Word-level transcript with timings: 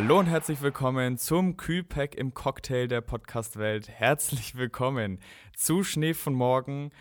Hallo 0.00 0.20
und 0.20 0.26
herzlich 0.26 0.62
willkommen 0.62 1.18
zum 1.18 1.56
Kühlpack 1.56 2.14
im 2.14 2.32
Cocktail 2.32 2.86
der 2.86 3.00
Podcastwelt. 3.00 3.88
Herzlich 3.88 4.54
willkommen 4.54 5.18
zu 5.56 5.82
Schnee 5.82 6.14
von 6.14 6.34
morgen. 6.34 6.92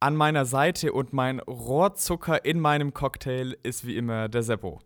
An 0.00 0.14
meiner 0.14 0.44
Seite 0.44 0.92
und 0.92 1.14
mein 1.14 1.40
Rohrzucker 1.40 2.44
in 2.44 2.60
meinem 2.60 2.92
Cocktail 2.92 3.56
ist 3.62 3.86
wie 3.86 3.96
immer 3.96 4.28
der 4.28 4.42
Seppo. 4.42 4.82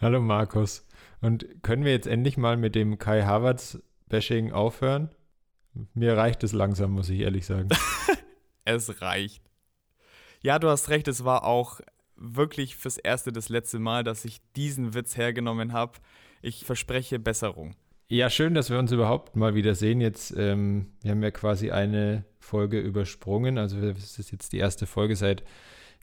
Hallo 0.00 0.20
Markus. 0.20 0.84
Und 1.20 1.46
können 1.62 1.84
wir 1.84 1.92
jetzt 1.92 2.08
endlich 2.08 2.36
mal 2.36 2.56
mit 2.56 2.74
dem 2.74 2.98
Kai 2.98 3.22
Havertz 3.22 3.78
Bashing 4.08 4.50
aufhören? 4.50 5.14
Mir 5.94 6.16
reicht 6.16 6.42
es 6.42 6.52
langsam, 6.52 6.90
muss 6.90 7.08
ich 7.10 7.20
ehrlich 7.20 7.46
sagen. 7.46 7.68
es 8.64 9.00
reicht. 9.00 9.44
Ja, 10.40 10.58
du 10.58 10.68
hast 10.68 10.88
recht, 10.88 11.06
es 11.06 11.24
war 11.24 11.44
auch 11.44 11.80
wirklich 12.16 12.74
fürs 12.76 12.98
erste 12.98 13.30
das 13.30 13.50
letzte 13.50 13.78
Mal, 13.78 14.02
dass 14.02 14.24
ich 14.24 14.40
diesen 14.56 14.94
Witz 14.94 15.16
hergenommen 15.16 15.72
habe. 15.72 16.00
Ich 16.42 16.64
verspreche 16.64 17.20
Besserung. 17.20 17.76
Ja, 18.08 18.28
schön, 18.28 18.52
dass 18.52 18.68
wir 18.68 18.78
uns 18.78 18.92
überhaupt 18.92 19.36
mal 19.36 19.54
wieder 19.54 19.74
sehen. 19.74 20.00
Jetzt, 20.00 20.34
ähm, 20.36 20.88
wir 21.02 21.12
haben 21.12 21.22
ja 21.22 21.30
quasi 21.30 21.70
eine 21.70 22.24
Folge 22.40 22.80
übersprungen. 22.80 23.56
Also 23.56 23.78
es 23.78 24.18
ist 24.18 24.32
jetzt 24.32 24.52
die 24.52 24.58
erste 24.58 24.86
Folge 24.86 25.16
seit 25.16 25.44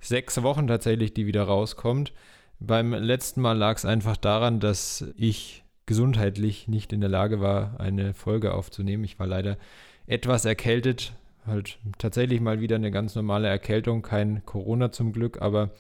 sechs 0.02 0.42
Wochen 0.42 0.66
tatsächlich, 0.66 1.14
die 1.14 1.28
wieder 1.28 1.44
rauskommt. 1.44 2.14
Beim 2.60 2.94
letzten 2.94 3.42
Mal 3.42 3.58
lag 3.58 3.76
es 3.76 3.86
einfach 3.86 4.18
daran, 4.18 4.60
dass 4.60 5.06
ich 5.18 5.64
gesundheitlich 5.86 6.68
nicht 6.68 6.94
in 6.94 7.02
der 7.02 7.10
Lage 7.10 7.42
war, 7.42 7.80
eine 7.80 8.14
Folge 8.14 8.54
aufzunehmen. 8.54 9.04
Ich 9.04 9.20
war 9.20 9.28
leider 9.28 9.58
etwas 10.08 10.46
erkältet, 10.46 11.14
halt 11.46 11.80
tatsächlich 11.98 12.42
mal 12.42 12.62
wieder 12.62 12.78
eine 12.78 12.92
ganz 12.92 13.14
normale 13.16 13.48
Erkältung, 13.48 14.02
kein 14.02 14.46
Corona 14.46 14.92
zum 14.92 15.12
Glück, 15.12 15.42
aber 15.42 15.72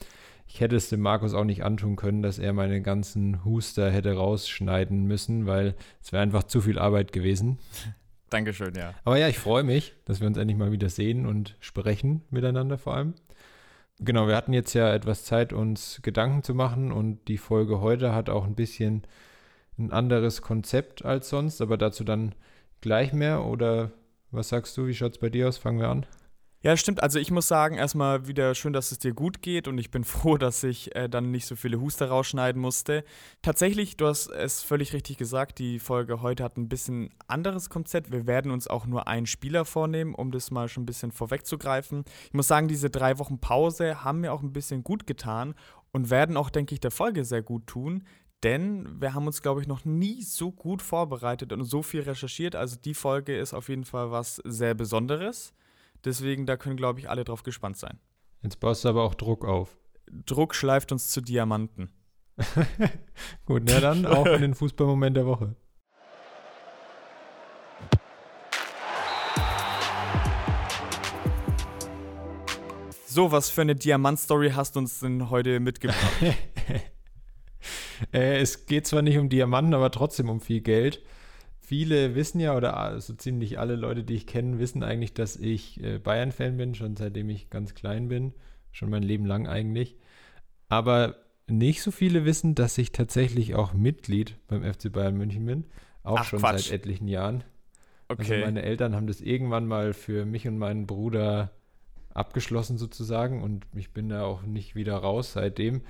ich 0.52 0.62
hätte 0.62 0.76
es 0.76 0.90
dem 0.90 1.02
Markus 1.02 1.36
auch 1.36 1.44
nicht 1.44 1.64
antun 1.64 1.96
können, 1.96 2.24
dass 2.24 2.40
er 2.40 2.54
meine 2.54 2.82
ganzen 2.82 3.46
Huster 3.46 3.92
hätte 3.92 4.14
rausschneiden 4.14 5.06
müssen, 5.06 5.46
weil 5.46 5.76
es 6.02 6.12
wäre 6.12 6.24
einfach 6.24 6.44
zu 6.44 6.60
viel 6.60 6.80
Arbeit 6.80 7.14
gewesen. 7.14 7.60
Dankeschön, 8.32 8.74
ja. 8.76 8.94
Aber 9.06 9.18
ja, 9.18 9.28
ich 9.28 9.38
freue 9.38 9.64
mich, 9.64 9.94
dass 10.06 10.20
wir 10.20 10.28
uns 10.28 10.38
endlich 10.38 10.58
mal 10.58 10.72
wieder 10.72 10.90
sehen 10.90 11.26
und 11.26 11.56
sprechen 11.60 12.24
miteinander 12.32 12.78
vor 12.78 12.96
allem. 12.96 13.14
Genau, 14.00 14.28
wir 14.28 14.36
hatten 14.36 14.54
jetzt 14.54 14.74
ja 14.74 14.94
etwas 14.94 15.24
Zeit, 15.24 15.54
uns 15.54 16.00
Gedanken 16.02 16.42
zu 16.44 16.56
machen 16.56 16.92
und 16.92 17.28
die 17.28 17.38
Folge 17.38 17.80
heute 17.80 18.14
hat 18.14 18.30
auch 18.30 18.46
ein 18.46 18.56
bisschen 18.56 19.04
ein 19.78 19.92
anderes 19.92 20.42
Konzept 20.42 21.06
als 21.06 21.30
sonst, 21.30 21.62
aber 21.62 21.78
dazu 21.78 22.04
dann 22.04 22.34
gleich 22.82 23.14
mehr 23.14 23.46
oder 23.46 23.92
was 24.32 24.50
sagst 24.50 24.76
du, 24.78 24.88
wie 24.88 24.96
schaut 24.96 25.14
es 25.14 25.18
bei 25.20 25.30
dir 25.30 25.48
aus? 25.48 25.58
Fangen 25.58 25.80
wir 25.80 25.90
an. 25.90 26.06
Ja, 26.62 26.76
stimmt. 26.76 27.02
Also 27.02 27.20
ich 27.20 27.32
muss 27.32 27.48
sagen, 27.48 27.78
erstmal 27.78 28.28
wieder 28.28 28.54
schön, 28.54 28.74
dass 28.74 28.92
es 28.92 29.00
dir 29.00 29.14
gut 29.14 29.42
geht 29.42 29.70
und 29.70 29.78
ich 29.78 29.92
bin 29.92 30.04
froh, 30.04 30.38
dass 30.38 30.62
ich 30.64 30.94
äh, 30.94 31.08
dann 31.08 31.32
nicht 31.32 31.46
so 31.46 31.56
viele 31.56 31.80
Huster 31.80 32.10
rausschneiden 32.10 32.62
musste. 32.62 33.06
Tatsächlich, 33.42 33.96
du 33.96 34.08
hast 34.08 34.28
es 34.28 34.62
völlig 34.62 34.92
richtig 34.92 35.18
gesagt, 35.18 35.60
die 35.60 35.80
Folge 35.80 36.22
heute 36.22 36.44
hat 36.44 36.58
ein 36.58 36.68
bisschen 36.68 37.12
anderes 37.28 37.70
Konzept. 37.70 38.12
Wir 38.12 38.28
werden 38.28 38.52
uns 38.52 38.68
auch 38.68 38.86
nur 38.86 39.08
einen 39.08 39.26
Spieler 39.26 39.64
vornehmen, 39.64 40.14
um 40.14 40.32
das 40.32 40.52
mal 40.52 40.68
schon 40.68 40.84
ein 40.84 40.86
bisschen 40.86 41.14
vorwegzugreifen. 41.14 42.04
Ich 42.26 42.34
muss 42.34 42.50
sagen, 42.50 42.68
diese 42.68 42.90
drei 42.90 43.20
Wochen 43.20 43.40
Pause 43.40 44.04
haben 44.04 44.20
mir 44.20 44.34
auch 44.34 44.42
ein 44.42 44.52
bisschen 44.52 44.84
gut 44.84 45.08
getan 45.08 45.56
und 45.94 46.10
werden 46.10 46.36
auch, 46.36 46.50
denke 46.50 46.74
ich, 46.74 46.82
der 46.82 46.92
Folge 46.92 47.24
sehr 47.24 47.42
gut 47.42 47.68
tun. 47.68 48.04
Denn 48.44 49.00
wir 49.00 49.14
haben 49.14 49.28
uns, 49.28 49.42
glaube 49.42 49.62
ich, 49.62 49.68
noch 49.68 49.86
nie 49.86 50.24
so 50.24 50.52
gut 50.52 50.82
vorbereitet 50.82 51.54
und 51.54 51.64
so 51.64 51.84
viel 51.84 52.02
recherchiert. 52.02 52.58
Also 52.58 52.76
die 52.76 52.94
Folge 52.94 53.38
ist 53.38 53.54
auf 53.54 53.70
jeden 53.70 53.86
Fall 53.86 54.12
was 54.12 54.42
sehr 54.44 54.74
Besonderes. 54.74 55.54
Deswegen, 56.06 56.46
da 56.46 56.56
können, 56.56 56.78
glaube 56.78 57.00
ich, 57.00 57.10
alle 57.10 57.24
drauf 57.24 57.44
gespannt 57.44 57.78
sein. 57.78 58.00
Jetzt 58.42 58.60
baust 58.60 58.86
du 58.86 58.90
aber 58.90 59.04
auch 59.04 59.16
Druck 59.16 59.44
auf. 59.46 59.78
Druck 60.26 60.56
schleift 60.56 60.92
uns 60.92 61.10
zu 61.10 61.22
Diamanten. 61.22 61.92
Gut, 63.46 63.64
na 63.66 63.82
dann 63.82 64.06
auch 64.06 64.26
in 64.26 64.42
den 64.42 64.56
Fußballmoment 64.56 65.18
der 65.18 65.26
Woche. 65.26 65.56
So, 73.06 73.32
was 73.32 73.50
für 73.50 73.62
eine 73.62 73.76
Diamant-Story 73.76 74.52
hast 74.52 74.76
du 74.76 74.80
uns 74.80 75.00
denn 75.00 75.30
heute 75.30 75.60
mitgebracht? 75.60 76.00
äh, 78.14 78.40
es 78.40 78.68
geht 78.68 78.88
zwar 78.88 79.02
nicht 79.02 79.18
um 79.18 79.28
Diamanten, 79.28 79.74
aber 79.74 79.92
trotzdem 79.92 80.30
um 80.30 80.40
viel 80.40 80.62
Geld 80.62 81.04
viele 81.70 82.16
wissen 82.16 82.40
ja, 82.40 82.58
oder 82.58 82.72
so 82.72 82.76
also 82.78 83.14
ziemlich 83.14 83.60
alle 83.60 83.76
Leute, 83.76 84.04
die 84.04 84.16
ich 84.16 84.26
kenne, 84.26 84.58
wissen 84.58 84.82
eigentlich, 84.82 85.14
dass 85.14 85.36
ich 85.36 85.82
äh, 85.84 86.00
Bayern-Fan 86.00 86.58
bin, 86.58 86.74
schon 86.74 86.98
seitdem 86.98 87.30
ich 87.30 87.52
ganz 87.52 87.76
klein 87.76 88.08
bin. 88.08 88.34
Schon 88.72 88.90
mein 88.90 89.04
Leben 89.04 89.26
lang 89.28 89.48
eigentlich. 89.48 89.96
Aber 90.68 91.16
nicht 91.48 91.84
so 91.84 91.92
viele 91.92 92.26
wissen, 92.26 92.56
dass 92.56 92.80
ich 92.80 92.92
tatsächlich 92.92 93.54
auch 93.54 93.74
Mitglied 93.74 94.36
beim 94.48 94.64
FC 94.64 94.92
Bayern 94.92 95.16
München 95.16 95.46
bin. 95.46 95.66
Auch 96.02 96.22
Ach, 96.22 96.24
schon 96.24 96.40
Quatsch. 96.40 96.70
seit 96.70 96.74
etlichen 96.74 97.08
Jahren. 97.08 97.44
Also 98.08 98.24
okay. 98.24 98.34
Also 98.34 98.46
meine 98.46 98.64
Eltern 98.64 98.96
haben 98.96 99.06
das 99.06 99.22
irgendwann 99.22 99.68
mal 99.68 99.94
für 99.94 100.26
mich 100.26 100.48
und 100.48 100.58
meinen 100.58 100.88
Bruder 100.88 101.52
abgeschlossen 102.16 102.80
sozusagen 102.80 103.44
und 103.44 103.68
ich 103.76 103.94
bin 103.94 104.10
da 104.10 104.24
auch 104.24 104.42
nicht 104.42 104.74
wieder 104.74 104.96
raus 104.96 105.34
seitdem. 105.34 105.84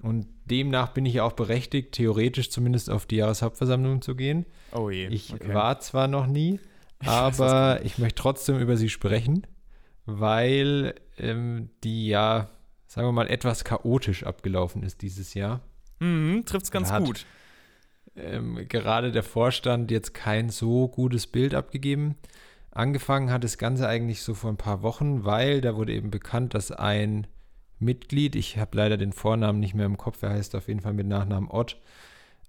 Und 0.00 0.26
demnach 0.46 0.94
bin 0.94 1.04
ich 1.04 1.20
auch 1.20 1.32
berechtigt, 1.32 1.92
theoretisch 1.92 2.50
zumindest 2.50 2.88
auf 2.88 3.04
die 3.04 3.16
Jahreshauptversammlung 3.16 4.00
zu 4.00 4.16
gehen. 4.16 4.46
Oh 4.74 4.90
je. 4.90 5.06
Ich 5.06 5.32
okay. 5.32 5.54
war 5.54 5.80
zwar 5.80 6.08
noch 6.08 6.26
nie, 6.26 6.60
aber 7.06 7.80
ich 7.84 7.98
möchte 7.98 8.20
trotzdem 8.20 8.58
über 8.58 8.76
sie 8.76 8.90
sprechen, 8.90 9.46
weil 10.04 10.94
ähm, 11.16 11.70
die 11.82 12.08
ja, 12.08 12.48
sagen 12.86 13.08
wir 13.08 13.12
mal, 13.12 13.28
etwas 13.28 13.64
chaotisch 13.64 14.24
abgelaufen 14.24 14.82
ist 14.82 15.00
dieses 15.02 15.34
Jahr. 15.34 15.60
Mhm, 16.00 16.44
trifft's 16.44 16.70
ganz 16.70 16.90
hat, 16.90 17.04
gut. 17.04 17.24
Ähm, 18.16 18.66
gerade 18.68 19.12
der 19.12 19.22
Vorstand 19.22 19.90
jetzt 19.90 20.12
kein 20.12 20.50
so 20.50 20.88
gutes 20.88 21.26
Bild 21.26 21.54
abgegeben. 21.54 22.16
Angefangen 22.70 23.30
hat 23.30 23.44
das 23.44 23.58
Ganze 23.58 23.88
eigentlich 23.88 24.22
so 24.22 24.34
vor 24.34 24.50
ein 24.50 24.56
paar 24.56 24.82
Wochen, 24.82 25.24
weil 25.24 25.60
da 25.60 25.76
wurde 25.76 25.92
eben 25.92 26.10
bekannt, 26.10 26.54
dass 26.54 26.72
ein 26.72 27.28
Mitglied, 27.78 28.34
ich 28.34 28.58
habe 28.58 28.76
leider 28.76 28.96
den 28.96 29.12
Vornamen 29.12 29.60
nicht 29.60 29.74
mehr 29.74 29.86
im 29.86 29.96
Kopf, 29.96 30.22
er 30.22 30.30
heißt 30.30 30.54
auf 30.56 30.66
jeden 30.68 30.80
Fall 30.80 30.92
mit 30.92 31.06
Nachnamen 31.06 31.48
Ott, 31.50 31.80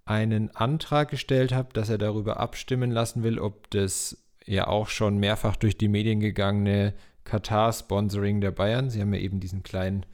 einen 0.05 0.55
Antrag 0.55 1.09
gestellt 1.09 1.51
habe, 1.51 1.73
dass 1.73 1.89
er 1.89 1.97
darüber 1.97 2.39
abstimmen 2.39 2.91
lassen 2.91 3.23
will, 3.23 3.39
ob 3.39 3.69
das 3.71 4.23
ja 4.45 4.67
auch 4.67 4.87
schon 4.87 5.17
mehrfach 5.17 5.55
durch 5.55 5.77
die 5.77 5.87
Medien 5.87 6.19
gegangene 6.19 6.93
Katar-Sponsoring 7.23 8.39
der 8.39 8.51
Bayern, 8.51 8.91
sie 8.91 9.01
haben 9.01 9.13
ja 9.13 9.19
eben 9.19 9.39
diesen 9.39 9.63
kleinen 9.63 10.05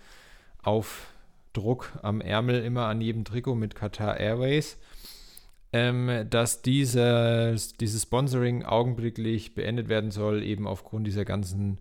Aufdruck 0.64 2.00
am 2.02 2.22
Ärmel 2.22 2.64
immer 2.64 2.86
an 2.86 3.02
jedem 3.02 3.26
Trikot 3.26 3.56
mit 3.56 3.76
Qatar 3.76 4.18
Airways, 4.18 4.78
ähm, 5.74 6.26
dass 6.30 6.62
dieses, 6.62 7.74
dieses 7.74 8.04
Sponsoring 8.04 8.64
augenblicklich 8.64 9.56
beendet 9.56 9.90
werden 9.90 10.12
soll, 10.12 10.42
eben 10.42 10.68
aufgrund 10.68 11.06
dieser 11.06 11.26
ganzen 11.26 11.80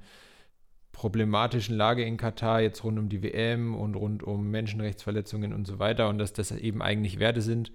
problematischen 0.90 1.76
Lage 1.76 2.04
in 2.04 2.16
Katar, 2.16 2.60
jetzt 2.60 2.82
rund 2.82 2.98
um 2.98 3.08
die 3.08 3.22
WM 3.22 3.76
und 3.76 3.94
rund 3.94 4.24
um 4.24 4.50
Menschenrechtsverletzungen 4.50 5.52
und 5.52 5.66
so 5.66 5.78
weiter 5.78 6.08
und 6.08 6.18
dass 6.18 6.32
das 6.32 6.50
eben 6.50 6.82
eigentlich 6.82 7.20
Werte 7.20 7.40
sind, 7.40 7.70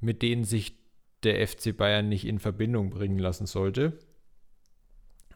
mit 0.00 0.22
denen 0.22 0.44
sich 0.44 0.76
der 1.22 1.46
FC 1.46 1.76
Bayern 1.76 2.08
nicht 2.08 2.26
in 2.26 2.38
Verbindung 2.38 2.90
bringen 2.90 3.18
lassen 3.18 3.46
sollte. 3.46 3.98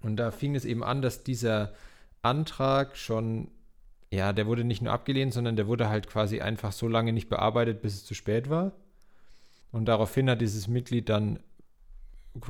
Und 0.02 0.16
da 0.16 0.30
fing 0.30 0.54
es 0.54 0.64
eben 0.64 0.84
an, 0.84 1.02
dass 1.02 1.24
dieser 1.24 1.72
Antrag 2.22 2.96
schon, 2.96 3.48
ja, 4.10 4.32
der 4.32 4.46
wurde 4.46 4.64
nicht 4.64 4.82
nur 4.82 4.92
abgelehnt, 4.92 5.32
sondern 5.32 5.56
der 5.56 5.66
wurde 5.66 5.88
halt 5.88 6.08
quasi 6.08 6.40
einfach 6.40 6.72
so 6.72 6.88
lange 6.88 7.12
nicht 7.12 7.28
bearbeitet, 7.28 7.82
bis 7.82 7.94
es 7.94 8.04
zu 8.04 8.14
spät 8.14 8.48
war. 8.48 8.72
Und 9.72 9.86
daraufhin 9.86 10.28
hat 10.28 10.40
dieses 10.40 10.68
Mitglied 10.68 11.08
dann 11.08 11.40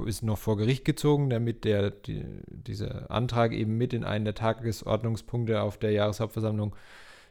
ist 0.06 0.22
noch 0.22 0.38
vor 0.38 0.56
Gericht 0.56 0.84
gezogen, 0.84 1.28
damit 1.28 1.64
der, 1.64 1.90
die, 1.90 2.24
dieser 2.46 3.10
Antrag 3.10 3.52
eben 3.52 3.76
mit 3.76 3.92
in 3.92 4.04
einen 4.04 4.24
der 4.24 4.34
Tagesordnungspunkte 4.34 5.60
auf 5.60 5.76
der 5.76 5.90
Jahreshauptversammlung 5.90 6.76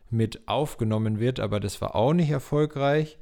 mit 0.09 0.47
aufgenommen 0.47 1.19
wird. 1.19 1.39
Aber 1.39 1.59
das 1.59 1.79
war 1.81 1.95
auch 1.95 2.13
nicht 2.13 2.29
erfolgreich. 2.29 3.17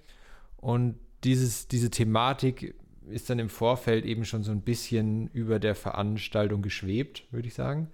Und 0.57 0.95
dieses, 1.23 1.67
diese 1.67 1.89
Thematik 1.89 2.75
ist 3.09 3.29
dann 3.29 3.39
im 3.39 3.49
Vorfeld 3.49 4.05
eben 4.05 4.25
schon 4.25 4.43
so 4.43 4.51
ein 4.51 4.61
bisschen 4.61 5.27
über 5.29 5.59
der 5.59 5.75
Veranstaltung 5.75 6.61
geschwebt, 6.61 7.23
würde 7.31 7.47
ich 7.47 7.53
sagen. 7.53 7.89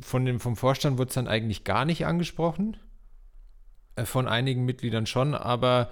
Von 0.00 0.24
dem, 0.24 0.40
vom 0.40 0.56
Vorstand 0.56 0.98
wurde 0.98 1.08
es 1.08 1.14
dann 1.14 1.28
eigentlich 1.28 1.64
gar 1.64 1.84
nicht 1.84 2.06
angesprochen. 2.06 2.76
Äh, 3.96 4.04
von 4.04 4.26
einigen 4.26 4.64
Mitgliedern 4.64 5.06
schon, 5.06 5.34
aber 5.34 5.90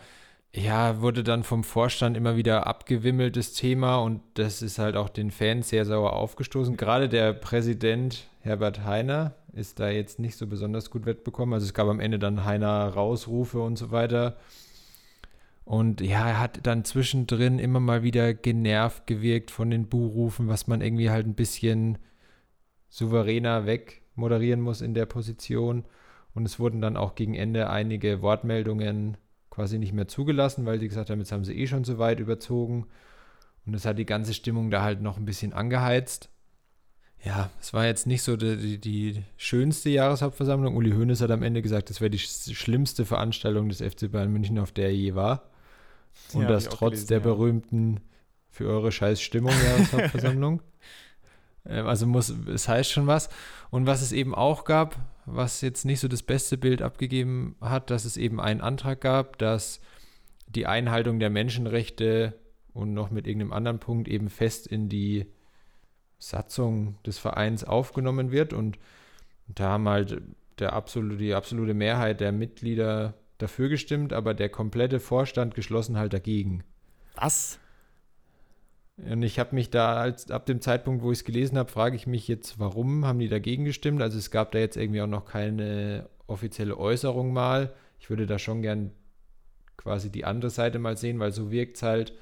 ja, 0.53 1.01
wurde 1.01 1.23
dann 1.23 1.45
vom 1.45 1.63
Vorstand 1.63 2.17
immer 2.17 2.37
wieder 2.37 2.67
abgewimmelt, 2.67 3.37
das 3.37 3.53
Thema, 3.53 3.99
und 3.99 4.21
das 4.35 4.63
ist 4.63 4.81
halt 4.81 4.97
auch 4.97 5.09
den 5.09 5.31
Fans 5.31 5.69
sehr 5.69 5.85
sauer 5.85 6.15
aufgestoßen. 6.15 6.77
Gerade 6.77 7.09
der 7.09 7.33
Präsident 7.33 8.27
Herbert 8.41 8.85
Heiner 8.85 9.35
ist 9.53 9.79
da 9.79 9.91
jetzt 9.91 10.19
nicht 10.19 10.37
so 10.37 10.47
besonders 10.47 10.91
gut 10.91 11.07
wettbekommen. 11.07 11.55
Also 11.55 11.67
es 11.67 11.75
gab 11.75 11.87
am 11.89 12.01
Ende 12.01 12.19
dann 12.19 12.45
Heiner 12.45 12.89
Rausrufe 12.89 13.61
und 13.61 13.77
so 13.77 13.91
weiter. 13.93 14.37
Und 15.71 16.01
ja, 16.01 16.27
er 16.27 16.41
hat 16.41 16.67
dann 16.67 16.85
zwischendrin 16.85 17.61
immer 17.61 17.79
mal 17.79 18.03
wieder 18.03 18.35
genervt 18.35 19.07
gewirkt 19.07 19.53
von 19.53 19.71
den 19.71 19.87
Buhrufen, 19.87 20.49
was 20.49 20.67
man 20.67 20.81
irgendwie 20.81 21.11
halt 21.11 21.29
ein 21.29 21.37
bisschen 21.37 21.99
souveräner 22.89 23.67
wegmoderieren 23.67 24.61
muss 24.61 24.81
in 24.81 24.95
der 24.95 25.07
Position. 25.07 25.85
Und 26.35 26.45
es 26.45 26.59
wurden 26.59 26.81
dann 26.81 26.97
auch 26.97 27.15
gegen 27.15 27.35
Ende 27.35 27.71
einige 27.71 28.21
Wortmeldungen 28.21 29.17
quasi 29.49 29.79
nicht 29.79 29.93
mehr 29.93 30.09
zugelassen, 30.09 30.67
weil 30.67 30.81
die 30.81 30.89
gesagt 30.89 31.09
haben, 31.09 31.21
jetzt 31.21 31.31
haben 31.31 31.45
sie 31.45 31.57
eh 31.57 31.69
schon 31.69 31.85
so 31.85 31.99
weit 31.99 32.19
überzogen. 32.19 32.89
Und 33.65 33.73
das 33.73 33.85
hat 33.85 33.97
die 33.97 34.07
ganze 34.07 34.35
Stimmung 34.35 34.73
da 34.73 34.83
halt 34.83 35.01
noch 35.01 35.19
ein 35.19 35.25
bisschen 35.25 35.53
angeheizt. 35.53 36.31
Ja, 37.25 37.49
es 37.61 37.73
war 37.73 37.87
jetzt 37.87 38.09
nicht 38.09 38.25
so 38.25 38.37
die, 38.37 38.57
die, 38.57 38.81
die 38.81 39.23
schönste 39.37 39.91
Jahreshauptversammlung. 39.91 40.75
Uli 40.75 40.91
Hoeneß 40.91 41.21
hat 41.21 41.31
am 41.31 41.45
Ende 41.45 41.63
gesagt, 41.63 41.91
das 41.91 42.01
wäre 42.01 42.11
die 42.11 42.19
schlimmste 42.19 43.07
Veranstaltung 43.07 43.69
des 43.69 43.81
FC 43.81 44.11
Bayern 44.11 44.33
München, 44.33 44.59
auf 44.59 44.73
der 44.73 44.87
er 44.87 44.97
je 44.97 45.15
war. 45.15 45.50
Und 46.33 46.43
ja, 46.43 46.49
das 46.49 46.65
trotz 46.65 46.91
gelesen, 46.91 47.09
der 47.09 47.19
ja. 47.19 47.25
berühmten 47.25 48.01
für 48.51 48.69
eure 48.69 48.93
scheiß 48.93 49.21
Stimmung 49.21 49.53
Jahreshauptversammlung. 49.65 50.63
ähm, 51.67 51.87
also 51.87 52.07
muss, 52.07 52.29
es 52.29 52.69
heißt 52.69 52.91
schon 52.91 53.07
was. 53.07 53.29
Und 53.71 53.87
was 53.87 54.03
es 54.03 54.13
eben 54.13 54.35
auch 54.35 54.65
gab, 54.65 54.97
was 55.27 55.61
jetzt 55.61 55.85
nicht 55.85 56.01
so 56.01 56.09
das 56.09 56.23
beste 56.23 56.59
Bild 56.59 56.83
abgegeben 56.83 57.57
hat, 57.61 57.91
dass 57.91 58.05
es 58.05 58.17
eben 58.17 58.41
einen 58.41 58.61
Antrag 58.61 59.01
gab, 59.01 59.39
dass 59.39 59.81
die 60.49 60.67
Einhaltung 60.67 61.21
der 61.21 61.31
Menschenrechte 61.31 62.35
und 62.73 62.93
noch 62.95 63.11
mit 63.11 63.27
irgendeinem 63.27 63.53
anderen 63.53 63.79
Punkt 63.79 64.09
eben 64.09 64.29
fest 64.29 64.67
in 64.67 64.89
die 64.89 65.27
Satzung 66.19 66.99
des 67.05 67.19
Vereins 67.19 67.65
aufgenommen 67.65 68.31
wird. 68.31 68.53
Und 68.53 68.79
da 69.47 69.71
haben 69.71 69.89
halt 69.89 70.23
der 70.59 70.73
absolute, 70.73 71.17
die 71.17 71.35
absolute 71.35 71.75
Mehrheit 71.75 72.21
der 72.21 72.33
Mitglieder 72.33 73.15
dafür 73.43 73.69
gestimmt, 73.69 74.13
aber 74.13 74.35
der 74.35 74.49
komplette 74.49 75.01
Vorstand 75.01 75.55
geschlossen 75.55 75.97
halt 75.97 76.13
dagegen. 76.13 76.63
Was? 77.15 77.59
Und 78.97 79.23
ich 79.23 79.39
habe 79.39 79.55
mich 79.55 79.71
da 79.71 79.97
als, 79.97 80.31
ab 80.31 80.47
dem 80.47 80.61
Zeitpunkt, 80.61 81.03
wo 81.03 81.11
ich 81.13 81.19
es 81.19 81.25
gelesen 81.25 81.57
habe, 81.57 81.71
frage 81.71 81.97
ich 81.97 82.07
mich 82.07 82.29
jetzt, 82.29 82.59
warum 82.59 83.07
haben 83.07 83.19
die 83.19 83.29
dagegen 83.29 83.65
gestimmt? 83.65 84.03
Also 84.03 84.19
es 84.19 84.31
gab 84.31 84.53
da 84.53 84.59
jetzt 84.59 84.77
irgendwie 84.77 85.03
auch 85.03 85.07
noch 85.07 85.25
keine 85.25 86.09
offizielle 86.27 86.77
Äußerung 86.77 87.33
mal. 87.33 87.75
Ich 87.99 88.11
würde 88.11 88.27
da 88.27 88.39
schon 88.39 88.63
gern 88.63 88.91
quasi 89.77 90.11
die 90.11 90.25
andere 90.25 90.51
Seite 90.51 90.79
mal 90.79 90.97
sehen, 90.97 91.19
weil 91.19 91.33
so 91.33 91.51
wirkt 91.51 91.77
es 91.77 91.83
halt. 91.83 92.15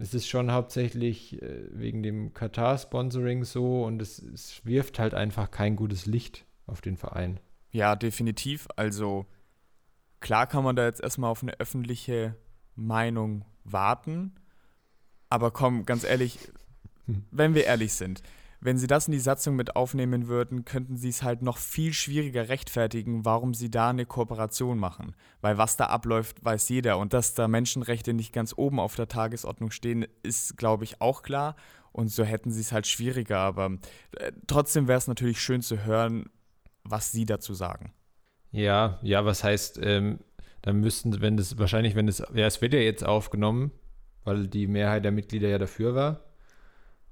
Es 0.00 0.14
ist 0.14 0.28
schon 0.28 0.52
hauptsächlich 0.52 1.42
äh, 1.42 1.64
wegen 1.70 2.02
dem 2.02 2.32
Katar-Sponsoring 2.32 3.44
so 3.44 3.84
und 3.84 4.00
es, 4.00 4.20
es 4.20 4.64
wirft 4.64 4.98
halt 4.98 5.14
einfach 5.14 5.50
kein 5.50 5.74
gutes 5.74 6.06
Licht 6.06 6.44
auf 6.66 6.80
den 6.80 6.96
Verein. 6.96 7.40
Ja, 7.70 7.96
definitiv. 7.96 8.68
Also 8.76 9.26
klar 10.24 10.48
kann 10.48 10.64
man 10.64 10.74
da 10.74 10.84
jetzt 10.86 11.00
erstmal 11.00 11.30
auf 11.30 11.42
eine 11.42 11.52
öffentliche 11.60 12.34
Meinung 12.74 13.44
warten 13.62 14.32
aber 15.34 15.50
komm, 15.50 15.84
ganz 15.84 16.04
ehrlich, 16.04 16.38
wenn 17.32 17.54
wir 17.54 17.64
ehrlich 17.64 17.94
sind, 17.94 18.22
wenn 18.60 18.78
sie 18.78 18.86
das 18.86 19.08
in 19.08 19.12
die 19.12 19.18
Satzung 19.18 19.56
mit 19.56 19.74
aufnehmen 19.74 20.28
würden, 20.28 20.64
könnten 20.64 20.96
sie 20.96 21.08
es 21.08 21.24
halt 21.24 21.42
noch 21.42 21.58
viel 21.58 21.92
schwieriger 21.92 22.48
rechtfertigen, 22.48 23.24
warum 23.24 23.52
sie 23.52 23.68
da 23.68 23.90
eine 23.90 24.06
Kooperation 24.06 24.78
machen. 24.78 25.16
Weil 25.40 25.58
was 25.58 25.76
da 25.76 25.86
abläuft, 25.86 26.44
weiß 26.44 26.68
jeder. 26.68 26.98
Und 26.98 27.12
dass 27.12 27.34
da 27.34 27.48
Menschenrechte 27.48 28.14
nicht 28.14 28.32
ganz 28.32 28.54
oben 28.56 28.78
auf 28.78 28.94
der 28.94 29.08
Tagesordnung 29.08 29.72
stehen, 29.72 30.06
ist, 30.22 30.56
glaube 30.56 30.84
ich, 30.84 31.00
auch 31.00 31.22
klar. 31.22 31.56
Und 31.90 32.08
so 32.08 32.22
hätten 32.22 32.52
sie 32.52 32.60
es 32.60 32.70
halt 32.70 32.86
schwieriger. 32.86 33.38
Aber 33.38 33.72
äh, 34.12 34.30
trotzdem 34.46 34.86
wäre 34.86 34.98
es 34.98 35.08
natürlich 35.08 35.40
schön 35.40 35.62
zu 35.62 35.84
hören, 35.84 36.30
was 36.84 37.10
sie 37.10 37.26
dazu 37.26 37.54
sagen. 37.54 37.92
Ja, 38.54 39.00
ja, 39.02 39.24
was 39.24 39.42
heißt, 39.42 39.80
ähm, 39.82 40.20
dann 40.62 40.78
müssten, 40.78 41.20
wenn 41.20 41.36
das, 41.36 41.58
wahrscheinlich, 41.58 41.96
wenn 41.96 42.06
das, 42.06 42.20
ja, 42.34 42.46
es 42.46 42.62
wird 42.62 42.72
ja 42.72 42.78
jetzt 42.78 43.04
aufgenommen, 43.04 43.72
weil 44.22 44.46
die 44.46 44.68
Mehrheit 44.68 45.04
der 45.04 45.10
Mitglieder 45.10 45.48
ja 45.48 45.58
dafür 45.58 45.96
war. 45.96 46.20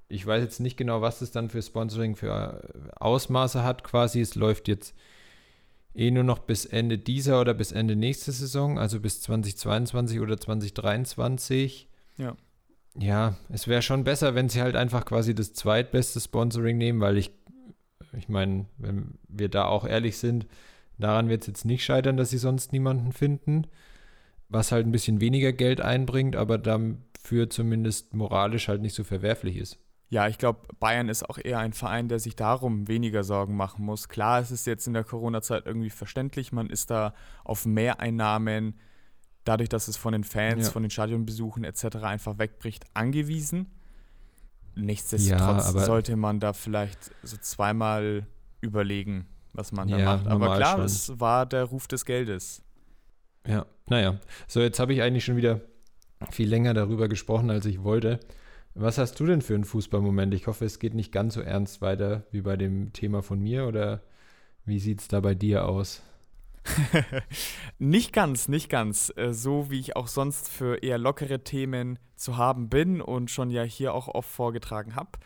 Ich 0.08 0.24
weiß 0.24 0.40
jetzt 0.40 0.60
nicht 0.60 0.76
genau, 0.76 1.00
was 1.00 1.20
es 1.20 1.32
dann 1.32 1.48
für 1.48 1.60
Sponsoring 1.60 2.14
für 2.14 2.62
äh, 2.62 2.90
Ausmaße 2.94 3.64
hat 3.64 3.82
quasi. 3.82 4.20
Es 4.20 4.36
läuft 4.36 4.68
jetzt 4.68 4.94
eh 5.94 6.12
nur 6.12 6.22
noch 6.22 6.38
bis 6.38 6.64
Ende 6.64 6.96
dieser 6.96 7.40
oder 7.40 7.54
bis 7.54 7.72
Ende 7.72 7.96
nächste 7.96 8.30
Saison, 8.30 8.78
also 8.78 9.00
bis 9.00 9.20
2022 9.22 10.20
oder 10.20 10.38
2023. 10.38 11.88
Ja. 12.18 12.36
Ja, 12.96 13.36
es 13.48 13.66
wäre 13.66 13.82
schon 13.82 14.04
besser, 14.04 14.36
wenn 14.36 14.48
sie 14.48 14.62
halt 14.62 14.76
einfach 14.76 15.04
quasi 15.06 15.34
das 15.34 15.54
zweitbeste 15.54 16.20
Sponsoring 16.20 16.78
nehmen, 16.78 17.00
weil 17.00 17.16
ich, 17.16 17.32
ich 18.16 18.28
meine, 18.28 18.66
wenn 18.78 19.18
wir 19.26 19.48
da 19.48 19.64
auch 19.64 19.84
ehrlich 19.84 20.18
sind, 20.18 20.46
daran 21.02 21.28
wird 21.28 21.43
es 21.43 21.46
jetzt 21.49 21.64
nicht 21.64 21.84
scheitern, 21.84 22.16
dass 22.16 22.31
sie 22.31 22.38
sonst 22.38 22.72
niemanden 22.72 23.12
finden 23.12 23.66
was 24.52 24.70
halt 24.70 24.87
ein 24.87 24.93
bisschen 24.93 25.20
weniger 25.20 25.52
Geld 25.52 25.81
einbringt, 25.81 26.37
aber 26.37 26.58
dafür 26.58 27.49
zumindest 27.49 28.14
moralisch 28.14 28.69
halt 28.69 28.82
nicht 28.82 28.94
so 28.94 29.02
verwerflich 29.02 29.56
ist. 29.56 29.78
Ja, 30.10 30.28
ich 30.28 30.37
glaube, 30.37 30.60
Bayern 30.78 31.08
ist 31.08 31.28
auch 31.28 31.38
eher 31.38 31.58
ein 31.58 31.72
Verein, 31.72 32.08
der 32.08 32.19
sich 32.19 32.37
darum 32.37 32.87
weniger 32.87 33.25
Sorgen 33.25 33.56
machen 33.56 33.82
muss. 33.82 34.08
Klar, 34.08 34.40
es 34.40 34.50
ist 34.50 34.66
jetzt 34.66 34.87
in 34.87 34.93
der 34.93 35.04
Corona-Zeit 35.04 35.64
irgendwie 35.64 35.88
verständlich, 35.88 36.52
man 36.52 36.69
ist 36.69 36.90
da 36.90 37.14
auf 37.44 37.64
Mehreinnahmen, 37.64 38.78
dadurch, 39.44 39.70
dass 39.70 39.88
es 39.88 39.96
von 39.96 40.12
den 40.12 40.25
Fans, 40.25 40.66
ja. 40.66 40.72
von 40.72 40.82
den 40.82 40.90
Stadionbesuchen 40.90 41.64
etc. 41.64 41.96
einfach 42.02 42.38
wegbricht, 42.38 42.84
angewiesen. 42.93 43.70
Nichtsdestotrotz 44.75 45.75
ja, 45.75 45.81
sollte 45.81 46.16
man 46.16 46.40
da 46.40 46.52
vielleicht 46.52 47.10
so 47.22 47.38
zweimal 47.38 48.26
überlegen, 48.60 49.26
was 49.52 49.72
man 49.72 49.88
da 49.88 49.99
ja, 49.99 50.04
macht. 50.16 50.26
Aber 50.26 50.56
klar, 50.56 50.76
schon. 50.76 50.84
es 50.84 51.20
war 51.20 51.46
der 51.46 51.64
Ruf 51.64 51.87
des 51.87 52.04
Geldes. 52.04 52.62
Ja, 53.46 53.66
naja. 53.88 54.19
So, 54.46 54.60
jetzt 54.60 54.78
habe 54.78 54.93
ich 54.93 55.02
eigentlich 55.02 55.25
schon 55.25 55.37
wieder 55.37 55.60
viel 56.31 56.49
länger 56.49 56.75
darüber 56.75 57.08
gesprochen, 57.08 57.50
als 57.50 57.66
ich 57.66 57.82
wollte. 57.82 58.20
Was 58.75 58.99
hast 58.99 59.19
du 59.20 59.26
denn 59.26 59.43
für 59.43 59.54
einen 59.54 59.64
Fußballmoment? 59.64 60.32
Ich 60.34 60.46
hoffe, 60.46 60.64
es 60.64 60.78
geht 60.78 60.94
nicht 60.94 61.12
ganz 61.12 61.34
so 61.34 61.40
ernst 61.40 61.82
weiter 61.82 62.25
wie 62.31 62.40
bei 62.40 62.56
dem 62.56 62.93
Thema 62.93 63.22
von 63.22 63.40
mir 63.40 63.66
oder 63.66 64.00
wie 64.64 64.78
sieht 64.78 65.00
es 65.00 65.08
da 65.08 65.20
bei 65.20 65.34
dir 65.34 65.69
aus? 65.69 66.02
nicht 67.78 68.12
ganz, 68.12 68.48
nicht 68.48 68.69
ganz. 68.69 69.12
Äh, 69.16 69.32
so 69.32 69.70
wie 69.70 69.81
ich 69.81 69.96
auch 69.96 70.06
sonst 70.06 70.48
für 70.48 70.82
eher 70.82 70.96
lockere 70.96 71.43
Themen 71.43 71.98
zu 72.16 72.37
haben 72.37 72.69
bin 72.69 73.00
und 73.00 73.31
schon 73.31 73.50
ja 73.50 73.64
hier 73.64 73.93
auch 73.94 74.08
oft 74.08 74.31
vorgetragen 74.31 74.94
habe 74.94 75.19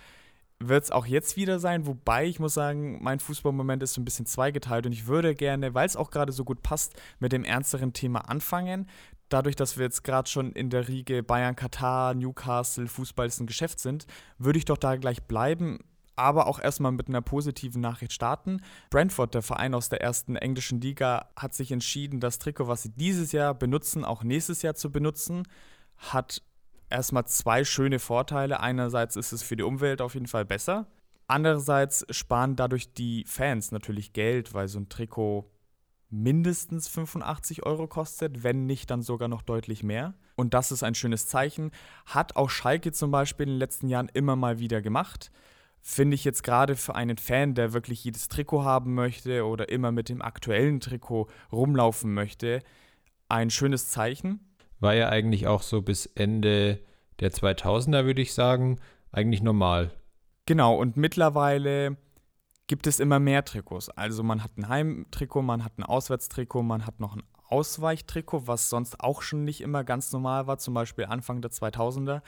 wird 0.58 0.84
es 0.84 0.90
auch 0.90 1.06
jetzt 1.06 1.36
wieder 1.36 1.58
sein, 1.58 1.86
wobei 1.86 2.26
ich 2.26 2.40
muss 2.40 2.54
sagen, 2.54 3.02
mein 3.02 3.20
Fußballmoment 3.20 3.82
ist 3.82 3.94
so 3.94 4.00
ein 4.00 4.04
bisschen 4.04 4.26
zweigeteilt 4.26 4.86
und 4.86 4.92
ich 4.92 5.06
würde 5.06 5.34
gerne, 5.34 5.74
weil 5.74 5.86
es 5.86 5.96
auch 5.96 6.10
gerade 6.10 6.32
so 6.32 6.44
gut 6.44 6.62
passt, 6.62 6.94
mit 7.18 7.32
dem 7.32 7.44
ernsteren 7.44 7.92
Thema 7.92 8.28
anfangen. 8.28 8.88
Dadurch, 9.28 9.56
dass 9.56 9.76
wir 9.76 9.84
jetzt 9.84 10.04
gerade 10.04 10.30
schon 10.30 10.52
in 10.52 10.70
der 10.70 10.88
Riege 10.88 11.22
Bayern, 11.22 11.56
Katar, 11.56 12.14
Newcastle, 12.14 12.86
Fußball 12.86 13.26
ist 13.26 13.40
ein 13.40 13.46
Geschäft 13.46 13.80
sind, 13.80 14.06
würde 14.38 14.58
ich 14.58 14.64
doch 14.64 14.78
da 14.78 14.96
gleich 14.96 15.22
bleiben, 15.24 15.80
aber 16.14 16.46
auch 16.46 16.58
erstmal 16.58 16.92
mit 16.92 17.08
einer 17.08 17.22
positiven 17.22 17.82
Nachricht 17.82 18.12
starten. 18.12 18.62
Brentford, 18.90 19.34
der 19.34 19.42
Verein 19.42 19.74
aus 19.74 19.90
der 19.90 20.00
ersten 20.00 20.36
englischen 20.36 20.80
Liga, 20.80 21.28
hat 21.36 21.54
sich 21.54 21.72
entschieden, 21.72 22.20
das 22.20 22.38
Trikot, 22.38 22.68
was 22.68 22.82
sie 22.82 22.90
dieses 22.90 23.32
Jahr 23.32 23.52
benutzen, 23.52 24.04
auch 24.04 24.22
nächstes 24.22 24.62
Jahr 24.62 24.74
zu 24.74 24.90
benutzen. 24.90 25.42
Hat 25.98 26.42
erstmal 26.96 27.26
zwei 27.26 27.64
schöne 27.64 27.98
Vorteile. 27.98 28.60
Einerseits 28.60 29.16
ist 29.16 29.32
es 29.32 29.42
für 29.42 29.54
die 29.54 29.62
Umwelt 29.62 30.00
auf 30.00 30.14
jeden 30.14 30.26
Fall 30.26 30.44
besser. 30.44 30.86
Andererseits 31.28 32.06
sparen 32.10 32.56
dadurch 32.56 32.92
die 32.94 33.24
Fans 33.26 33.70
natürlich 33.70 34.12
Geld, 34.12 34.54
weil 34.54 34.68
so 34.68 34.78
ein 34.78 34.88
Trikot 34.88 35.50
mindestens 36.08 36.88
85 36.88 37.66
Euro 37.66 37.86
kostet, 37.86 38.42
wenn 38.42 38.64
nicht 38.66 38.90
dann 38.90 39.02
sogar 39.02 39.28
noch 39.28 39.42
deutlich 39.42 39.82
mehr. 39.82 40.14
Und 40.36 40.54
das 40.54 40.72
ist 40.72 40.82
ein 40.82 40.94
schönes 40.94 41.26
Zeichen. 41.26 41.70
Hat 42.06 42.36
auch 42.36 42.48
Schalke 42.48 42.92
zum 42.92 43.10
Beispiel 43.10 43.46
in 43.46 43.54
den 43.54 43.58
letzten 43.58 43.88
Jahren 43.88 44.08
immer 44.12 44.36
mal 44.36 44.58
wieder 44.58 44.80
gemacht. 44.80 45.30
Finde 45.82 46.14
ich 46.14 46.24
jetzt 46.24 46.42
gerade 46.42 46.76
für 46.76 46.94
einen 46.94 47.18
Fan, 47.18 47.54
der 47.54 47.72
wirklich 47.72 48.02
jedes 48.04 48.28
Trikot 48.28 48.64
haben 48.64 48.94
möchte 48.94 49.44
oder 49.44 49.68
immer 49.68 49.92
mit 49.92 50.08
dem 50.08 50.22
aktuellen 50.22 50.80
Trikot 50.80 51.28
rumlaufen 51.52 52.14
möchte, 52.14 52.62
ein 53.28 53.50
schönes 53.50 53.90
Zeichen 53.90 54.40
war 54.80 54.94
ja 54.94 55.08
eigentlich 55.08 55.46
auch 55.46 55.62
so 55.62 55.82
bis 55.82 56.06
Ende 56.06 56.80
der 57.20 57.32
2000er, 57.32 58.04
würde 58.04 58.22
ich 58.22 58.34
sagen, 58.34 58.78
eigentlich 59.12 59.42
normal. 59.42 59.90
Genau, 60.46 60.76
und 60.76 60.96
mittlerweile 60.96 61.96
gibt 62.66 62.86
es 62.86 63.00
immer 63.00 63.18
mehr 63.18 63.44
Trikots. 63.44 63.88
Also 63.90 64.22
man 64.22 64.42
hat 64.42 64.56
ein 64.56 64.68
Heimtrikot, 64.68 65.42
man 65.42 65.64
hat 65.64 65.78
ein 65.78 65.82
Auswärtstrikot, 65.82 66.62
man 66.62 66.86
hat 66.86 67.00
noch 67.00 67.16
ein 67.16 67.22
Ausweichtrikot, 67.48 68.46
was 68.46 68.68
sonst 68.68 69.00
auch 69.00 69.22
schon 69.22 69.44
nicht 69.44 69.60
immer 69.60 69.84
ganz 69.84 70.12
normal 70.12 70.46
war, 70.46 70.58
zum 70.58 70.74
Beispiel 70.74 71.06
Anfang 71.06 71.40
der 71.40 71.50
2000er. 71.50 72.22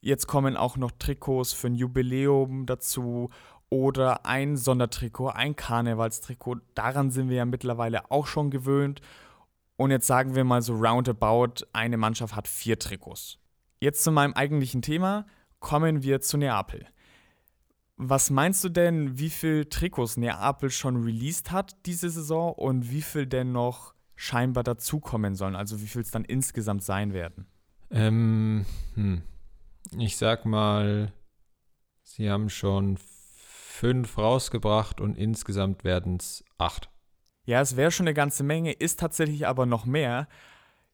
Jetzt 0.00 0.26
kommen 0.26 0.56
auch 0.56 0.76
noch 0.76 0.92
Trikots 0.92 1.52
für 1.52 1.68
ein 1.68 1.74
Jubiläum 1.74 2.66
dazu 2.66 3.30
oder 3.68 4.26
ein 4.26 4.56
Sondertrikot, 4.56 5.28
ein 5.28 5.56
Karnevalstrikot. 5.56 6.56
Daran 6.74 7.10
sind 7.10 7.28
wir 7.28 7.36
ja 7.36 7.44
mittlerweile 7.44 8.10
auch 8.10 8.26
schon 8.26 8.50
gewöhnt. 8.50 9.00
Und 9.80 9.90
jetzt 9.90 10.06
sagen 10.06 10.34
wir 10.34 10.44
mal 10.44 10.60
so 10.60 10.74
roundabout, 10.74 11.64
eine 11.72 11.96
Mannschaft 11.96 12.36
hat 12.36 12.46
vier 12.46 12.78
Trikots. 12.78 13.38
Jetzt 13.80 14.04
zu 14.04 14.12
meinem 14.12 14.34
eigentlichen 14.34 14.82
Thema, 14.82 15.24
kommen 15.58 16.02
wir 16.02 16.20
zu 16.20 16.36
Neapel. 16.36 16.86
Was 17.96 18.28
meinst 18.28 18.62
du 18.62 18.68
denn, 18.68 19.18
wie 19.18 19.30
viel 19.30 19.64
Trikots 19.64 20.18
Neapel 20.18 20.68
schon 20.68 21.02
released 21.02 21.50
hat 21.50 21.78
diese 21.86 22.10
Saison 22.10 22.52
und 22.52 22.90
wie 22.90 23.00
viel 23.00 23.26
denn 23.26 23.52
noch 23.52 23.94
scheinbar 24.16 24.64
dazukommen 24.64 25.34
sollen? 25.34 25.56
Also 25.56 25.80
wie 25.80 25.86
viel 25.86 26.02
es 26.02 26.10
dann 26.10 26.26
insgesamt 26.26 26.82
sein 26.82 27.14
werden? 27.14 27.46
Ähm, 27.90 28.66
hm. 28.96 29.22
Ich 29.96 30.18
sag 30.18 30.44
mal, 30.44 31.10
sie 32.02 32.30
haben 32.30 32.50
schon 32.50 32.98
fünf 32.98 34.18
rausgebracht 34.18 35.00
und 35.00 35.16
insgesamt 35.16 35.84
werden 35.84 36.16
es 36.16 36.44
acht. 36.58 36.90
Ja, 37.44 37.60
es 37.60 37.76
wäre 37.76 37.90
schon 37.90 38.06
eine 38.06 38.14
ganze 38.14 38.42
Menge, 38.44 38.72
ist 38.72 39.00
tatsächlich 39.00 39.46
aber 39.46 39.66
noch 39.66 39.86
mehr. 39.86 40.28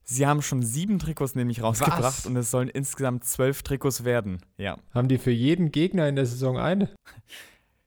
Sie 0.04 0.26
haben 0.26 0.40
schon 0.40 0.62
sieben 0.62 1.00
Trikots 1.00 1.34
nämlich 1.34 1.62
rausgebracht 1.62 2.02
Was? 2.02 2.26
und 2.26 2.36
es 2.36 2.50
sollen 2.50 2.68
insgesamt 2.68 3.24
zwölf 3.24 3.62
Trikots 3.62 4.04
werden. 4.04 4.38
Ja. 4.56 4.78
Haben 4.94 5.08
die 5.08 5.18
für 5.18 5.32
jeden 5.32 5.72
Gegner 5.72 6.08
in 6.08 6.14
der 6.14 6.26
Saison 6.26 6.58
eine? 6.58 6.88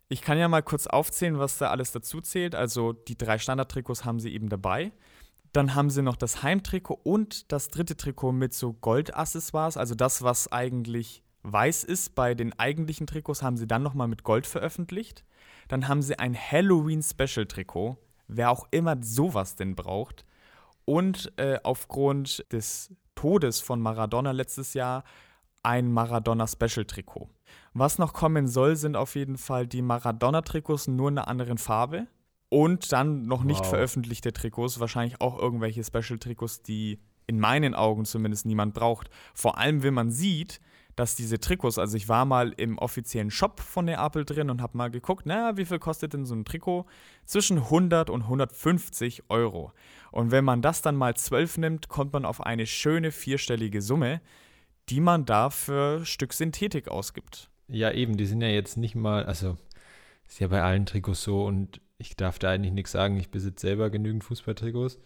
Ich 0.10 0.22
kann 0.22 0.38
ja 0.38 0.48
mal 0.48 0.64
kurz 0.64 0.88
aufzählen, 0.88 1.40
was 1.40 1.60
da 1.60 1.70
alles 1.70 1.92
dazu 1.92 2.20
zählt. 2.20 2.56
Also 2.56 2.94
die 2.94 3.18
drei 3.18 3.38
Standardtrikots 3.38 4.04
haben 4.04 4.20
sie 4.20 4.34
eben 4.34 4.50
dabei. 4.50 4.92
Dann 5.54 5.76
haben 5.76 5.90
sie 5.90 6.02
noch 6.02 6.18
das 6.18 6.44
Heimtrikot 6.44 7.00
und 7.04 7.52
das 7.52 7.70
dritte 7.70 7.96
Trikot 7.96 8.34
mit 8.34 8.54
so 8.54 8.74
Goldaccessoires. 8.74 9.78
Also 9.78 9.96
das, 9.96 10.22
was 10.22 10.52
eigentlich 10.52 11.24
weiß 11.44 11.84
ist 11.84 12.16
bei 12.16 12.36
den 12.36 12.58
eigentlichen 12.60 13.08
Trikots, 13.08 13.42
haben 13.42 13.56
sie 13.56 13.68
dann 13.68 13.82
nochmal 13.82 14.08
mit 14.08 14.24
Gold 14.24 14.46
veröffentlicht. 14.46 15.24
Dann 15.70 15.88
haben 15.88 16.02
sie 16.02 16.20
ein 16.20 16.36
Halloween-Special-Trikot. 16.36 17.98
Wer 18.30 18.52
auch 18.52 18.68
immer 18.72 18.96
sowas 19.02 19.56
denn 19.56 19.76
braucht. 19.76 20.26
Und 20.86 21.32
äh, 21.38 21.60
aufgrund 21.64 22.46
des 22.52 22.94
Todes 23.16 23.60
von 23.60 23.82
Maradona 23.82 24.32
letztes 24.32 24.74
Jahr 24.74 25.04
ein 25.62 25.92
Maradona-Special-Trikot. 25.92 27.28
Was 27.74 27.98
noch 27.98 28.14
kommen 28.14 28.48
soll, 28.48 28.76
sind 28.76 28.96
auf 28.96 29.16
jeden 29.16 29.38
Fall 29.38 29.68
die 29.68 29.82
Maradona-Trikots 29.82 30.88
nur 30.88 31.10
in 31.10 31.18
einer 31.18 31.28
anderen 31.28 31.58
Farbe. 31.58 32.08
Und 32.48 32.92
dann 32.92 33.24
noch 33.24 33.44
nicht 33.44 33.60
Wow. 33.60 33.70
veröffentlichte 33.70 34.34
Trikots, 34.34 34.80
wahrscheinlich 34.80 35.22
auch 35.22 35.38
irgendwelche 35.38 35.84
Special-Trikots, 35.84 36.64
die 36.64 37.00
in 37.28 37.40
meinen 37.40 37.76
Augen 37.76 38.06
zumindest 38.06 38.46
niemand 38.48 38.74
braucht. 38.74 39.10
Vor 39.36 39.60
allem, 39.60 39.84
wenn 39.84 39.94
man 39.94 40.10
sieht, 40.10 40.60
dass 41.00 41.16
diese 41.16 41.40
Trikots, 41.40 41.80
also 41.80 41.96
ich 41.96 42.10
war 42.10 42.26
mal 42.26 42.54
im 42.58 42.78
offiziellen 42.78 43.32
Shop 43.32 43.62
von 43.62 43.86
Neapel 43.86 44.26
drin 44.26 44.50
und 44.50 44.62
habe 44.62 44.78
mal 44.78 44.92
geguckt, 44.92 45.22
na, 45.26 45.56
wie 45.56 45.64
viel 45.64 45.80
kostet 45.80 46.12
denn 46.12 46.26
so 46.26 46.36
ein 46.36 46.44
Trikot? 46.44 46.86
Zwischen 47.24 47.58
100 47.58 48.10
und 48.10 48.24
150 48.24 49.24
Euro. 49.30 49.72
Und 50.12 50.32
wenn 50.32 50.44
man 50.44 50.62
das 50.62 50.82
dann 50.82 50.98
mal 50.98 51.16
12 51.16 51.60
nimmt, 51.60 51.88
kommt 51.88 52.12
man 52.12 52.26
auf 52.26 52.42
eine 52.46 52.68
schöne 52.68 53.14
vierstellige 53.14 53.82
Summe, 53.82 54.20
die 54.90 55.00
man 55.00 55.24
da 55.24 55.50
für 55.50 56.06
Stück 56.06 56.34
Synthetik 56.34 56.90
ausgibt. 56.90 57.50
Ja, 57.70 57.92
eben, 57.94 58.18
die 58.18 58.26
sind 58.26 58.42
ja 58.42 58.50
jetzt 58.50 58.76
nicht 58.76 58.96
mal, 58.96 59.24
also 59.24 59.58
ist 60.28 60.42
ja 60.42 60.50
bei 60.50 60.62
allen 60.62 60.86
Trikots 60.86 61.24
so 61.24 61.46
und 61.46 61.80
ich 61.98 62.18
darf 62.18 62.40
da 62.40 62.50
eigentlich 62.50 62.74
nichts 62.74 62.92
sagen. 62.92 63.16
Ich 63.16 63.32
besitze 63.32 63.68
selber 63.68 63.90
genügend 63.90 64.26
Fußballtrikots. 64.26 65.00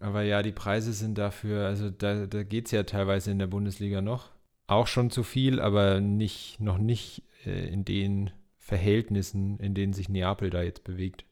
Aber 0.00 0.22
ja, 0.22 0.42
die 0.42 0.52
Preise 0.52 0.94
sind 0.94 1.18
dafür, 1.18 1.66
also 1.66 1.90
da, 1.90 2.24
da 2.24 2.42
geht 2.42 2.66
es 2.66 2.70
ja 2.70 2.84
teilweise 2.84 3.30
in 3.30 3.38
der 3.38 3.48
Bundesliga 3.48 4.00
noch. 4.00 4.33
Auch 4.66 4.86
schon 4.86 5.10
zu 5.10 5.22
viel, 5.22 5.60
aber 5.60 6.00
nicht, 6.00 6.60
noch 6.60 6.78
nicht 6.78 7.22
äh, 7.44 7.68
in 7.68 7.84
den 7.84 8.30
Verhältnissen, 8.58 9.58
in 9.58 9.74
denen 9.74 9.92
sich 9.92 10.08
Neapel 10.08 10.50
da 10.50 10.62
jetzt 10.62 10.84
bewegt. 10.84 11.26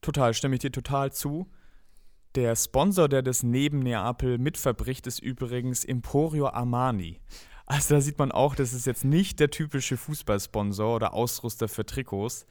Total, 0.00 0.32
stimme 0.32 0.54
ich 0.54 0.60
dir 0.60 0.72
total 0.72 1.12
zu. 1.12 1.50
Der 2.36 2.56
Sponsor, 2.56 3.08
der 3.08 3.22
das 3.22 3.42
neben 3.42 3.80
Neapel 3.80 4.38
mitverbricht, 4.38 5.06
ist 5.06 5.18
übrigens 5.18 5.84
Emporio 5.84 6.48
Armani. 6.48 7.20
Also 7.66 7.94
da 7.94 8.00
sieht 8.00 8.18
man 8.18 8.32
auch, 8.32 8.54
das 8.54 8.72
ist 8.72 8.86
jetzt 8.86 9.04
nicht 9.04 9.40
der 9.40 9.50
typische 9.50 9.96
Fußballsponsor 9.96 10.96
oder 10.96 11.12
Ausrüster 11.12 11.68
für 11.68 11.84
Trikots. 11.84 12.46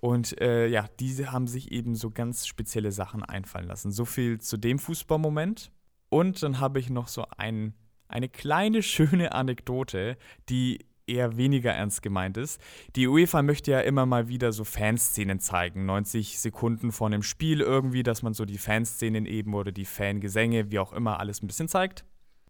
Und 0.00 0.40
äh, 0.40 0.68
ja, 0.68 0.86
diese 1.00 1.32
haben 1.32 1.46
sich 1.46 1.72
eben 1.72 1.94
so 1.96 2.10
ganz 2.10 2.46
spezielle 2.46 2.92
Sachen 2.92 3.22
einfallen 3.22 3.66
lassen. 3.66 3.90
So 3.90 4.04
viel 4.04 4.40
zu 4.40 4.56
dem 4.56 4.78
Fußballmoment. 4.78 5.72
Und 6.10 6.42
dann 6.42 6.60
habe 6.60 6.78
ich 6.78 6.90
noch 6.90 7.08
so 7.08 7.24
ein, 7.36 7.74
eine 8.08 8.28
kleine 8.28 8.82
schöne 8.82 9.32
Anekdote, 9.32 10.16
die 10.48 10.84
eher 11.06 11.36
weniger 11.36 11.72
ernst 11.72 12.02
gemeint 12.02 12.36
ist. 12.36 12.60
Die 12.96 13.06
UEFA 13.06 13.42
möchte 13.42 13.70
ja 13.70 13.80
immer 13.80 14.06
mal 14.06 14.28
wieder 14.28 14.52
so 14.52 14.64
Fanszenen 14.64 15.40
zeigen, 15.40 15.86
90 15.86 16.38
Sekunden 16.40 16.92
vor 16.92 17.08
einem 17.08 17.22
Spiel 17.22 17.60
irgendwie, 17.60 18.02
dass 18.02 18.22
man 18.22 18.34
so 18.34 18.44
die 18.44 18.58
Fanszenen 18.58 19.26
eben 19.26 19.54
oder 19.54 19.72
die 19.72 19.84
Fangesänge, 19.84 20.70
wie 20.70 20.78
auch 20.78 20.92
immer, 20.92 21.20
alles 21.20 21.42
ein 21.42 21.46
bisschen 21.46 21.68
zeigt. 21.68 22.04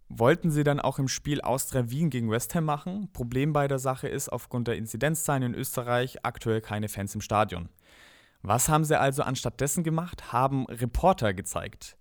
Wollten 0.09 0.51
sie 0.51 0.65
dann 0.65 0.81
auch 0.81 0.99
im 0.99 1.09
Spiel 1.09 1.41
Austria 1.41 1.91
Wien 1.91 2.11
gegen 2.11 2.31
West 2.31 2.55
Ham 2.55 2.65
machen. 2.65 3.09
Problem 3.13 3.53
bei 3.53 3.67
der 3.67 3.79
Sache 3.79 4.07
ist, 4.07 4.29
aufgrund 4.29 4.69
der 4.69 4.77
Inzidenzzahlen 4.77 5.43
in 5.43 5.55
Österreich 5.55 6.25
aktuell 6.25 6.61
keine 6.61 6.89
Fans 6.89 7.15
im 7.15 7.21
Stadion. 7.21 7.71
Was 8.43 8.69
haben 8.69 8.85
sie 8.85 9.01
also 9.01 9.23
anstattdessen 9.23 9.83
gemacht? 9.83 10.31
Haben 10.33 10.67
Reporter 10.67 11.33
gezeigt. 11.33 11.97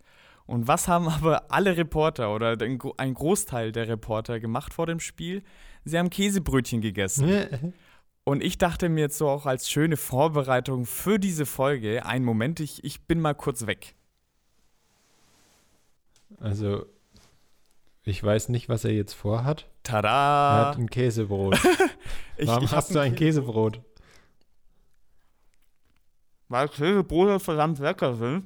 Und 0.45 0.67
was 0.67 0.87
haben 0.87 1.07
aber 1.07 1.51
alle 1.51 1.77
Reporter 1.77 2.33
oder 2.35 2.57
ein 2.97 3.13
Großteil 3.13 3.71
der 3.71 3.87
Reporter 3.87 4.39
gemacht 4.39 4.73
vor 4.73 4.85
dem 4.85 4.99
Spiel? 4.99 5.43
Sie 5.85 5.97
haben 5.97 6.09
Käsebrötchen 6.09 6.81
gegessen. 6.81 7.73
Und 8.25 8.41
ich 8.41 8.57
dachte 8.57 8.87
mir 8.87 9.01
jetzt 9.01 9.17
so 9.17 9.27
auch 9.27 9.45
als 9.45 9.69
schöne 9.69 9.97
Vorbereitung 9.97 10.85
für 10.85 11.19
diese 11.19 11.45
Folge, 11.45 12.05
einen 12.05 12.23
Moment, 12.23 12.61
ich, 12.61 12.83
ich 12.83 13.05
bin 13.05 13.19
mal 13.19 13.33
kurz 13.33 13.67
weg. 13.67 13.95
Also, 16.39 16.85
ich 18.03 18.23
weiß 18.23 18.47
nicht, 18.49 18.69
was 18.69 18.85
er 18.85 18.91
jetzt 18.91 19.13
vorhat. 19.13 19.63
Er 19.63 19.67
Tada! 19.83 20.67
hat 20.69 20.77
ein 20.77 20.89
Käsebrot. 20.89 21.59
Ich- 22.37 22.47
Warum 22.47 22.63
ich 22.63 22.71
hast 22.71 22.95
du 22.95 22.99
ein 22.99 23.15
Käsebrot? 23.15 23.81
Weil 26.47 26.69
Käsebrot 26.69 27.41
verdammt 27.41 27.79
lecker 27.79 28.15
sind. 28.15 28.45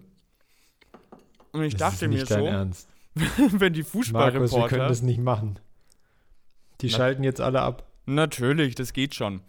Und 1.57 1.63
ich 1.65 1.75
Das 1.75 1.91
dachte 1.93 2.07
mir 2.07 2.25
so, 2.25 2.35
Ernst. 2.45 2.87
wenn 3.15 3.73
die 3.73 3.81
Markus, 3.81 3.93
wir 3.93 4.11
können 4.31 4.43
Fußballreporter. 4.43 4.77
das 4.87 5.01
nicht 5.01 5.19
machen. 5.19 5.59
Die 6.81 6.87
Na- 6.87 6.97
schalten 6.97 7.23
jetzt 7.23 7.41
alle 7.41 7.61
ab. 7.61 7.87
Natürlich, 8.05 8.75
das 8.75 8.93
geht 8.93 9.15
schon. 9.15 9.41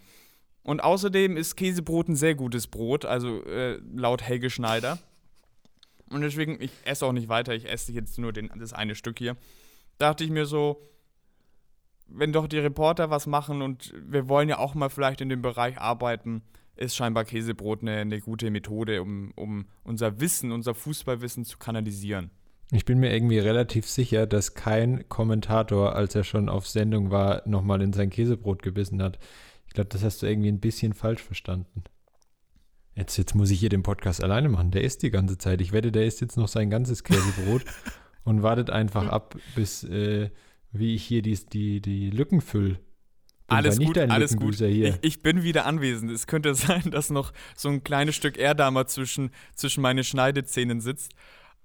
Und 0.63 0.81
außerdem 0.83 1.37
ist 1.37 1.55
Käsebrot 1.55 2.09
ein 2.09 2.15
sehr 2.15 2.35
gutes 2.35 2.67
Brot, 2.67 3.05
also 3.05 3.43
äh, 3.45 3.79
laut 3.95 4.21
Helge 4.23 4.49
Schneider. 4.49 4.99
Und 6.09 6.21
deswegen, 6.21 6.59
ich 6.59 6.71
esse 6.85 7.05
auch 7.05 7.11
nicht 7.13 7.29
weiter, 7.29 7.53
ich 7.53 7.69
esse 7.69 7.91
jetzt 7.91 8.17
nur 8.17 8.33
den, 8.33 8.49
das 8.57 8.73
eine 8.73 8.95
Stück 8.95 9.19
hier. 9.19 9.37
Dachte 9.99 10.23
ich 10.23 10.29
mir 10.31 10.45
so, 10.45 10.81
wenn 12.07 12.33
doch 12.33 12.47
die 12.47 12.57
Reporter 12.57 13.09
was 13.11 13.27
machen 13.27 13.61
und 13.61 13.93
wir 14.03 14.27
wollen 14.27 14.49
ja 14.49 14.57
auch 14.57 14.73
mal 14.73 14.89
vielleicht 14.89 15.21
in 15.21 15.29
dem 15.29 15.41
Bereich 15.41 15.79
arbeiten, 15.79 16.41
ist 16.79 16.95
scheinbar 16.95 17.25
Käsebrot 17.25 17.81
eine, 17.81 17.97
eine 17.97 18.21
gute 18.21 18.49
Methode, 18.51 19.01
um, 19.01 19.31
um 19.35 19.65
unser 19.83 20.19
Wissen, 20.19 20.51
unser 20.51 20.73
Fußballwissen 20.73 21.45
zu 21.45 21.57
kanalisieren. 21.57 22.31
Ich 22.71 22.85
bin 22.85 22.99
mir 22.99 23.11
irgendwie 23.11 23.39
relativ 23.39 23.87
sicher, 23.87 24.27
dass 24.27 24.53
kein 24.53 25.09
Kommentator, 25.09 25.95
als 25.95 26.13
er 26.13 26.23
schon 26.23 26.49
auf 26.49 26.67
Sendung 26.67 27.09
war, 27.09 27.41
nochmal 27.47 27.81
in 27.81 27.93
sein 27.93 28.11
Käsebrot 28.11 28.61
gebissen 28.61 29.01
hat. 29.01 29.17
Ich 29.67 29.73
glaube, 29.73 29.89
das 29.89 30.03
hast 30.03 30.21
du 30.21 30.27
irgendwie 30.27 30.51
ein 30.51 30.59
bisschen 30.59 30.93
falsch 30.93 31.21
verstanden. 31.21 31.83
Jetzt, 32.95 33.17
jetzt 33.17 33.33
muss 33.33 33.49
ich 33.49 33.59
hier 33.59 33.69
den 33.69 33.83
Podcast 33.83 34.23
alleine 34.23 34.49
machen. 34.49 34.71
Der 34.71 34.83
isst 34.83 35.01
die 35.03 35.09
ganze 35.09 35.37
Zeit. 35.37 35.61
Ich 35.61 35.71
wette, 35.71 35.91
der 35.91 36.05
isst 36.05 36.21
jetzt 36.21 36.37
noch 36.37 36.47
sein 36.47 36.69
ganzes 36.69 37.03
Käsebrot 37.03 37.63
und 38.23 38.43
wartet 38.43 38.69
einfach 38.69 39.07
ab, 39.07 39.35
bis 39.55 39.83
äh, 39.83 40.29
wie 40.71 40.95
ich 40.95 41.03
hier 41.03 41.21
die, 41.21 41.35
die, 41.35 41.81
die 41.81 42.09
Lücken 42.11 42.41
fülle. 42.41 42.79
Alles 43.49 43.79
gut, 43.79 43.97
alles 43.97 44.37
gut. 44.37 44.55
Hier. 44.55 44.89
Ich, 45.01 45.15
ich 45.17 45.21
bin 45.21 45.43
wieder 45.43 45.65
anwesend. 45.65 46.11
Es 46.11 46.27
könnte 46.27 46.53
sein, 46.55 46.91
dass 46.91 47.09
noch 47.09 47.31
so 47.55 47.69
ein 47.69 47.83
kleines 47.83 48.15
Stück 48.15 48.37
Erdammer 48.37 48.87
zwischen, 48.87 49.31
zwischen 49.55 49.81
meine 49.81 50.03
Schneidezähnen 50.03 50.81
sitzt. 50.81 51.11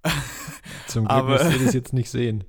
Zum 0.87 1.05
Glück 1.05 1.19
aber- 1.19 1.45
müsst 1.45 1.53
ihr 1.59 1.65
das 1.65 1.75
jetzt 1.75 1.93
nicht 1.93 2.11
sehen. 2.11 2.45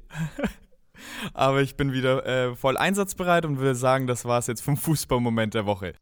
Aber 1.34 1.62
ich 1.62 1.76
bin 1.76 1.92
wieder 1.94 2.26
äh, 2.26 2.56
voll 2.56 2.78
einsatzbereit 2.78 3.46
und 3.46 3.58
würde 3.60 3.76
sagen, 3.76 4.08
das 4.08 4.26
war 4.26 4.40
es 4.40 4.48
jetzt 4.48 4.62
vom 4.62 4.78
Fußballmoment 4.78 5.54
der 5.54 5.66
Woche. 5.66 5.94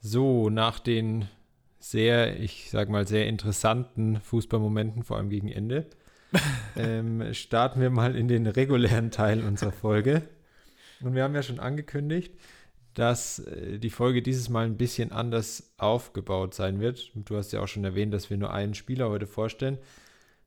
So, 0.00 0.50
nach 0.50 0.78
den 0.78 1.28
sehr, 1.90 2.38
ich 2.40 2.68
sag 2.70 2.88
mal, 2.88 3.06
sehr 3.06 3.26
interessanten 3.26 4.20
Fußballmomenten, 4.20 5.02
vor 5.02 5.16
allem 5.16 5.30
gegen 5.30 5.48
Ende, 5.48 5.86
ähm, 6.76 7.34
starten 7.34 7.80
wir 7.80 7.90
mal 7.90 8.14
in 8.16 8.28
den 8.28 8.46
regulären 8.46 9.10
Teil 9.10 9.44
unserer 9.44 9.72
Folge. 9.72 10.22
Und 11.00 11.14
wir 11.14 11.24
haben 11.24 11.34
ja 11.34 11.42
schon 11.42 11.58
angekündigt, 11.58 12.34
dass 12.94 13.40
äh, 13.40 13.78
die 13.78 13.90
Folge 13.90 14.22
dieses 14.22 14.48
Mal 14.48 14.66
ein 14.66 14.76
bisschen 14.76 15.12
anders 15.12 15.74
aufgebaut 15.78 16.54
sein 16.54 16.80
wird. 16.80 17.10
Du 17.14 17.36
hast 17.36 17.52
ja 17.52 17.60
auch 17.60 17.68
schon 17.68 17.84
erwähnt, 17.84 18.14
dass 18.14 18.30
wir 18.30 18.36
nur 18.36 18.52
einen 18.52 18.74
Spieler 18.74 19.08
heute 19.08 19.26
vorstellen, 19.26 19.78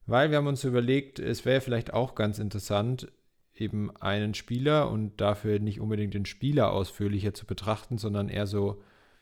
weil 0.05 0.29
wir 0.29 0.38
haben 0.38 0.47
uns 0.47 0.63
überlegt, 0.63 1.19
es 1.19 1.45
wäre 1.45 1.62
vielleicht 1.62 1.93
auch 1.93 2.15
ganz 2.15 2.39
interessant, 2.39 3.12
eben 3.55 3.95
einen 3.97 4.33
Spieler 4.33 4.89
und 4.89 5.21
dafür 5.21 5.59
nicht 5.59 5.79
unbedingt 5.79 6.13
den 6.13 6.25
Spieler 6.25 6.71
ausführlicher 6.71 7.33
zu 7.33 7.45
betrachten, 7.45 7.97
sondern 7.97 8.29
eher 8.29 8.47
so 8.47 8.81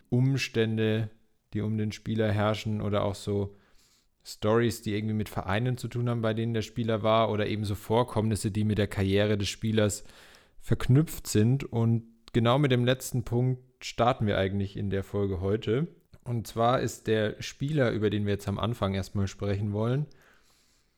Umstände, 0.09 1.09
die 1.53 1.61
um 1.61 1.77
den 1.77 1.91
Spieler 1.91 2.31
herrschen 2.31 2.81
oder 2.81 3.03
auch 3.03 3.15
so 3.15 3.55
Stories, 4.23 4.81
die 4.81 4.95
irgendwie 4.95 5.15
mit 5.15 5.29
Vereinen 5.29 5.77
zu 5.77 5.87
tun 5.87 6.09
haben, 6.09 6.21
bei 6.21 6.33
denen 6.33 6.53
der 6.53 6.61
Spieler 6.61 7.03
war 7.03 7.31
oder 7.31 7.47
eben 7.47 7.65
so 7.65 7.75
Vorkommnisse, 7.75 8.51
die 8.51 8.63
mit 8.63 8.77
der 8.77 8.87
Karriere 8.87 9.37
des 9.37 9.49
Spielers 9.49 10.03
verknüpft 10.59 11.27
sind. 11.27 11.63
Und 11.63 12.03
genau 12.33 12.59
mit 12.59 12.71
dem 12.71 12.85
letzten 12.85 13.23
Punkt 13.23 13.61
starten 13.83 14.27
wir 14.27 14.37
eigentlich 14.37 14.77
in 14.77 14.89
der 14.89 15.03
Folge 15.03 15.41
heute. 15.41 15.87
Und 16.23 16.45
zwar 16.45 16.81
ist 16.81 17.07
der 17.07 17.41
Spieler, 17.41 17.91
über 17.91 18.11
den 18.11 18.25
wir 18.25 18.33
jetzt 18.33 18.47
am 18.47 18.59
Anfang 18.59 18.93
erstmal 18.93 19.27
sprechen 19.27 19.73
wollen, 19.73 20.05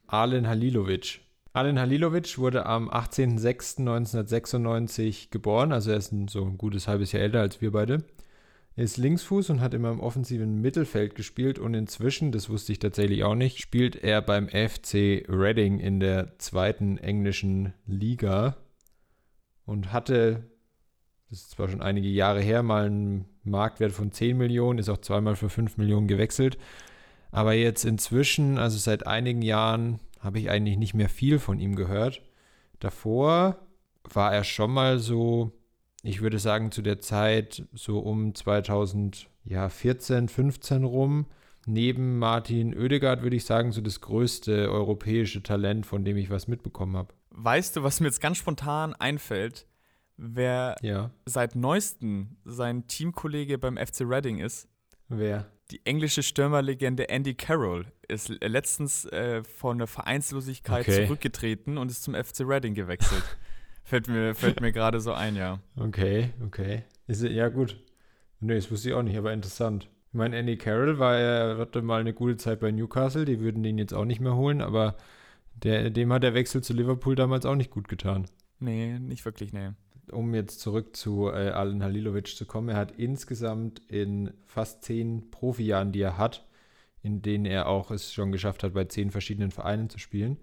Alen 0.08 0.48
Halilovic. 0.48 1.22
Alen 1.54 1.80
Halilovic 1.80 2.38
wurde 2.38 2.66
am 2.66 2.90
18.06.1996 2.90 5.30
geboren, 5.32 5.72
also 5.72 5.92
er 5.92 5.98
ist 5.98 6.12
ein, 6.12 6.28
so 6.28 6.44
ein 6.44 6.58
gutes 6.58 6.90
halbes 6.90 7.14
Jahr 7.14 7.24
älter 7.24 7.40
als 7.40 7.62
wir 7.62 7.72
beide. 7.72 8.04
Ist 8.76 8.98
Linksfuß 8.98 9.52
und 9.52 9.62
hat 9.62 9.76
immer 9.76 9.92
im 9.92 10.00
offensiven 10.00 10.60
Mittelfeld 10.60 11.14
gespielt 11.14 11.60
und 11.60 11.76
inzwischen, 11.76 12.32
das 12.32 12.50
wusste 12.50 12.72
ich 12.72 12.80
tatsächlich 12.80 13.24
auch 13.24 13.36
nicht, 13.36 13.60
spielt 13.60 13.96
er 13.96 14.22
beim 14.24 14.48
FC 14.50 15.24
Reading 15.28 15.80
in 15.80 16.00
der 16.00 16.40
zweiten 16.40 16.98
englischen 16.98 17.74
Liga 17.86 18.58
und 19.66 19.94
hatte, 19.94 20.50
das 21.30 21.42
ist 21.42 21.52
zwar 21.52 21.70
schon 21.70 21.82
einige 21.82 22.08
Jahre 22.08 22.42
her, 22.42 22.64
mal 22.64 22.88
einen 22.88 23.26
Marktwert 23.44 23.92
von 23.92 24.12
10 24.12 24.38
Millionen, 24.38 24.80
ist 24.80 24.90
auch 24.90 24.98
zweimal 24.98 25.36
für 25.36 25.50
5 25.50 25.78
Millionen 25.78 26.08
gewechselt. 26.08 26.58
Aber 27.30 27.54
jetzt 27.54 27.86
inzwischen, 27.86 28.58
also 28.58 28.80
seit 28.80 29.06
einigen 29.06 29.44
Jahren, 29.44 30.00
habe 30.20 30.40
ich 30.40 30.50
eigentlich 30.50 30.78
nicht 30.78 30.94
mehr 30.96 31.10
viel 31.10 31.38
von 31.38 31.60
ihm 31.60 31.76
gehört. 31.76 32.22
Davor 32.80 33.58
war 34.04 34.34
er 34.34 34.44
schon 34.44 34.72
mal 34.72 34.98
so 34.98 35.52
ich 36.04 36.22
würde 36.22 36.38
sagen, 36.38 36.72
zu 36.72 36.82
der 36.82 37.00
Zeit 37.00 37.64
so 37.74 38.00
um 38.00 38.36
2014, 38.36 40.28
15 40.28 40.84
rum, 40.84 41.26
neben 41.66 42.20
Martin 42.20 42.78
Oedegaard, 42.78 43.24
würde 43.24 43.38
ich 43.38 43.46
sagen, 43.46 43.72
so 43.72 43.80
das 43.80 44.02
größte 44.02 44.70
europäische 44.70 45.42
Talent, 45.42 45.86
von 45.86 46.04
dem 46.04 46.18
ich 46.18 46.30
was 46.30 46.50
mitbekommen 46.50 46.98
habe. 46.98 47.14
Weißt 47.32 47.78
du, 47.78 47.84
was 47.84 48.02
mir 48.02 48.08
jetzt 48.08 48.22
ganz 48.22 48.38
spontan 48.38 48.94
einfällt? 48.94 49.66
Wer 50.18 50.76
ja. 50.82 51.10
seit 51.26 51.56
neuestem 51.56 52.36
sein 52.44 52.86
Teamkollege 52.88 53.58
beim 53.58 53.78
FC 53.78 54.02
Reading 54.02 54.40
ist? 54.40 54.68
Wer? 55.08 55.50
Die 55.72 55.84
englische 55.86 56.22
Stürmerlegende 56.22 57.10
Andy 57.10 57.34
Carroll 57.34 57.86
ist 58.08 58.30
letztens 58.30 59.06
äh, 59.06 59.44
von 59.44 59.78
der 59.78 59.88
Vereinslosigkeit 59.88 60.88
okay. 60.88 61.06
zurückgetreten 61.06 61.78
und 61.78 61.90
ist 61.90 62.04
zum 62.04 62.14
FC 62.14 62.42
Reading 62.42 62.74
gewechselt. 62.74 63.24
Fällt 63.84 64.08
mir, 64.08 64.34
fällt 64.34 64.62
mir 64.62 64.72
gerade 64.72 65.00
so 65.00 65.14
ein, 65.14 65.36
ja. 65.36 65.60
Okay, 65.76 66.30
okay. 66.46 66.84
Ist, 67.08 67.24
ja, 67.24 67.50
gut. 67.50 67.78
Nee, 68.40 68.56
das 68.56 68.72
wusste 68.72 68.90
ich 68.90 68.96
auch 68.96 69.04
nicht, 69.04 69.18
aber 69.18 69.34
interessant. 69.34 69.90
Ich 70.14 70.18
meine, 70.18 70.38
Andy 70.38 70.58
Carroll 70.58 71.00
war 71.00 71.18
er 71.18 71.58
hatte 71.58 71.82
mal 71.82 72.00
eine 72.00 72.14
gute 72.14 72.38
Zeit 72.38 72.60
bei 72.60 72.72
Newcastle, 72.72 73.26
die 73.26 73.40
würden 73.40 73.64
den 73.64 73.78
jetzt 73.78 73.94
auch 73.94 74.06
nicht 74.06 74.20
mehr 74.20 74.36
holen, 74.36 74.62
aber 74.62 74.96
der, 75.56 75.90
dem 75.90 76.12
hat 76.14 76.24
der 76.24 76.34
Wechsel 76.34 76.62
zu 76.62 76.74
Liverpool 76.74 77.16
damals 77.16 77.46
auch 77.46 77.56
nicht 77.56 77.72
gut 77.72 77.88
getan. 77.88 78.26
Nee, 78.60 79.00
nicht 79.00 79.26
wirklich, 79.26 79.54
nee. 79.54 79.72
Um 80.12 80.34
jetzt 80.36 80.60
zurück 80.60 80.96
zu 80.96 81.30
äh, 81.30 81.50
Alen 81.50 81.84
Halilovic 81.84 82.28
zu 82.28 82.46
kommen, 82.46 82.70
er 82.70 82.78
hat 82.78 82.92
insgesamt 82.92 83.82
in 83.88 84.32
fast 84.46 84.84
zehn 84.84 85.32
Profijahren, 85.32 85.92
die 85.92 86.02
er 86.02 86.18
hat, 86.18 86.46
in 87.02 87.22
denen 87.22 87.46
er 87.46 87.68
auch 87.68 87.92
es 87.92 88.14
schon 88.14 88.32
geschafft 88.32 88.64
hat, 88.64 88.74
bei 88.74 88.86
zehn 88.86 89.12
verschiedenen 89.12 89.52
Vereinen 89.52 89.90
zu 89.90 90.00
spielen, 90.00 90.38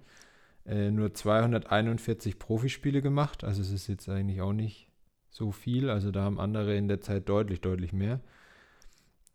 äh, 0.71 0.93
nur 0.93 1.13
241 1.13 2.39
Profispiele 2.39 3.03
gemacht. 3.03 3.43
Also 3.43 3.61
es 3.61 3.73
ist 3.73 3.89
jetzt 3.89 4.09
eigentlich 4.09 4.41
auch 4.41 4.53
nicht 4.53 4.89
so 5.29 5.51
viel. 5.51 5.91
Also 5.91 6.13
da 6.13 6.23
haben 6.23 6.39
andere 6.39 6.77
in 6.77 6.87
der 6.87 7.01
Zeit 7.01 7.29
deutlich, 7.29 7.61
deutlich 7.61 7.93
mehr. 7.93 8.21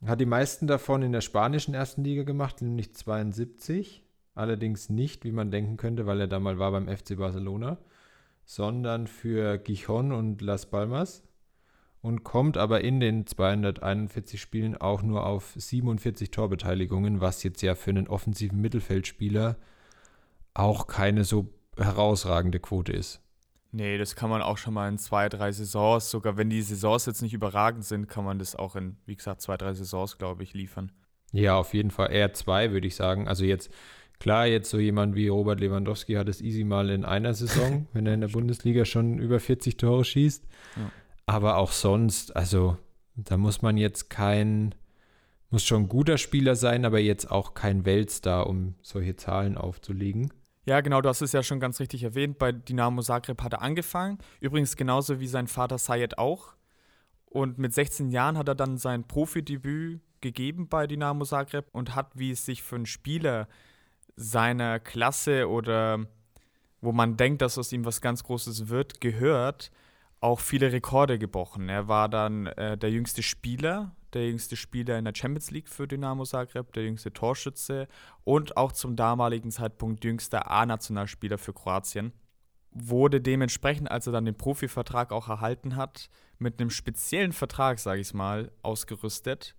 Hat 0.06 0.22
die 0.22 0.26
meisten 0.26 0.66
davon 0.66 1.02
in 1.02 1.12
der 1.12 1.22
spanischen 1.22 1.74
ersten 1.74 2.06
Liga 2.06 2.24
gemacht, 2.24 2.62
nämlich 2.62 2.94
72. 2.96 4.04
Allerdings 4.34 4.90
nicht, 4.90 5.26
wie 5.26 5.32
man 5.32 5.52
denken 5.52 5.76
könnte, 5.76 6.06
weil 6.06 6.22
er 6.22 6.28
da 6.28 6.40
mal 6.40 6.58
war 6.58 6.72
beim 6.72 6.88
FC 6.88 7.18
Barcelona, 7.18 7.80
sondern 8.46 9.08
für 9.08 9.58
Gijon 9.58 10.14
und 10.14 10.42
Las 10.42 10.70
Palmas 10.70 11.24
und 12.02 12.24
kommt 12.24 12.58
aber 12.58 12.82
in 12.82 13.00
den 13.00 13.28
241 13.28 14.40
Spielen 14.40 14.78
auch 14.78 15.02
nur 15.02 15.26
auf 15.26 15.54
47 15.58 16.32
Torbeteiligungen, 16.32 17.20
was 17.20 17.44
jetzt 17.44 17.62
ja 17.62 17.76
für 17.76 17.90
einen 17.90 18.08
offensiven 18.08 18.62
Mittelfeldspieler 18.62 19.58
auch 20.56 20.88
keine 20.88 21.24
so 21.24 21.54
herausragende 21.78 22.60
Quote 22.60 22.94
ist. 22.94 23.22
Nee, 23.72 23.98
das 23.98 24.16
kann 24.16 24.30
man 24.30 24.42
auch 24.42 24.58
schon 24.58 24.74
mal 24.74 24.88
in 24.88 24.98
zwei, 24.98 25.28
drei 25.28 25.52
Saisons, 25.52 26.10
sogar 26.10 26.38
wenn 26.38 26.50
die 26.50 26.62
Saisons 26.62 27.06
jetzt 27.06 27.22
nicht 27.22 27.34
überragend 27.34 27.84
sind, 27.84 28.08
kann 28.08 28.24
man 28.24 28.40
das 28.40 28.56
auch 28.56 28.78
in, 28.78 28.96
wie 29.06 29.18
gesagt, 29.18 29.42
zwei, 29.42 29.58
drei 29.58 29.74
Saisons, 29.74 30.18
glaube 30.18 30.44
ich, 30.44 30.54
liefern. 30.54 30.94
Ja, 31.34 31.58
auf 31.58 31.74
jeden 31.74 31.92
Fall 31.92 32.14
eher 32.14 32.34
zwei, 32.34 32.72
würde 32.72 32.88
ich 32.88 32.96
sagen. 32.96 33.28
Also 33.28 33.44
jetzt, 33.44 33.70
klar, 34.18 34.48
jetzt 34.48 34.70
so 34.70 34.80
jemand 34.80 35.16
wie 35.16 35.28
Robert 35.28 35.60
Lewandowski 35.60 36.14
hat 36.14 36.30
es 36.30 36.40
easy 36.40 36.64
mal 36.64 36.90
in 36.90 37.04
einer 37.04 37.34
Saison, 37.34 37.88
wenn 37.94 38.06
er 38.06 38.14
in 38.14 38.22
der 38.22 38.30
Bundesliga 38.30 38.86
schon 38.86 39.20
über 39.20 39.42
40 39.42 39.76
Tore 39.76 40.06
schießt. 40.06 40.46
Ja. 40.78 40.92
Aber 41.26 41.58
auch 41.58 41.74
sonst, 41.74 42.34
also 42.34 42.78
da 43.18 43.36
muss 43.36 43.62
man 43.62 43.76
jetzt 43.76 44.10
kein, 44.10 44.74
muss 45.50 45.66
schon 45.66 45.84
ein 45.84 45.90
guter 45.90 46.18
Spieler 46.18 46.56
sein, 46.56 46.86
aber 46.86 47.00
jetzt 47.00 47.30
auch 47.30 47.54
kein 47.54 47.86
Weltstar, 47.86 48.48
um 48.48 48.76
solche 48.82 49.18
Zahlen 49.18 49.58
aufzulegen. 49.58 50.32
Ja, 50.66 50.82
genau, 50.82 51.00
du 51.02 51.10
hast 51.10 51.22
es 51.22 51.32
ja 51.32 51.44
schon 51.44 51.60
ganz 51.60 51.80
richtig 51.80 52.04
erwähnt. 52.04 52.40
Bei 52.40 52.52
Dynamo 52.52 53.02
Zagreb 53.04 53.42
hat 53.44 53.54
er 53.54 53.62
angefangen. 53.62 54.18
Übrigens 54.40 54.76
genauso 54.76 55.20
wie 55.20 55.28
sein 55.28 55.48
Vater 55.48 55.78
Sayed 55.78 56.18
auch. 56.18 56.56
Und 57.26 57.60
mit 57.60 57.74
16 57.74 58.10
Jahren 58.10 58.38
hat 58.38 58.48
er 58.48 58.56
dann 58.56 58.78
sein 58.78 59.04
Profidebüt 59.08 60.02
gegeben 60.22 60.68
bei 60.68 60.88
Dynamo 60.88 61.24
Zagreb 61.24 61.68
und 61.72 61.94
hat, 61.94 62.12
wie 62.16 62.32
es 62.32 62.46
sich 62.46 62.64
für 62.64 62.78
einen 62.78 62.88
Spieler 62.88 63.48
seiner 64.16 64.80
Klasse 64.80 65.50
oder 65.50 66.06
wo 66.82 66.92
man 66.92 67.18
denkt, 67.18 67.42
dass 67.42 67.58
aus 67.58 67.72
ihm 67.72 67.86
was 67.86 68.02
ganz 68.02 68.24
Großes 68.24 68.70
wird, 68.70 69.02
gehört, 69.02 69.72
auch 70.20 70.40
viele 70.40 70.72
Rekorde 70.72 71.20
gebrochen. 71.20 71.70
Er 71.70 71.88
war 71.88 72.10
dann 72.10 72.48
äh, 72.48 72.78
der 72.78 72.90
jüngste 72.90 73.22
Spieler 73.22 73.92
der 74.16 74.28
jüngste 74.28 74.56
Spieler 74.56 74.98
in 74.98 75.06
der 75.06 75.14
Champions 75.16 75.52
League 75.52 75.70
für 75.70 75.88
Dynamo 75.88 76.26
Zagreb, 76.26 76.74
der 76.74 76.84
jüngste 76.84 77.14
Torschütze 77.14 77.88
und 78.24 78.58
auch 78.58 78.72
zum 78.72 78.96
damaligen 78.96 79.52
Zeitpunkt 79.52 80.04
jüngster 80.04 80.50
A-Nationalspieler 80.50 81.38
für 81.38 81.54
Kroatien. 81.54 82.14
Wurde 82.72 83.22
dementsprechend, 83.22 83.92
als 83.92 84.08
er 84.08 84.14
dann 84.14 84.26
den 84.26 84.38
Profivertrag 84.38 85.12
auch 85.12 85.30
erhalten 85.30 85.76
hat, 85.76 86.10
mit 86.40 86.60
einem 86.60 86.70
speziellen 86.70 87.32
Vertrag, 87.32 87.80
sage 87.80 88.02
ich 88.02 88.14
mal, 88.14 88.52
ausgerüstet 88.64 89.56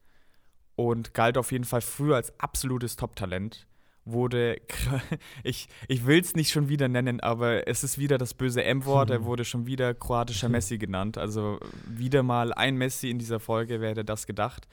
und 0.75 1.15
galt 1.15 1.39
auf 1.39 1.53
jeden 1.53 1.65
Fall 1.65 1.81
früher 1.81 2.17
als 2.17 2.39
absolutes 2.41 2.97
Top-Talent 2.97 3.67
wurde, 4.07 4.57
ich, 5.43 5.69
ich 5.89 6.07
will 6.07 6.21
es 6.21 6.35
nicht 6.35 6.51
schon 6.51 6.69
wieder 6.69 6.89
nennen, 6.89 7.21
aber 7.21 7.69
es 7.69 7.85
ist 7.85 7.99
wieder 7.99 8.17
das 8.17 8.33
böse 8.33 8.65
M-Wort, 8.65 9.11
er 9.11 9.25
wurde 9.25 9.45
schon 9.45 9.67
wieder 9.67 9.93
kroatischer 9.93 10.49
Messi 10.49 10.79
genannt. 10.79 11.19
Also 11.19 11.59
wieder 11.87 12.23
mal 12.23 12.55
ein 12.55 12.77
Messi 12.77 13.11
in 13.11 13.19
dieser 13.19 13.41
Folge, 13.41 13.81
wer 13.81 13.91
hätte 13.91 14.05
das 14.05 14.27
gedacht. 14.27 14.67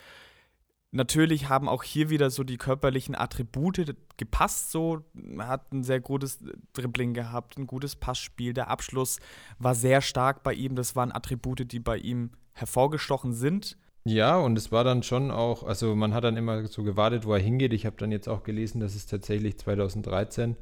Natürlich 0.96 1.50
haben 1.50 1.67
auch 1.67 1.82
hier 1.82 2.12
wieder 2.12 2.30
so 2.30 2.43
die 2.43 2.58
körperlichen 2.58 3.15
Attribute 3.15 3.96
gepasst. 4.17 4.69
So, 4.69 5.04
hat 5.39 5.74
ein 5.74 5.84
sehr 5.84 6.00
gutes 6.00 6.38
Dribbling 6.74 7.15
gehabt, 7.15 7.58
ein 7.58 7.65
gutes 7.65 7.96
Passspiel. 7.96 8.54
Der 8.54 8.69
Abschluss 8.69 9.19
war 9.58 9.74
sehr 9.74 10.02
stark 10.02 10.43
bei 10.43 10.54
ihm. 10.54 10.76
Das 10.76 10.96
waren 10.96 11.12
Attribute, 11.12 11.72
die 11.72 11.80
bei 11.80 11.98
ihm 11.98 12.30
hervorgestochen 12.52 13.34
sind. 13.34 13.76
Ja, 14.06 14.38
und 14.38 14.58
es 14.58 14.72
war 14.72 14.84
dann 14.84 15.02
schon 15.02 15.32
auch, 15.32 15.63
also 15.63 15.96
man 15.96 16.13
hat 16.13 16.26
dann 16.26 16.36
immer 16.36 16.68
so 16.68 16.84
gewartet, 16.84 17.26
wo 17.26 17.34
er 17.34 17.39
hingeht. 17.39 17.72
Ich 17.72 17.86
habe 17.86 17.96
dann 17.98 18.12
jetzt 18.12 18.28
auch 18.28 18.44
gelesen, 18.44 18.82
dass 18.82 18.96
es 18.96 19.06
tatsächlich 19.06 19.58
2013 19.58 20.58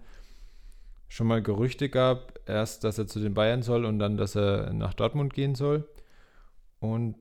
schon 1.08 1.28
mal 1.28 1.42
Gerüchte 1.42 1.90
gab, 1.90 2.40
erst, 2.48 2.84
dass 2.84 2.98
er 3.00 3.08
zu 3.08 3.20
den 3.20 3.34
Bayern 3.34 3.64
soll 3.64 3.86
und 3.86 4.00
dann, 4.00 4.16
dass 4.18 4.36
er 4.36 4.72
nach 4.74 4.94
Dortmund 4.94 5.34
gehen 5.34 5.56
soll. 5.56 5.88
Und 6.80 7.16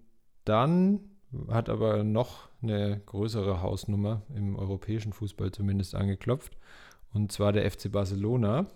dann 0.45 1.01
hat 1.49 1.69
aber 1.71 2.05
noch 2.05 2.49
eine 2.63 3.01
größere 3.07 3.63
Hausnummer 3.63 4.23
im 4.35 4.57
europäischen 4.57 5.13
Fußball 5.13 5.53
zumindest 5.53 5.95
angeklopft, 5.95 6.57
und 7.13 7.33
zwar 7.33 7.53
der 7.53 7.69
FC 7.71 7.91
Barcelona. 7.91 8.67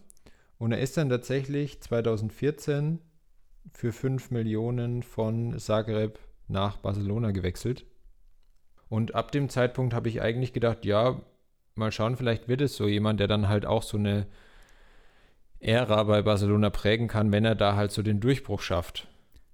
Und 0.59 0.73
er 0.73 0.81
ist 0.81 0.97
dann 0.97 1.11
tatsächlich 1.11 1.81
2014 1.81 3.01
für 3.73 3.93
5 3.93 4.31
Millionen 4.31 5.03
von 5.03 5.59
Zagreb 5.59 6.19
nach 6.49 6.77
Barcelona 6.77 7.31
gewechselt. 7.31 7.87
Und 8.89 9.15
ab 9.15 9.33
dem 9.33 9.49
Zeitpunkt 9.49 9.95
habe 9.95 10.09
ich 10.09 10.21
eigentlich 10.21 10.53
gedacht, 10.53 10.85
ja, 10.85 11.21
mal 11.75 11.93
schauen, 11.93 12.17
vielleicht 12.17 12.49
wird 12.49 12.61
es 12.61 12.77
so 12.77 12.87
jemand, 12.87 13.21
der 13.21 13.29
dann 13.29 13.49
halt 13.49 13.67
auch 13.67 13.83
so 13.83 13.97
eine 13.97 14.27
Ära 15.61 16.03
bei 16.05 16.23
Barcelona 16.23 16.71
prägen 16.71 17.09
kann, 17.09 17.33
wenn 17.33 17.45
er 17.45 17.55
da 17.55 17.75
halt 17.75 17.91
so 17.91 18.03
den 18.03 18.21
Durchbruch 18.21 18.61
schafft. 18.61 19.09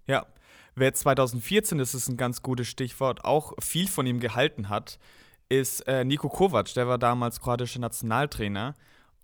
Ja, 0.07 0.26
wer 0.74 0.92
2014, 0.92 1.79
das 1.79 1.94
ist 1.94 2.09
ein 2.09 2.16
ganz 2.16 2.42
gutes 2.42 2.66
Stichwort, 2.66 3.24
auch 3.24 3.55
viel 3.61 3.87
von 3.87 4.07
ihm 4.07 4.18
gehalten 4.18 4.68
hat, 4.68 4.98
ist 5.48 5.87
äh, 5.87 6.05
Nico 6.05 6.29
Kovac. 6.29 6.74
Der 6.74 6.88
war 6.88 6.98
damals 6.98 7.40
kroatischer 7.40 7.81
Nationaltrainer 7.81 8.74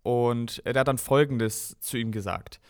und 0.02 0.62
er 0.64 0.78
hat 0.78 0.88
dann 0.88 0.98
Folgendes 0.98 1.76
zu 1.80 1.96
ihm 1.96 2.12
gesagt. 2.12 2.60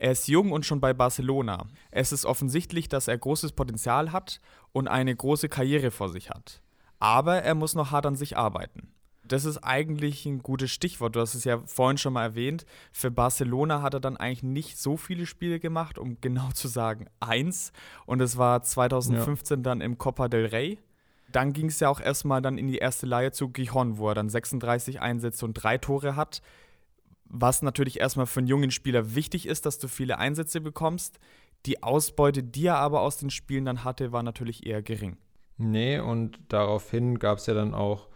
Er 0.00 0.12
ist 0.12 0.28
jung 0.28 0.50
und 0.50 0.64
schon 0.64 0.80
bei 0.80 0.94
Barcelona. 0.94 1.66
Es 1.90 2.10
ist 2.10 2.24
offensichtlich, 2.24 2.88
dass 2.88 3.06
er 3.06 3.18
großes 3.18 3.52
Potenzial 3.52 4.12
hat 4.12 4.40
und 4.72 4.88
eine 4.88 5.14
große 5.14 5.50
Karriere 5.50 5.90
vor 5.90 6.08
sich 6.08 6.30
hat. 6.30 6.62
Aber 6.98 7.42
er 7.42 7.54
muss 7.54 7.74
noch 7.74 7.90
hart 7.90 8.06
an 8.06 8.16
sich 8.16 8.34
arbeiten. 8.34 8.94
Das 9.24 9.44
ist 9.44 9.58
eigentlich 9.58 10.24
ein 10.24 10.38
gutes 10.38 10.70
Stichwort. 10.70 11.16
Du 11.16 11.20
hast 11.20 11.34
es 11.34 11.44
ja 11.44 11.60
vorhin 11.66 11.98
schon 11.98 12.14
mal 12.14 12.22
erwähnt. 12.22 12.64
Für 12.92 13.10
Barcelona 13.10 13.82
hat 13.82 13.92
er 13.92 14.00
dann 14.00 14.16
eigentlich 14.16 14.42
nicht 14.42 14.78
so 14.78 14.96
viele 14.96 15.26
Spiele 15.26 15.60
gemacht, 15.60 15.98
um 15.98 16.16
genau 16.22 16.48
zu 16.52 16.68
sagen 16.68 17.04
eins. 17.20 17.70
Und 18.06 18.22
es 18.22 18.38
war 18.38 18.62
2015 18.62 19.58
ja. 19.58 19.62
dann 19.62 19.82
im 19.82 19.98
Copa 19.98 20.28
del 20.28 20.46
Rey. 20.46 20.78
Dann 21.30 21.52
ging 21.52 21.66
es 21.66 21.78
ja 21.78 21.90
auch 21.90 22.00
erstmal 22.00 22.40
dann 22.40 22.56
in 22.56 22.68
die 22.68 22.78
erste 22.78 23.04
Leihe 23.04 23.32
zu 23.32 23.50
Gijon, 23.50 23.98
wo 23.98 24.08
er 24.08 24.14
dann 24.14 24.30
36 24.30 25.02
Einsätze 25.02 25.44
und 25.44 25.52
drei 25.52 25.76
Tore 25.76 26.16
hat 26.16 26.40
was 27.30 27.62
natürlich 27.62 28.00
erstmal 28.00 28.26
für 28.26 28.40
einen 28.40 28.48
jungen 28.48 28.70
Spieler 28.70 29.14
wichtig 29.14 29.46
ist, 29.46 29.64
dass 29.64 29.78
du 29.78 29.88
viele 29.88 30.18
Einsätze 30.18 30.60
bekommst. 30.60 31.18
Die 31.64 31.82
Ausbeute, 31.82 32.42
die 32.42 32.66
er 32.66 32.76
aber 32.76 33.00
aus 33.00 33.18
den 33.18 33.30
Spielen 33.30 33.64
dann 33.64 33.84
hatte, 33.84 34.12
war 34.12 34.22
natürlich 34.22 34.66
eher 34.66 34.82
gering. 34.82 35.16
Nee, 35.56 35.98
und 36.00 36.40
daraufhin 36.48 37.18
gab 37.18 37.38
es 37.38 37.46
ja 37.46 37.54
dann 37.54 37.74
auch 37.74 38.08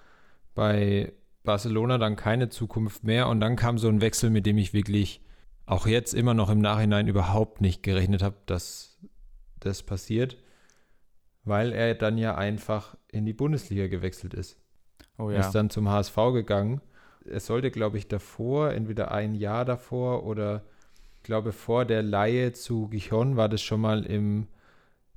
bei 0.54 1.12
Barcelona 1.44 1.98
dann 1.98 2.16
keine 2.16 2.48
Zukunft 2.48 3.04
mehr. 3.04 3.28
Und 3.28 3.40
dann 3.40 3.56
kam 3.56 3.78
so 3.78 3.88
ein 3.88 4.00
Wechsel, 4.00 4.30
mit 4.30 4.46
dem 4.46 4.58
ich 4.58 4.72
wirklich 4.72 5.20
auch 5.66 5.86
jetzt 5.86 6.12
immer 6.12 6.34
noch 6.34 6.50
im 6.50 6.58
Nachhinein 6.58 7.06
überhaupt 7.06 7.60
nicht 7.60 7.82
gerechnet 7.82 8.22
habe, 8.22 8.36
dass 8.46 8.98
das 9.60 9.82
passiert, 9.82 10.38
weil 11.44 11.72
er 11.72 11.94
dann 11.94 12.18
ja 12.18 12.34
einfach 12.34 12.96
in 13.08 13.24
die 13.24 13.32
Bundesliga 13.32 13.86
gewechselt 13.86 14.34
ist. 14.34 14.58
Oh 15.18 15.30
ja. 15.30 15.36
Er 15.36 15.40
ist 15.40 15.52
dann 15.52 15.70
zum 15.70 15.88
HSV 15.88 16.16
gegangen. 16.32 16.80
Es 17.26 17.46
sollte, 17.46 17.70
glaube 17.70 17.98
ich, 17.98 18.08
davor, 18.08 18.72
entweder 18.72 19.12
ein 19.12 19.34
Jahr 19.34 19.64
davor 19.64 20.24
oder 20.24 20.62
ich 21.16 21.22
glaube 21.22 21.52
vor 21.52 21.84
der 21.84 22.02
Laie 22.02 22.52
zu 22.52 22.88
Gijon 22.88 23.36
war 23.36 23.48
das 23.48 23.62
schon 23.62 23.80
mal 23.80 24.04
im, 24.04 24.46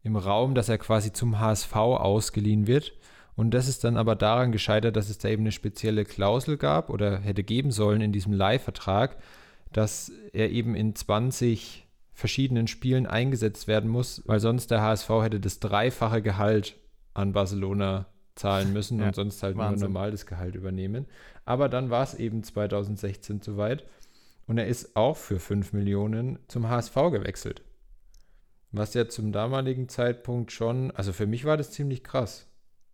im 0.04 0.15
Raum, 0.15 0.56
dass 0.56 0.70
er 0.70 0.78
quasi 0.78 1.12
zum 1.12 1.39
HSV 1.39 1.76
ausgeliehen 1.76 2.67
wird. 2.67 2.93
Und 3.36 3.52
das 3.52 3.67
ist 3.67 3.84
dann 3.84 3.98
aber 3.98 4.15
daran 4.15 4.52
gescheitert, 4.52 4.96
dass 4.96 5.10
es 5.10 5.20
da 5.20 5.30
eben 5.30 5.43
eine 5.43 5.52
spezielle 5.52 6.06
Klausel 6.06 6.58
gab 6.58 6.89
oder 6.89 7.20
hätte 7.20 7.43
geben 7.43 7.72
sollen 7.72 8.02
in 8.02 8.12
diesem 8.12 8.34
Leihvertrag, 8.34 9.17
dass 9.72 10.12
er 10.34 10.50
eben 10.50 10.76
in 10.76 10.96
20 10.96 11.86
verschiedenen 12.13 12.67
Spielen 12.67 13.06
eingesetzt 13.06 13.67
werden 13.67 13.91
muss, 13.91 14.24
weil 14.26 14.39
sonst 14.39 14.72
der 14.72 14.82
HSV 14.82 15.10
hätte 15.22 15.39
das 15.39 15.60
dreifache 15.60 16.24
Gehalt 16.24 16.78
an 17.13 17.34
Barcelona 17.34 18.08
zahlen 18.34 18.74
müssen 18.74 19.00
ja, 19.00 19.08
und 19.08 19.15
sonst 19.15 19.43
halt 19.43 19.56
Wahnsinn. 19.56 19.80
nur 19.82 19.89
normal 19.89 20.12
das 20.12 20.26
Gehalt 20.26 20.56
übernehmen. 20.56 21.06
Aber 21.48 21.70
dann 21.70 21.90
war 21.90 22.04
es 22.04 22.14
eben 22.14 22.44
2016 22.44 23.42
soweit 23.42 23.86
und 24.48 24.58
er 24.58 24.68
ist 24.68 24.98
auch 24.98 25.16
für 25.16 25.40
5 25.40 25.72
Millionen 25.72 26.40
zum 26.50 26.68
HSV 26.68 26.94
gewechselt. 26.94 27.62
Was 28.74 28.94
ja 28.94 29.08
zum 29.08 29.32
damaligen 29.32 29.88
Zeitpunkt 29.88 30.52
schon, 30.52 30.92
also 30.92 31.14
für 31.14 31.26
mich 31.26 31.46
war 31.46 31.56
das 31.56 31.72
ziemlich 31.72 32.04
krass. 32.04 32.48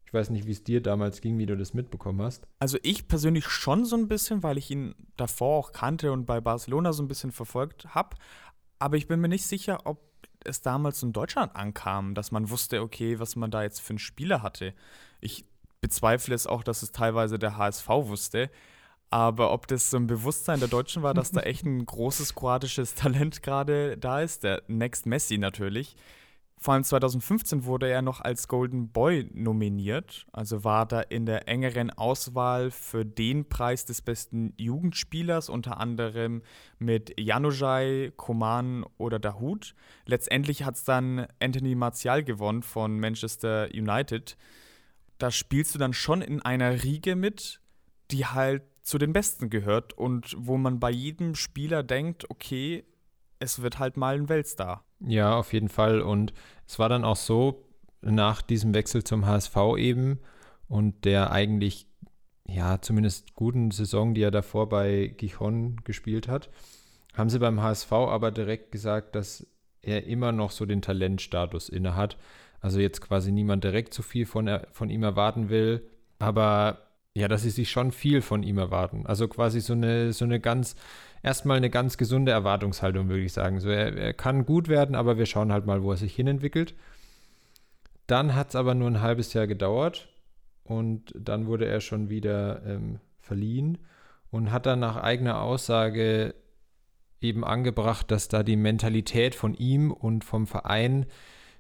Ich 0.06 0.14
weiß 0.14 0.30
nicht, 0.30 0.46
wie 0.46 0.52
es 0.52 0.64
dir 0.64 0.82
damals 0.82 1.22
ging, 1.22 1.40
wie 1.40 1.48
du 1.48 1.58
das 1.58 1.74
mitbekommen 1.74 2.22
hast. 2.22 2.46
Also 2.60 2.78
ich 2.84 3.08
persönlich 3.08 3.46
schon 3.46 3.86
so 3.86 3.96
ein 3.96 4.08
bisschen, 4.08 4.44
weil 4.44 4.60
ich 4.60 4.70
ihn 4.70 4.94
davor 5.18 5.58
auch 5.58 5.72
kannte 5.72 6.12
und 6.12 6.28
bei 6.28 6.40
Barcelona 6.40 6.94
so 6.94 7.02
ein 7.02 7.08
bisschen 7.08 7.32
verfolgt 7.32 7.96
habe. 7.96 8.16
Aber 8.78 8.98
ich 8.98 9.08
bin 9.08 9.20
mir 9.20 9.30
nicht 9.30 9.48
sicher, 9.48 9.80
ob 9.86 10.00
es 10.46 10.62
damals 10.62 11.02
in 11.02 11.12
Deutschland 11.12 11.56
ankam, 11.56 12.14
dass 12.14 12.32
man 12.32 12.52
wusste, 12.52 12.84
okay, 12.84 13.18
was 13.18 13.36
man 13.36 13.50
da 13.50 13.64
jetzt 13.64 13.82
für 13.82 13.92
einen 13.92 14.00
Spieler 14.00 14.44
hatte. 14.44 14.76
Ich 15.22 15.46
bezweifle 15.84 16.34
es 16.34 16.48
auch, 16.48 16.64
dass 16.64 16.82
es 16.82 16.94
teilweise 16.94 17.38
der 17.38 17.58
HSV 17.58 17.88
wusste. 17.90 18.50
Aber 19.10 19.52
ob 19.52 19.68
das 19.68 19.92
so 19.92 19.98
ein 19.98 20.08
Bewusstsein 20.08 20.60
der 20.60 20.70
Deutschen 20.70 21.04
war, 21.04 21.14
dass 21.14 21.32
da 21.32 21.42
echt 21.42 21.66
ein 21.66 21.86
großes 21.86 22.34
kroatisches 22.34 22.96
Talent 22.96 23.44
gerade 23.44 23.98
da 23.98 24.22
ist, 24.22 24.44
der 24.44 24.64
Next 24.68 25.06
Messi 25.06 25.38
natürlich, 25.38 25.96
vor 26.64 26.76
allem 26.76 26.86
2015 26.86 27.66
wurde 27.66 27.90
er 27.90 28.02
noch 28.02 28.22
als 28.22 28.48
Golden 28.48 28.88
Boy 28.88 29.30
nominiert, 29.34 30.26
also 30.32 30.64
war 30.64 30.86
da 30.86 31.02
in 31.02 31.26
der 31.26 31.50
engeren 31.50 31.90
Auswahl 31.90 32.72
für 32.72 33.06
den 33.06 33.50
Preis 33.50 33.84
des 33.84 34.02
besten 34.02 34.54
Jugendspielers, 34.58 35.50
unter 35.50 35.82
anderem 35.82 36.42
mit 36.80 37.20
Januzaj, 37.20 38.14
Koman 38.16 38.86
oder 38.98 39.20
Dahut. 39.20 39.76
Letztendlich 40.06 40.64
hat 40.64 40.76
es 40.76 40.86
dann 40.86 41.28
Anthony 41.42 41.76
Martial 41.76 42.24
gewonnen 42.24 42.64
von 42.64 42.98
Manchester 42.98 43.68
United. 43.74 44.38
Da 45.24 45.32
spielst 45.32 45.74
du 45.74 45.80
dann 45.80 45.94
schon 45.94 46.22
in 46.22 46.42
einer 46.42 46.84
Riege 46.84 47.16
mit, 47.16 47.62
die 48.12 48.26
halt 48.26 48.62
zu 48.82 48.98
den 48.98 49.14
Besten 49.14 49.50
gehört 49.50 49.94
und 49.94 50.36
wo 50.38 50.58
man 50.58 50.82
bei 50.82 50.92
jedem 50.92 51.36
Spieler 51.36 51.82
denkt, 51.82 52.30
okay, 52.30 52.84
es 53.40 53.62
wird 53.62 53.80
halt 53.80 53.96
mal 53.96 54.16
ein 54.16 54.28
Weltstar. 54.28 54.84
Ja, 55.00 55.38
auf 55.38 55.54
jeden 55.54 55.70
Fall. 55.70 56.02
Und 56.02 56.34
es 56.68 56.78
war 56.78 56.90
dann 56.90 57.06
auch 57.06 57.16
so, 57.16 57.64
nach 58.02 58.42
diesem 58.42 58.74
Wechsel 58.74 59.06
zum 59.06 59.26
HSV 59.26 59.56
eben 59.78 60.20
und 60.68 61.06
der 61.06 61.32
eigentlich, 61.32 61.88
ja, 62.46 62.82
zumindest 62.82 63.34
guten 63.34 63.72
Saison, 63.72 64.14
die 64.14 64.24
er 64.24 64.32
davor 64.32 64.68
bei 64.68 65.08
Gijon 65.16 65.78
gespielt 65.86 66.28
hat, 66.28 66.50
haben 67.14 67.30
sie 67.30 67.40
beim 67.40 67.62
HSV 67.62 67.94
aber 67.94 68.30
direkt 68.32 68.74
gesagt, 68.74 69.16
dass 69.16 69.48
er 69.82 70.06
immer 70.06 70.34
noch 70.34 70.52
so 70.52 70.66
den 70.66 70.82
Talentstatus 70.82 71.70
innehat. 71.70 72.18
Also 72.64 72.80
jetzt 72.80 73.02
quasi 73.02 73.34
niemand 73.34 73.66
direkt 73.66 73.94
zu 73.94 74.02
viel 74.02 74.26
von, 74.26 74.50
von 74.72 74.90
ihm 74.90 75.04
erwarten 75.04 75.50
will, 75.50 75.86
aber 76.18 76.88
ja, 77.14 77.28
dass 77.28 77.44
sie 77.44 77.50
sich 77.50 77.70
schon 77.70 77.92
viel 77.92 78.22
von 78.22 78.42
ihm 78.42 78.58
erwarten. 78.58 79.06
Also 79.06 79.28
quasi 79.28 79.60
so 79.60 79.74
eine, 79.74 80.14
so 80.14 80.24
eine 80.24 80.40
ganz 80.40 80.76
erstmal 81.22 81.58
eine 81.58 81.70
ganz 81.70 81.98
gesunde 81.98 82.32
Erwartungshaltung, 82.32 83.10
würde 83.10 83.24
ich 83.24 83.34
sagen. 83.34 83.60
So, 83.60 83.68
er, 83.68 83.96
er 83.98 84.14
kann 84.14 84.46
gut 84.46 84.70
werden, 84.70 84.96
aber 84.96 85.18
wir 85.18 85.26
schauen 85.26 85.52
halt 85.52 85.66
mal, 85.66 85.84
wo 85.84 85.92
er 85.92 85.98
sich 85.98 86.16
hinentwickelt. 86.16 86.74
Dann 88.08 88.34
hat 88.34 88.50
es 88.50 88.56
aber 88.56 88.76
nur 88.76 88.90
ein 88.90 89.02
halbes 89.02 89.34
Jahr 89.34 89.46
gedauert 89.46 90.08
und 90.64 91.14
dann 91.20 91.46
wurde 91.46 91.66
er 91.66 91.82
schon 91.82 92.10
wieder 92.10 92.66
ähm, 92.66 93.02
verliehen 93.20 93.78
und 94.32 94.54
hat 94.54 94.66
dann 94.66 94.80
nach 94.80 94.96
eigener 94.96 95.42
Aussage 95.42 96.34
eben 97.20 97.44
angebracht, 97.44 98.10
dass 98.10 98.30
da 98.30 98.42
die 98.42 98.56
Mentalität 98.56 99.36
von 99.36 99.54
ihm 99.54 99.92
und 99.92 100.24
vom 100.24 100.48
Verein 100.48 101.08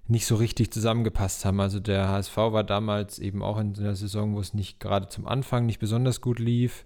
nicht 0.07 0.25
so 0.25 0.35
richtig 0.35 0.71
zusammengepasst 0.71 1.45
haben. 1.45 1.59
Also 1.59 1.79
der 1.79 2.09
HSV 2.09 2.35
war 2.35 2.63
damals 2.63 3.19
eben 3.19 3.41
auch 3.41 3.57
in 3.57 3.75
einer 3.77 3.95
Saison, 3.95 4.35
wo 4.35 4.39
es 4.39 4.53
nicht 4.53 4.79
gerade 4.79 5.07
zum 5.07 5.27
Anfang 5.27 5.65
nicht 5.65 5.79
besonders 5.79 6.21
gut 6.21 6.39
lief. 6.39 6.85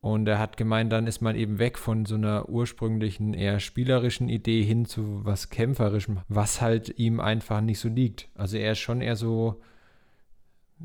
Und 0.00 0.28
er 0.28 0.38
hat 0.38 0.58
gemeint, 0.58 0.92
dann 0.92 1.06
ist 1.06 1.22
man 1.22 1.34
eben 1.34 1.58
weg 1.58 1.78
von 1.78 2.04
so 2.04 2.16
einer 2.16 2.48
ursprünglichen, 2.50 3.32
eher 3.32 3.58
spielerischen 3.58 4.28
Idee 4.28 4.62
hin 4.62 4.84
zu 4.84 5.24
was 5.24 5.48
Kämpferischem, 5.48 6.20
was 6.28 6.60
halt 6.60 6.98
ihm 6.98 7.20
einfach 7.20 7.62
nicht 7.62 7.78
so 7.78 7.88
liegt. 7.88 8.28
Also 8.34 8.58
er 8.58 8.72
ist 8.72 8.80
schon 8.80 9.00
eher 9.00 9.16
so, 9.16 9.62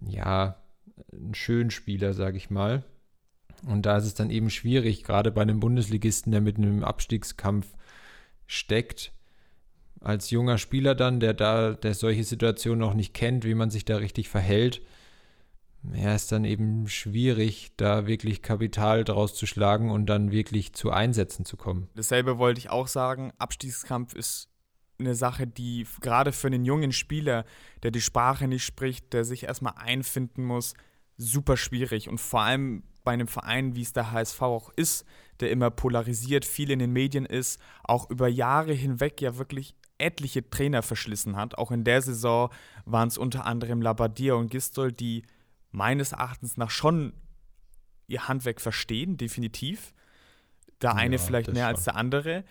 ja, 0.06 0.56
ein 1.12 1.34
schön 1.34 1.70
Spieler, 1.70 2.14
sage 2.14 2.38
ich 2.38 2.50
mal. 2.50 2.86
Und 3.68 3.86
da 3.86 3.98
ist 3.98 4.06
es 4.06 4.14
dann 4.14 4.30
eben 4.30 4.50
schwierig, 4.50 5.04
gerade 5.04 5.32
bei 5.32 5.42
einem 5.42 5.60
Bundesligisten, 5.60 6.32
der 6.32 6.40
mit 6.40 6.56
einem 6.56 6.86
Abstiegskampf 6.86 7.74
steckt, 8.48 9.12
als 10.02 10.30
junger 10.30 10.58
Spieler 10.58 10.96
dann, 10.96 11.20
der 11.20 11.34
da, 11.34 11.74
der 11.74 11.94
solche 11.94 12.24
Situationen 12.24 12.80
noch 12.80 12.94
nicht 12.94 13.14
kennt, 13.14 13.44
wie 13.44 13.56
man 13.56 13.70
sich 13.70 13.86
da 13.86 13.98
richtig 13.98 14.30
verhält, 14.30 14.82
ja, 15.94 16.14
ist 16.14 16.32
dann 16.32 16.44
eben 16.44 16.88
schwierig, 16.88 17.72
da 17.78 18.06
wirklich 18.06 18.42
Kapital 18.42 19.04
draus 19.04 19.34
zu 19.34 19.46
schlagen 19.46 19.92
und 19.92 20.08
dann 20.08 20.32
wirklich 20.32 20.74
zu 20.74 20.92
Einsätzen 20.92 21.46
zu 21.46 21.56
kommen. 21.56 21.88
Dasselbe 21.96 22.38
wollte 22.38 22.60
ich 22.60 22.70
auch 22.70 22.88
sagen. 22.88 23.32
Abstiegskampf 23.38 24.14
ist 24.14 24.50
eine 25.00 25.16
Sache, 25.16 25.48
die 25.48 25.88
gerade 26.02 26.34
für 26.34 26.48
einen 26.48 26.66
jungen 26.66 26.92
Spieler, 26.92 27.46
der 27.84 27.92
die 27.92 28.02
Sprache 28.02 28.48
nicht 28.48 28.66
spricht, 28.66 29.14
der 29.14 29.24
sich 29.24 29.44
erstmal 29.44 29.74
einfinden 29.78 30.44
muss, 30.44 30.74
super 31.18 31.56
schwierig. 31.56 32.10
Und 32.10 32.20
vor 32.20 32.42
allem 32.42 32.84
bei 33.06 33.14
einem 33.14 33.28
Verein, 33.28 33.76
wie 33.76 33.82
es 33.82 33.94
der 33.94 34.12
HSV 34.12 34.42
auch 34.42 34.72
ist, 34.76 35.06
der 35.40 35.52
immer 35.52 35.72
polarisiert, 35.72 36.44
viel 36.44 36.70
in 36.72 36.80
den 36.80 36.92
Medien 36.92 37.26
ist, 37.26 37.62
auch 37.84 38.10
über 38.10 38.28
Jahre 38.28 38.74
hinweg 38.74 39.22
ja 39.22 39.38
wirklich 39.38 39.74
etliche 40.00 40.50
Trainer 40.50 40.82
verschlissen 40.82 41.36
hat. 41.36 41.58
Auch 41.58 41.72
in 41.72 41.84
der 41.84 42.02
Saison 42.02 42.50
waren 42.86 43.08
es 43.08 43.18
unter 43.18 43.46
anderem 43.46 43.82
Labadia 43.82 44.34
und 44.34 44.50
Gistol, 44.50 44.92
die 44.92 45.24
meines 45.72 46.14
Erachtens 46.14 46.58
nach 46.58 46.70
schon 46.70 47.14
ihr 48.08 48.28
Handwerk 48.28 48.60
verstehen, 48.60 49.18
definitiv. 49.18 49.94
Der 50.82 50.96
eine 50.96 51.18
ja, 51.18 51.22
vielleicht 51.22 51.52
mehr 51.52 51.66
schon. 51.66 51.76
als 51.76 51.84
der 51.84 51.96
andere. 51.96 52.44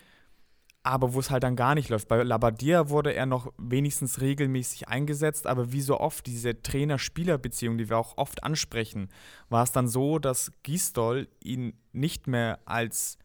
Aber 0.83 1.13
wo 1.13 1.21
es 1.21 1.31
halt 1.31 1.43
dann 1.43 1.57
gar 1.57 1.75
nicht 1.75 1.89
läuft. 1.89 2.09
Bei 2.09 2.23
Labadia 2.23 2.89
wurde 2.89 3.13
er 3.13 3.27
noch 3.27 3.53
wenigstens 3.59 4.21
regelmäßig 4.21 4.89
eingesetzt, 4.89 5.47
aber 5.47 5.73
wie 5.73 5.81
so 5.81 5.99
oft 5.99 6.27
diese 6.27 6.63
Trainer-Spieler-Beziehung, 6.63 7.77
die 7.79 7.91
wir 7.91 7.99
auch 7.99 8.17
oft 8.17 8.45
ansprechen, 8.45 9.09
war 9.49 9.65
es 9.65 9.73
dann 9.73 9.89
so, 9.89 10.19
dass 10.19 10.53
Gistol 10.63 11.29
ihn 11.43 11.75
nicht 11.93 12.27
mehr 12.27 12.61
als 12.65 13.19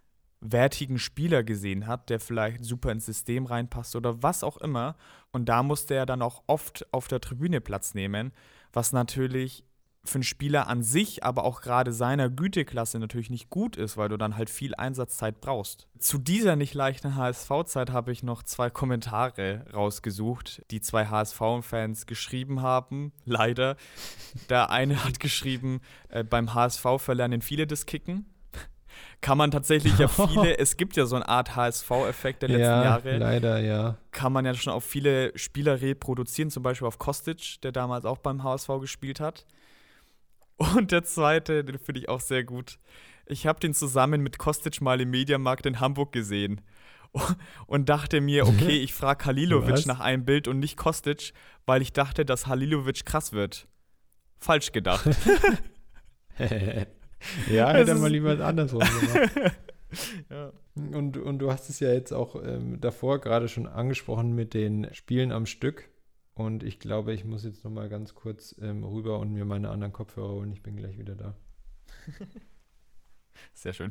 wertigen 0.43 0.99
Spieler 0.99 1.43
gesehen 1.43 1.87
hat, 1.87 2.09
der 2.09 2.19
vielleicht 2.19 2.63
super 2.63 2.91
ins 2.91 3.05
System 3.05 3.45
reinpasst 3.45 3.95
oder 3.95 4.21
was 4.21 4.43
auch 4.43 4.57
immer. 4.57 4.95
Und 5.31 5.49
da 5.49 5.63
musste 5.63 5.95
er 5.95 6.05
dann 6.05 6.21
auch 6.21 6.43
oft 6.47 6.85
auf 6.91 7.07
der 7.07 7.21
Tribüne 7.21 7.61
Platz 7.61 7.93
nehmen, 7.93 8.31
was 8.71 8.91
natürlich 8.91 9.63
für 10.05 10.15
einen 10.15 10.23
Spieler 10.23 10.67
an 10.67 10.83
sich, 10.83 11.23
aber 11.23 11.45
auch 11.45 11.61
gerade 11.61 11.93
seiner 11.93 12.29
Güteklasse 12.29 12.99
natürlich 12.99 13.29
nicht 13.29 13.49
gut 13.49 13.77
ist, 13.77 13.95
weil 13.95 14.09
du 14.09 14.17
dann 14.17 14.35
halt 14.35 14.49
viel 14.49 14.75
Einsatzzeit 14.75 15.39
brauchst. 15.39 15.87
Zu 15.97 16.17
dieser 16.17 16.57
nicht 16.57 16.73
leichten 16.73 17.15
HSV-Zeit 17.15 17.91
habe 17.91 18.11
ich 18.11 18.21
noch 18.21 18.43
zwei 18.43 18.69
Kommentare 18.69 19.65
rausgesucht, 19.73 20.61
die 20.71 20.81
zwei 20.81 21.05
HSV-Fans 21.05 22.05
geschrieben 22.05 22.61
haben. 22.61 23.13
Leider. 23.23 23.77
Der 24.49 24.71
eine 24.71 25.03
hat 25.05 25.21
geschrieben, 25.21 25.79
äh, 26.09 26.23
beim 26.25 26.53
HSV 26.53 26.85
verlernen 26.97 27.41
viele 27.41 27.65
das 27.65 27.85
Kicken. 27.85 28.25
Kann 29.21 29.37
man 29.37 29.51
tatsächlich 29.51 29.97
ja 29.97 30.07
viele, 30.27 30.57
es 30.57 30.77
gibt 30.77 30.95
ja 30.95 31.05
so 31.05 31.15
eine 31.15 31.27
Art 31.27 31.55
HSV-Effekt 31.55 32.41
der 32.41 32.49
letzten 32.49 32.61
ja, 32.61 32.83
Jahre. 32.83 33.17
Leider, 33.17 33.59
ja. 33.59 33.97
Kann 34.11 34.33
man 34.33 34.45
ja 34.45 34.53
schon 34.53 34.73
auf 34.73 34.83
viele 34.83 35.37
Spieler 35.37 35.81
reproduzieren, 35.81 36.49
zum 36.49 36.63
Beispiel 36.63 36.87
auf 36.87 36.99
Kostic, 36.99 37.61
der 37.61 37.71
damals 37.71 38.05
auch 38.05 38.17
beim 38.17 38.43
HSV 38.43 38.69
gespielt 38.81 39.19
hat. 39.19 39.45
Und 40.57 40.91
der 40.91 41.03
zweite, 41.03 41.63
den 41.63 41.79
finde 41.79 42.01
ich 42.01 42.09
auch 42.09 42.21
sehr 42.21 42.43
gut. 42.43 42.79
Ich 43.25 43.47
habe 43.47 43.59
den 43.59 43.73
zusammen 43.73 44.21
mit 44.21 44.37
Kostic 44.37 44.81
mal 44.81 44.99
im 45.01 45.09
Mediamarkt 45.09 45.65
in 45.65 45.79
Hamburg 45.79 46.11
gesehen. 46.11 46.61
und 47.67 47.89
dachte 47.89 48.21
mir, 48.21 48.47
okay, 48.47 48.79
ich 48.79 48.93
frage 48.93 49.25
Halilovic 49.25 49.85
nach 49.85 49.99
einem 49.99 50.25
Bild 50.25 50.47
und 50.47 50.59
nicht 50.59 50.77
Kostic, 50.77 51.33
weil 51.65 51.81
ich 51.81 51.93
dachte, 51.93 52.25
dass 52.25 52.47
Halilovic 52.47 53.05
krass 53.05 53.33
wird. 53.33 53.67
Falsch 54.39 54.71
gedacht. 54.71 55.07
ja, 57.49 57.71
hätte 57.73 57.91
er 57.91 57.97
mal 57.97 58.11
lieber 58.11 58.39
andersrum 58.39 58.79
gemacht. 58.79 59.31
ja. 60.29 60.51
Und, 60.75 61.17
und 61.17 61.39
du 61.39 61.51
hast 61.51 61.69
es 61.69 61.79
ja 61.79 61.91
jetzt 61.91 62.11
auch 62.11 62.35
ähm, 62.43 62.81
davor 62.81 63.19
gerade 63.19 63.47
schon 63.47 63.67
angesprochen 63.67 64.33
mit 64.33 64.53
den 64.53 64.93
Spielen 64.93 65.31
am 65.31 65.45
Stück. 65.45 65.89
Und 66.33 66.63
ich 66.63 66.79
glaube, 66.79 67.13
ich 67.13 67.25
muss 67.25 67.43
jetzt 67.43 67.63
noch 67.63 67.71
mal 67.71 67.89
ganz 67.89 68.15
kurz 68.15 68.55
ähm, 68.59 68.83
rüber 68.83 69.19
und 69.19 69.33
mir 69.33 69.45
meine 69.45 69.69
anderen 69.69 69.93
Kopfhörer 69.93 70.33
holen. 70.33 70.51
Ich 70.51 70.63
bin 70.63 70.75
gleich 70.75 70.97
wieder 70.97 71.15
da. 71.15 71.35
Sehr 73.53 73.73
schön. 73.73 73.89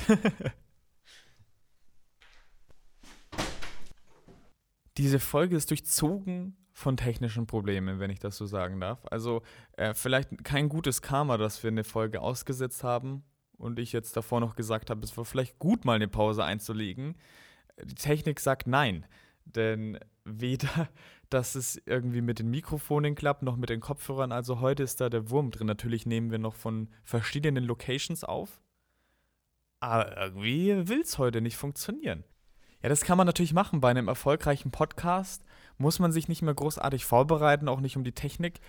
Diese 4.97 5.21
Folge 5.21 5.57
ist 5.57 5.71
durchzogen 5.71 6.57
von 6.73 6.97
technischen 6.97 7.47
Problemen, 7.47 8.01
wenn 8.01 8.11
ich 8.11 8.19
das 8.19 8.37
so 8.37 8.47
sagen 8.47 8.81
darf. 8.81 9.05
Also 9.11 9.43
äh, 9.77 9.95
vielleicht 9.95 10.45
kein 10.45 10.69
gutes 10.69 11.03
Karma, 11.03 11.37
dass 11.37 11.63
wir 11.63 11.69
eine 11.69 11.85
Folge 11.85 12.21
ausgesetzt 12.21 12.83
haben 12.83 13.25
und 13.59 13.79
ich 13.79 13.93
jetzt 13.93 14.17
davor 14.17 14.41
noch 14.41 14.57
gesagt 14.57 14.91
habe, 14.91 15.05
es 15.05 15.17
war 15.17 15.25
vielleicht 15.25 15.59
gut, 15.59 15.85
mal 15.85 15.95
eine 15.95 16.09
Pause 16.09 16.45
einzulegen. 16.45 17.17
Die 17.83 17.95
Technik 17.95 18.41
sagt 18.41 18.67
nein, 18.67 19.07
denn 19.45 19.99
weder, 20.25 20.89
dass 21.31 21.55
es 21.55 21.81
irgendwie 21.87 22.21
mit 22.21 22.39
den 22.39 22.51
Mikrofonen 22.51 23.15
klappt, 23.15 23.43
noch 23.43 23.57
mit 23.57 23.71
den 23.71 23.81
Kopfhörern. 23.81 24.33
Also 24.33 24.61
heute 24.61 24.83
ist 24.83 25.01
da 25.01 25.09
der 25.09 25.31
Wurm 25.31 25.51
drin. 25.51 25.67
Natürlich 25.67 26.07
nehmen 26.07 26.31
wir 26.31 26.39
noch 26.39 26.55
von 26.55 26.89
verschiedenen 27.05 27.65
Locations 27.65 28.25
auf. 28.25 28.61
Aber 29.81 30.17
irgendwie 30.17 30.89
will 30.89 31.01
es 31.01 31.19
heute 31.19 31.41
nicht 31.41 31.57
funktionieren. 31.57 32.25
Ja, 32.83 32.89
das 32.89 33.03
kann 33.05 33.17
man 33.17 33.27
natürlich 33.27 33.53
machen. 33.53 33.81
Bei 33.81 33.91
einem 33.91 34.09
erfolgreichen 34.09 34.71
Podcast 34.71 35.45
muss 35.83 35.99
man 35.99 36.13
sich 36.13 36.29
nicht 36.29 36.41
mehr 36.41 36.55
großartig 36.55 37.05
vorbereiten, 37.05 37.69
auch 37.69 37.81
nicht 37.81 37.97
um 37.97 38.05
die 38.05 38.13
Technik. 38.13 38.61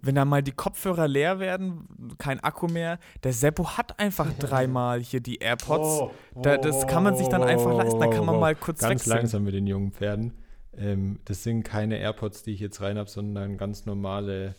Wenn 0.00 0.14
dann 0.14 0.28
mal 0.28 0.42
die 0.42 0.52
Kopfhörer 0.52 1.08
leer 1.08 1.40
werden, 1.40 1.88
kein 2.18 2.38
Akku 2.38 2.68
mehr, 2.68 3.00
der 3.24 3.32
Seppo 3.32 3.76
hat 3.76 3.98
einfach 3.98 4.32
dreimal 4.38 5.00
hier 5.00 5.20
die 5.20 5.38
AirPods. 5.38 6.00
Oh, 6.00 6.10
oh, 6.34 6.40
da, 6.42 6.56
das 6.56 6.86
kann 6.86 7.02
man 7.02 7.16
sich 7.16 7.26
dann 7.26 7.42
einfach 7.42 7.74
leisten. 7.74 7.98
Da 7.98 8.06
kann 8.06 8.24
man 8.24 8.38
mal 8.38 8.54
kurz 8.54 8.80
Ganz 8.80 9.00
wechseln. 9.00 9.16
langsam 9.16 9.44
mit 9.44 9.54
den 9.54 9.66
jungen 9.66 9.90
Pferden. 9.90 10.34
Ähm, 10.76 11.18
das 11.24 11.42
sind 11.42 11.64
keine 11.64 11.98
AirPods, 11.98 12.44
die 12.44 12.52
ich 12.52 12.60
jetzt 12.60 12.80
rein 12.80 12.98
habe, 12.98 13.10
sondern 13.10 13.56
ganz 13.56 13.86
normale 13.86 14.54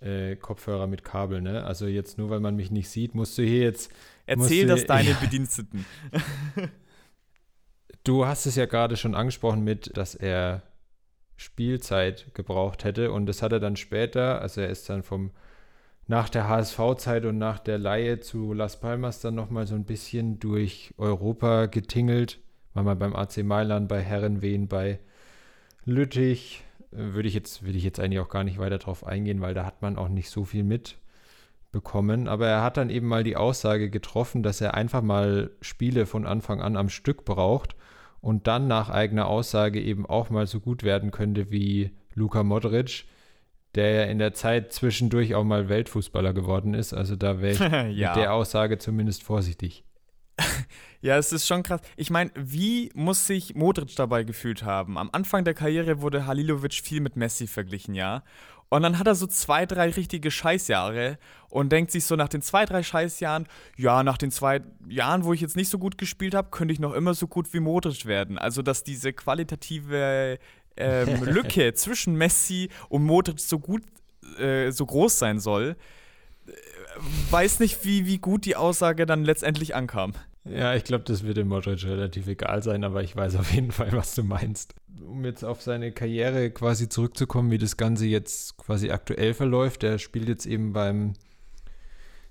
äh, 0.00 0.36
Kopfhörer 0.36 0.86
mit 0.86 1.02
Kabel. 1.02 1.40
Ne? 1.40 1.64
Also 1.64 1.86
jetzt 1.86 2.18
nur, 2.18 2.30
weil 2.30 2.40
man 2.40 2.54
mich 2.54 2.70
nicht 2.70 2.88
sieht, 2.88 3.14
musst 3.14 3.36
du 3.38 3.42
hier 3.42 3.62
jetzt. 3.62 3.90
Erzähl 4.26 4.66
das 4.66 4.84
deine 4.84 5.14
Bediensteten. 5.20 5.84
du 8.04 8.26
hast 8.26 8.46
es 8.46 8.54
ja 8.54 8.66
gerade 8.66 8.96
schon 8.96 9.14
angesprochen 9.14 9.64
mit, 9.64 9.96
dass 9.96 10.14
er 10.14 10.62
Spielzeit 11.36 12.34
gebraucht 12.34 12.84
hätte 12.84 13.12
und 13.12 13.26
das 13.26 13.42
hat 13.42 13.52
er 13.52 13.60
dann 13.60 13.76
später, 13.76 14.40
also 14.40 14.60
er 14.60 14.70
ist 14.70 14.88
dann 14.88 15.02
vom 15.02 15.30
nach 16.08 16.28
der 16.28 16.48
HSV-Zeit 16.48 17.24
und 17.24 17.38
nach 17.38 17.58
der 17.58 17.78
Laie 17.78 18.20
zu 18.20 18.52
Las 18.52 18.78
Palmas 18.80 19.20
dann 19.20 19.34
nochmal 19.34 19.66
so 19.66 19.74
ein 19.74 19.84
bisschen 19.84 20.38
durch 20.38 20.94
Europa 20.98 21.66
getingelt. 21.66 22.38
War 22.74 22.84
mal 22.84 22.94
beim 22.94 23.16
AC 23.16 23.38
Mailand, 23.38 23.88
bei 23.88 24.00
Herrenwehen, 24.00 24.68
bei 24.68 25.00
Lüttich. 25.84 26.62
Würde 26.92 27.26
ich 27.26 27.34
jetzt, 27.34 27.64
will 27.64 27.74
ich 27.74 27.82
jetzt 27.82 27.98
eigentlich 27.98 28.20
auch 28.20 28.28
gar 28.28 28.44
nicht 28.44 28.58
weiter 28.58 28.78
drauf 28.78 29.04
eingehen, 29.04 29.40
weil 29.40 29.54
da 29.54 29.66
hat 29.66 29.82
man 29.82 29.96
auch 29.96 30.08
nicht 30.08 30.30
so 30.30 30.44
viel 30.44 30.62
mitbekommen. 30.62 32.28
Aber 32.28 32.46
er 32.46 32.62
hat 32.62 32.76
dann 32.76 32.90
eben 32.90 33.08
mal 33.08 33.24
die 33.24 33.36
Aussage 33.36 33.90
getroffen, 33.90 34.44
dass 34.44 34.60
er 34.60 34.74
einfach 34.74 35.02
mal 35.02 35.50
Spiele 35.60 36.06
von 36.06 36.24
Anfang 36.24 36.60
an 36.60 36.76
am 36.76 36.88
Stück 36.88 37.24
braucht 37.24 37.75
und 38.26 38.48
dann 38.48 38.66
nach 38.66 38.90
eigener 38.90 39.28
Aussage 39.28 39.80
eben 39.80 40.04
auch 40.04 40.30
mal 40.30 40.48
so 40.48 40.58
gut 40.58 40.82
werden 40.82 41.12
könnte 41.12 41.52
wie 41.52 41.92
Luka 42.12 42.42
Modric, 42.42 43.04
der 43.76 43.90
ja 43.92 44.02
in 44.02 44.18
der 44.18 44.34
Zeit 44.34 44.72
zwischendurch 44.72 45.36
auch 45.36 45.44
mal 45.44 45.68
Weltfußballer 45.68 46.32
geworden 46.32 46.74
ist. 46.74 46.92
Also 46.92 47.14
da 47.14 47.40
wäre 47.40 47.52
ich 47.88 47.96
ja. 47.96 48.08
mit 48.08 48.16
der 48.16 48.32
Aussage 48.32 48.78
zumindest 48.78 49.22
vorsichtig. 49.22 49.84
ja, 51.00 51.16
es 51.16 51.30
ist 51.30 51.46
schon 51.46 51.62
krass. 51.62 51.82
Ich 51.96 52.10
meine, 52.10 52.32
wie 52.34 52.90
muss 52.94 53.28
sich 53.28 53.54
Modric 53.54 53.94
dabei 53.94 54.24
gefühlt 54.24 54.64
haben? 54.64 54.98
Am 54.98 55.08
Anfang 55.12 55.44
der 55.44 55.54
Karriere 55.54 56.00
wurde 56.00 56.26
Halilovic 56.26 56.74
viel 56.74 57.00
mit 57.00 57.14
Messi 57.14 57.46
verglichen, 57.46 57.94
ja. 57.94 58.24
Und 58.68 58.82
dann 58.82 58.98
hat 58.98 59.06
er 59.06 59.14
so 59.14 59.26
zwei, 59.26 59.64
drei 59.64 59.90
richtige 59.90 60.30
Scheißjahre 60.30 61.18
und 61.48 61.70
denkt 61.70 61.92
sich 61.92 62.04
so 62.04 62.16
nach 62.16 62.28
den 62.28 62.42
zwei, 62.42 62.64
drei 62.64 62.82
Scheißjahren, 62.82 63.46
ja, 63.76 64.02
nach 64.02 64.18
den 64.18 64.30
zwei 64.30 64.60
Jahren, 64.88 65.24
wo 65.24 65.32
ich 65.32 65.40
jetzt 65.40 65.56
nicht 65.56 65.68
so 65.68 65.78
gut 65.78 65.98
gespielt 65.98 66.34
habe, 66.34 66.50
könnte 66.50 66.74
ich 66.74 66.80
noch 66.80 66.92
immer 66.92 67.14
so 67.14 67.28
gut 67.28 67.52
wie 67.52 67.60
Modric 67.60 68.06
werden. 68.06 68.38
Also, 68.38 68.62
dass 68.62 68.82
diese 68.82 69.12
qualitative 69.12 70.38
ähm, 70.76 71.24
Lücke 71.24 71.74
zwischen 71.74 72.16
Messi 72.16 72.68
und 72.88 73.04
Modric 73.04 73.38
so 73.40 73.60
gut, 73.60 73.82
äh, 74.38 74.70
so 74.72 74.84
groß 74.84 75.16
sein 75.16 75.38
soll, 75.38 75.76
äh, 76.48 76.52
weiß 77.30 77.60
nicht, 77.60 77.84
wie, 77.84 78.06
wie 78.06 78.18
gut 78.18 78.44
die 78.44 78.56
Aussage 78.56 79.06
dann 79.06 79.24
letztendlich 79.24 79.76
ankam. 79.76 80.14
Ja, 80.48 80.74
ich 80.74 80.84
glaube, 80.84 81.04
das 81.04 81.24
wird 81.24 81.36
dem 81.36 81.48
Modric 81.48 81.84
relativ 81.84 82.28
egal 82.28 82.62
sein, 82.62 82.84
aber 82.84 83.02
ich 83.02 83.16
weiß 83.16 83.36
auf 83.36 83.52
jeden 83.52 83.72
Fall, 83.72 83.92
was 83.92 84.14
du 84.14 84.22
meinst 84.22 84.74
um 85.00 85.24
jetzt 85.24 85.44
auf 85.44 85.62
seine 85.62 85.92
Karriere 85.92 86.50
quasi 86.50 86.88
zurückzukommen, 86.88 87.50
wie 87.50 87.58
das 87.58 87.76
Ganze 87.76 88.06
jetzt 88.06 88.56
quasi 88.56 88.90
aktuell 88.90 89.34
verläuft. 89.34 89.82
Er 89.84 89.98
spielt 89.98 90.28
jetzt 90.28 90.46
eben 90.46 90.72
beim 90.72 91.14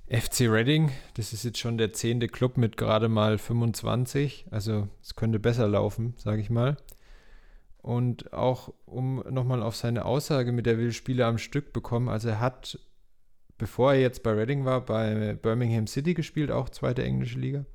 FC 0.07 0.41
Reading. 0.41 0.91
Das 1.15 1.33
ist 1.33 1.43
jetzt 1.43 1.59
schon 1.59 1.77
der 1.77 1.93
zehnte 1.93 2.27
Club 2.27 2.57
mit 2.57 2.77
gerade 2.77 3.09
mal 3.09 3.37
25. 3.37 4.45
Also 4.51 4.87
es 5.01 5.15
könnte 5.15 5.39
besser 5.39 5.67
laufen, 5.67 6.13
sage 6.17 6.41
ich 6.41 6.49
mal. 6.49 6.77
Und 7.81 8.33
auch 8.33 8.73
um 8.85 9.23
nochmal 9.29 9.61
auf 9.61 9.75
seine 9.75 10.05
Aussage 10.05 10.51
mit 10.51 10.65
der 10.65 10.77
will 10.77 10.91
Spiele 10.91 11.25
am 11.25 11.37
Stück 11.37 11.71
bekommen. 11.71 12.09
Also 12.09 12.29
er 12.29 12.39
hat, 12.39 12.79
bevor 13.57 13.93
er 13.93 14.01
jetzt 14.01 14.23
bei 14.23 14.31
Reading 14.31 14.65
war, 14.65 14.81
bei 14.81 15.35
Birmingham 15.35 15.85
City 15.85 16.13
gespielt, 16.13 16.51
auch 16.51 16.69
zweite 16.69 17.03
englische 17.03 17.39
Liga. 17.39 17.65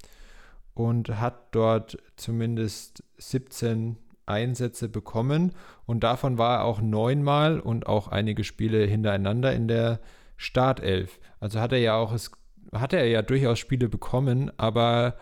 Und 0.74 1.20
hat 1.20 1.54
dort 1.54 1.98
zumindest 2.16 3.02
17 3.18 3.96
Einsätze 4.26 4.88
bekommen 4.88 5.52
und 5.86 6.04
davon 6.04 6.38
war 6.38 6.58
er 6.58 6.64
auch 6.64 6.80
neunmal 6.80 7.60
und 7.60 7.86
auch 7.86 8.08
einige 8.08 8.44
Spiele 8.44 8.86
hintereinander 8.86 9.52
in 9.52 9.68
der 9.68 10.00
Startelf. 10.36 11.18
Also 11.40 11.60
hat 11.60 11.72
er 11.72 11.78
ja 11.78 11.96
auch 11.96 12.12
es 12.12 12.30
hatte 12.72 12.96
er 12.96 13.08
ja 13.08 13.22
durchaus 13.22 13.58
Spiele 13.58 13.88
bekommen, 13.88 14.50
aber 14.56 15.16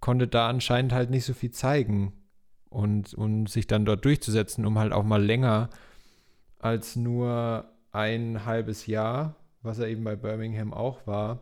konnte 0.00 0.28
da 0.28 0.48
anscheinend 0.48 0.92
halt 0.92 1.10
nicht 1.10 1.24
so 1.24 1.32
viel 1.32 1.50
zeigen 1.50 2.12
und 2.68 3.14
um 3.14 3.46
sich 3.46 3.66
dann 3.66 3.84
dort 3.84 4.04
durchzusetzen, 4.04 4.66
um 4.66 4.78
halt 4.78 4.92
auch 4.92 5.04
mal 5.04 5.22
länger 5.22 5.70
als 6.58 6.96
nur 6.96 7.64
ein 7.92 8.44
halbes 8.44 8.86
Jahr, 8.86 9.36
was 9.62 9.78
er 9.78 9.88
eben 9.88 10.04
bei 10.04 10.16
Birmingham 10.16 10.74
auch 10.74 11.06
war, 11.06 11.40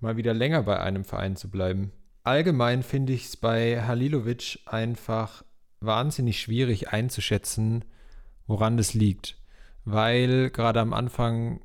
mal 0.00 0.16
wieder 0.16 0.34
länger 0.34 0.62
bei 0.62 0.78
einem 0.80 1.04
Verein 1.04 1.36
zu 1.36 1.50
bleiben. 1.50 1.92
Allgemein 2.24 2.82
finde 2.82 3.12
ich 3.12 3.26
es 3.26 3.36
bei 3.36 3.82
Halilovic 3.82 4.58
einfach 4.64 5.44
wahnsinnig 5.80 6.40
schwierig 6.40 6.88
einzuschätzen, 6.88 7.84
woran 8.46 8.78
das 8.78 8.94
liegt. 8.94 9.36
Weil 9.84 10.48
gerade 10.48 10.80
am 10.80 10.94
Anfang 10.94 11.60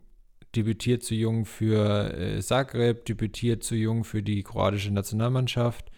debütiert 0.56 1.02
zu 1.04 1.16
jung 1.16 1.46
für 1.46 2.14
äh, 2.14 2.42
Zagreb, 2.42 3.06
debütiert 3.06 3.64
zu 3.64 3.76
jung 3.76 4.04
für 4.04 4.22
die 4.22 4.44
kroatische 4.44 4.92
Nationalmannschaft. 4.92 5.92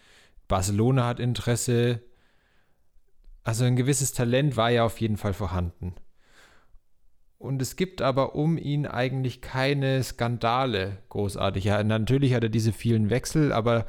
Barcelona 0.46 1.06
hat 1.06 1.18
Interesse. 1.18 2.00
Also 3.42 3.64
ein 3.64 3.74
gewisses 3.74 4.12
Talent 4.12 4.56
war 4.56 4.70
ja 4.70 4.84
auf 4.84 5.00
jeden 5.00 5.16
Fall 5.16 5.32
vorhanden. 5.32 5.94
Und 7.38 7.60
es 7.60 7.74
gibt 7.74 8.00
aber 8.00 8.36
um 8.36 8.56
ihn 8.56 8.86
eigentlich 8.86 9.40
keine 9.40 10.00
Skandale 10.04 10.98
großartig. 11.08 11.64
Ja, 11.64 11.82
natürlich 11.82 12.34
hat 12.34 12.44
er 12.44 12.48
diese 12.48 12.72
vielen 12.72 13.10
Wechsel, 13.10 13.52
aber 13.52 13.86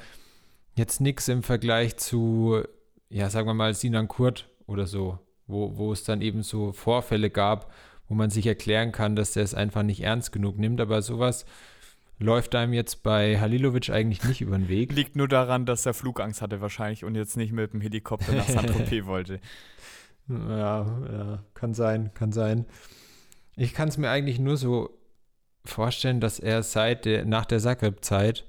jetzt 0.76 1.02
nichts 1.02 1.28
im 1.28 1.44
Vergleich 1.44 1.98
zu 1.98 2.64
ja, 3.14 3.30
sagen 3.30 3.48
wir 3.48 3.54
mal, 3.54 3.76
Sinan 3.76 4.08
Kurt 4.08 4.50
oder 4.66 4.88
so, 4.88 5.20
wo, 5.46 5.78
wo 5.78 5.94
es 5.94 6.04
dann 6.04 6.22
eben 6.22 6.42
so 6.42 6.74
Vorfälle 6.74 7.30
gab, 7.30 7.72
wo 8.08 8.16
man 8.16 8.32
sich 8.32 8.48
erklären 8.48 8.92
kann, 8.92 9.16
dass 9.16 9.34
der 9.34 9.44
es 9.44 9.54
einfach 9.54 9.84
nicht 9.84 10.02
ernst 10.02 10.32
genug 10.32 10.58
nimmt. 10.58 10.82
Aber 10.82 11.04
sowas 11.04 11.46
läuft 12.18 12.56
einem 12.56 12.74
jetzt 12.74 13.04
bei 13.04 13.40
Halilovic 13.40 13.92
eigentlich 13.92 14.24
nicht 14.24 14.42
über 14.42 14.58
den 14.58 14.68
Weg. 14.68 14.94
Liegt 14.94 15.16
nur 15.16 15.28
daran, 15.28 15.68
dass 15.68 15.86
er 15.86 15.94
Flugangst 15.94 16.42
hatte 16.42 16.60
wahrscheinlich 16.60 17.06
und 17.06 17.14
jetzt 17.14 17.38
nicht 17.38 17.54
mit 17.54 17.74
dem 17.74 17.82
Helikopter 17.82 18.34
nach 18.34 18.50
Saint-Tropez 18.50 19.06
wollte. 19.06 19.40
Ja, 20.28 20.86
ja, 21.12 21.44
kann 21.54 21.76
sein, 21.76 22.12
kann 22.16 22.32
sein. 22.32 22.66
Ich 23.56 23.76
kann 23.76 23.90
es 23.90 23.98
mir 23.98 24.10
eigentlich 24.10 24.40
nur 24.40 24.58
so 24.58 24.90
vorstellen, 25.66 26.20
dass 26.20 26.40
er 26.40 26.64
seit 26.64 27.06
der, 27.06 27.26
nach 27.26 27.46
der 27.46 27.60
Zagreb-Zeit 27.60 28.46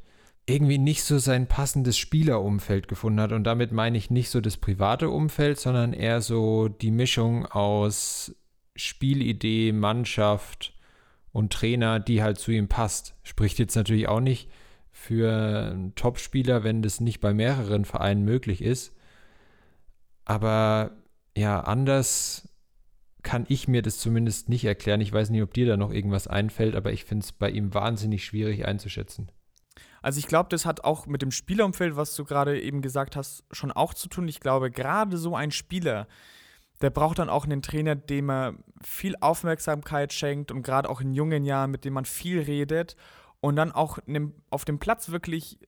irgendwie 0.47 0.79
nicht 0.79 1.05
so 1.05 1.19
sein 1.19 1.47
passendes 1.47 1.97
Spielerumfeld 1.97 2.89
gefunden 2.89 3.21
hat. 3.21 3.33
Und 3.33 3.45
damit 3.45 3.73
meine 3.73 3.97
ich 3.97 4.11
nicht 4.11 4.31
so 4.31 4.41
das 4.41 4.57
private 4.57 5.09
Umfeld, 5.09 5.59
sondern 5.59 5.93
eher 5.93 6.21
so 6.21 6.69
die 6.69 6.91
Mischung 6.91 7.47
aus 7.47 8.35
Spielidee, 8.77 9.73
Mannschaft 9.73 10.75
und 11.33 11.53
Trainer, 11.53 11.99
die 11.99 12.23
halt 12.23 12.39
zu 12.39 12.51
ihm 12.51 12.69
passt. 12.69 13.15
Spricht 13.23 13.59
jetzt 13.59 13.75
natürlich 13.75 14.09
auch 14.09 14.21
nicht 14.21 14.51
für 14.93 15.33
einen 15.73 15.95
Topspieler, 15.95 16.63
wenn 16.63 16.83
das 16.83 17.01
nicht 17.01 17.21
bei 17.21 17.33
mehreren 17.33 17.85
Vereinen 17.85 18.25
möglich 18.25 18.63
ist. 18.63 18.95
Aber 20.25 20.93
ja, 21.37 21.61
anders 21.61 22.49
kann 23.23 23.47
ich 23.49 23.67
mir 23.67 23.83
das 23.83 23.99
zumindest 23.99 24.49
nicht 24.49 24.65
erklären. 24.65 25.01
Ich 25.01 25.13
weiß 25.13 25.31
nicht, 25.31 25.43
ob 25.43 25.55
dir 25.55 25.67
da 25.67 25.77
noch 25.77 25.91
irgendwas 25.91 26.29
einfällt, 26.29 26.77
aber 26.77 26.93
ich 26.93 27.05
finde 27.05 27.25
es 27.25 27.33
bei 27.33 27.51
ihm 27.51 27.73
wahnsinnig 27.73 28.25
schwierig 28.25 28.67
einzuschätzen. 28.67 29.31
Also 30.05 30.19
ich 30.19 30.27
glaube, 30.27 30.51
das 30.51 30.67
hat 30.67 30.85
auch 30.85 31.07
mit 31.07 31.23
dem 31.23 31.31
Spielerumfeld, 31.31 31.97
was 31.97 32.14
du 32.14 32.27
gerade 32.27 32.61
eben 32.61 32.83
gesagt 32.83 33.17
hast, 33.17 33.43
schon 33.51 33.73
auch 33.73 33.95
zu 33.95 34.07
tun. 34.11 34.29
Ich 34.29 34.38
glaube, 34.38 34.71
gerade 34.71 35.17
so 35.17 35.35
ein 35.35 35.51
Spieler, 35.51 36.07
der 36.83 36.90
braucht 36.90 37.21
dann 37.21 37.31
auch 37.31 37.45
einen 37.47 37.62
Trainer, 37.62 37.95
dem 37.95 38.29
er 38.29 38.53
viel 38.83 39.17
Aufmerksamkeit 39.23 40.12
schenkt 40.12 40.53
und 40.53 40.61
gerade 40.61 40.90
auch 40.90 41.01
in 41.01 41.14
jungen 41.14 41.47
Jahren, 41.47 41.71
mit 41.71 41.87
dem 41.87 41.95
man 41.95 42.05
viel 42.05 42.43
redet 42.43 42.97
und 43.40 43.57
dann 43.57 43.73
auch 43.73 43.99
auf 44.51 44.67
dem 44.67 44.79
Platz 44.79 45.09
wirklich 45.09 45.59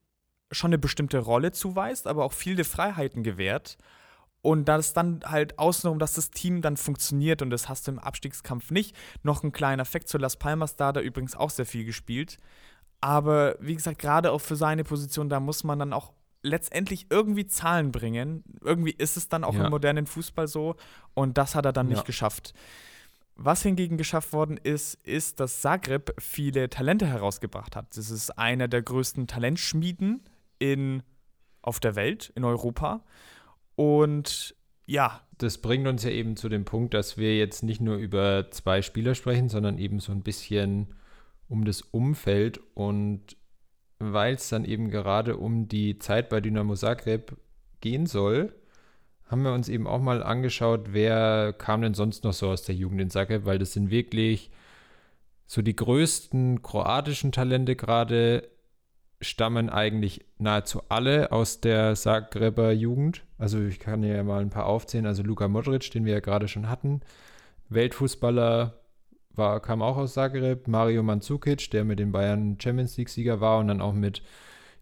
schon 0.53 0.69
eine 0.69 0.79
bestimmte 0.79 1.21
Rolle 1.21 1.53
zuweist, 1.53 2.07
aber 2.07 2.27
auch 2.27 2.35
viele 2.35 2.65
Freiheiten 2.65 3.23
gewährt. 3.23 3.79
Und 4.43 4.67
das 4.67 4.93
dann 4.93 5.23
halt 5.25 5.59
außenrum, 5.59 5.99
dass 5.99 6.13
das 6.13 6.31
Team 6.31 6.61
dann 6.61 6.77
funktioniert 6.77 7.41
und 7.41 7.49
das 7.49 7.71
hast 7.71 7.87
du 7.87 7.93
im 7.93 7.99
Abstiegskampf 7.99 8.71
nicht. 8.71 8.95
Noch 9.23 9.43
ein 9.43 9.53
kleiner 9.53 9.83
Effekt 9.83 10.09
zu 10.11 10.19
Las 10.19 10.37
Palmas 10.37 10.77
da, 10.77 10.93
da 10.93 11.01
übrigens 11.01 11.35
auch 11.35 11.49
sehr 11.51 11.65
viel 11.65 11.87
gespielt. 11.87 12.37
Aber 13.07 13.55
wie 13.61 13.77
gesagt, 13.77 14.01
gerade 14.01 14.33
auch 14.33 14.41
für 14.41 14.57
seine 14.57 14.83
Position, 14.83 15.29
da 15.29 15.39
muss 15.39 15.63
man 15.63 15.79
dann 15.79 15.93
auch 15.93 16.13
letztendlich 16.43 17.07
irgendwie 17.09 17.47
Zahlen 17.47 17.93
bringen. 17.93 18.43
Irgendwie 18.61 18.91
ist 18.91 19.17
es 19.17 19.29
dann 19.29 19.45
auch 19.45 19.55
ja. 19.55 19.67
im 19.67 19.71
modernen 19.71 20.09
Fußball 20.09 20.49
so. 20.49 20.75
Und 21.15 21.39
das 21.39 21.55
hat 21.55 21.65
er 21.67 21.73
dann 21.73 21.89
ja. 21.89 21.95
nicht 21.95 22.05
geschafft. 22.05 22.53
Was 23.37 23.63
hingegen 23.63 23.97
geschafft 23.97 24.33
worden 24.33 24.57
ist, 24.61 24.95
ist, 25.05 25.39
dass 25.39 25.61
Zagreb 25.61 26.17
viele 26.19 26.69
Talente 26.69 27.07
herausgebracht 27.07 27.77
hat. 27.77 27.97
Das 27.97 28.11
ist 28.11 28.37
einer 28.39 28.67
der 28.67 28.83
größten 28.83 29.29
Talentschmieden 29.29 30.25
in, 30.59 31.05
auf 31.63 31.79
der 31.79 31.95
Welt, 31.95 32.33
in 32.35 32.43
Europa. 32.43 33.05
Und 33.77 34.57
ja. 34.85 35.21
Das 35.39 35.59
bringt 35.59 35.87
uns 35.87 36.03
ja 36.03 36.11
eben 36.11 36.37
zu 36.37 36.49
dem 36.49 36.65
Punkt, 36.65 36.93
dass 36.93 37.17
wir 37.17 37.39
jetzt 37.39 37.63
nicht 37.63 37.81
nur 37.81 37.99
über 37.99 38.51
zwei 38.51 38.83
Spieler 38.83 39.15
sprechen, 39.15 39.49
sondern 39.49 39.79
eben 39.79 40.01
so 40.01 40.11
ein 40.11 40.25
bisschen 40.25 40.89
um 41.49 41.65
das 41.65 41.83
Umfeld 41.83 42.61
und 42.75 43.37
weil 43.99 44.35
es 44.35 44.49
dann 44.49 44.65
eben 44.65 44.91
gerade 44.91 45.37
um 45.37 45.69
die 45.69 45.99
Zeit 45.99 46.29
bei 46.29 46.41
Dynamo 46.41 46.75
Zagreb 46.75 47.37
gehen 47.81 48.07
soll, 48.07 48.55
haben 49.27 49.43
wir 49.43 49.53
uns 49.53 49.69
eben 49.69 49.87
auch 49.87 50.01
mal 50.01 50.23
angeschaut, 50.23 50.93
wer 50.93 51.53
kam 51.53 51.83
denn 51.83 51.95
sonst 51.95 52.25
noch 52.25 52.33
so 52.33 52.49
aus 52.49 52.63
der 52.63 52.75
Jugend 52.75 53.01
in 53.01 53.11
Zagreb, 53.11 53.45
weil 53.45 53.59
das 53.59 53.73
sind 53.73 53.91
wirklich 53.91 54.51
so 55.47 55.63
die 55.63 55.77
größten 55.77 56.63
kroatischen 56.63 57.33
Talente 57.33 57.77
gerade 57.77 58.49
stammen 59.21 59.71
eigentlich 59.71 60.25
nahezu 60.39 60.83
alle 60.89 61.33
aus 61.33 61.61
der 61.61 61.95
Zagreber 61.95 62.73
Jugend. 62.73 63.23
Also 63.39 63.61
ich 63.61 63.79
kann 63.79 64.03
ja 64.03 64.23
mal 64.23 64.43
ein 64.43 64.51
paar 64.51 64.67
aufzählen. 64.67 65.07
Also 65.07 65.23
Luka 65.23 65.49
Modric, 65.49 65.91
den 65.91 66.05
wir 66.05 66.15
ja 66.15 66.21
gerade 66.21 66.49
schon 66.49 66.69
hatten. 66.69 67.01
Weltfußballer 67.69 68.75
war, 69.39 69.61
kam 69.61 69.83
auch 69.83 69.97
aus 69.97 70.15
Zagreb. 70.15 70.69
Mario 70.69 71.03
Mandzukic, 71.03 71.71
der 71.71 71.85
mit 71.85 71.99
den 71.99 72.13
Bayern 72.13 72.59
Champions 72.61 72.97
League-Sieger 72.97 73.41
war 73.41 73.59
und 73.59 73.69
dann 73.69 73.81
auch 73.81 73.93
mit 73.93 74.23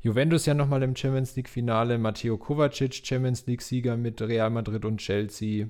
Juventus 0.01 0.47
ja 0.47 0.55
nochmal 0.55 0.83
im 0.83 0.95
Champions 0.95 1.35
League-Finale. 1.37 1.99
Matteo 1.99 2.37
Kovacic, 2.37 3.07
Champions 3.07 3.47
League-Sieger 3.47 3.97
mit 3.97 4.21
Real 4.21 4.51
Madrid 4.51 4.85
und 4.85 4.99
Chelsea. 4.99 5.69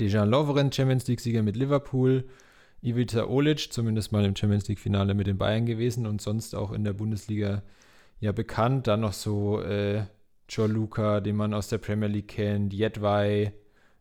Dejan 0.00 0.28
Lovren, 0.28 0.72
Champions 0.72 1.06
League-Sieger 1.06 1.42
mit 1.42 1.56
Liverpool. 1.56 2.24
Ivica 2.82 3.26
Olic, 3.26 3.72
zumindest 3.72 4.12
mal 4.12 4.24
im 4.24 4.36
Champions 4.36 4.68
League-Finale 4.68 5.14
mit 5.14 5.26
den 5.26 5.38
Bayern 5.38 5.66
gewesen 5.66 6.06
und 6.06 6.20
sonst 6.20 6.54
auch 6.54 6.72
in 6.72 6.84
der 6.84 6.92
Bundesliga 6.92 7.62
ja 8.20 8.32
bekannt. 8.32 8.86
Dann 8.86 9.00
noch 9.00 9.12
so 9.12 9.60
äh, 9.60 10.04
Luca, 10.56 11.20
den 11.20 11.36
man 11.36 11.54
aus 11.54 11.68
der 11.68 11.78
Premier 11.78 12.08
League 12.08 12.28
kennt, 12.28 12.72
Jedwai 12.72 13.52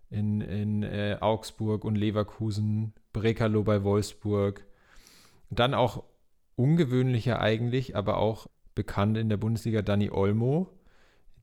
in, 0.09 0.41
in 0.41 0.83
äh, 0.83 1.17
Augsburg 1.19 1.83
und 1.83 1.95
Leverkusen, 1.95 2.93
Brekalo 3.17 3.63
bei 3.63 3.83
Wolfsburg. 3.83 4.65
Dann 5.49 5.73
auch 5.73 6.03
ungewöhnlicher 6.55 7.39
eigentlich, 7.39 7.95
aber 7.95 8.17
auch 8.17 8.47
bekannt 8.75 9.17
in 9.17 9.29
der 9.29 9.37
Bundesliga 9.37 9.81
Dani 9.81 10.09
Olmo, 10.11 10.69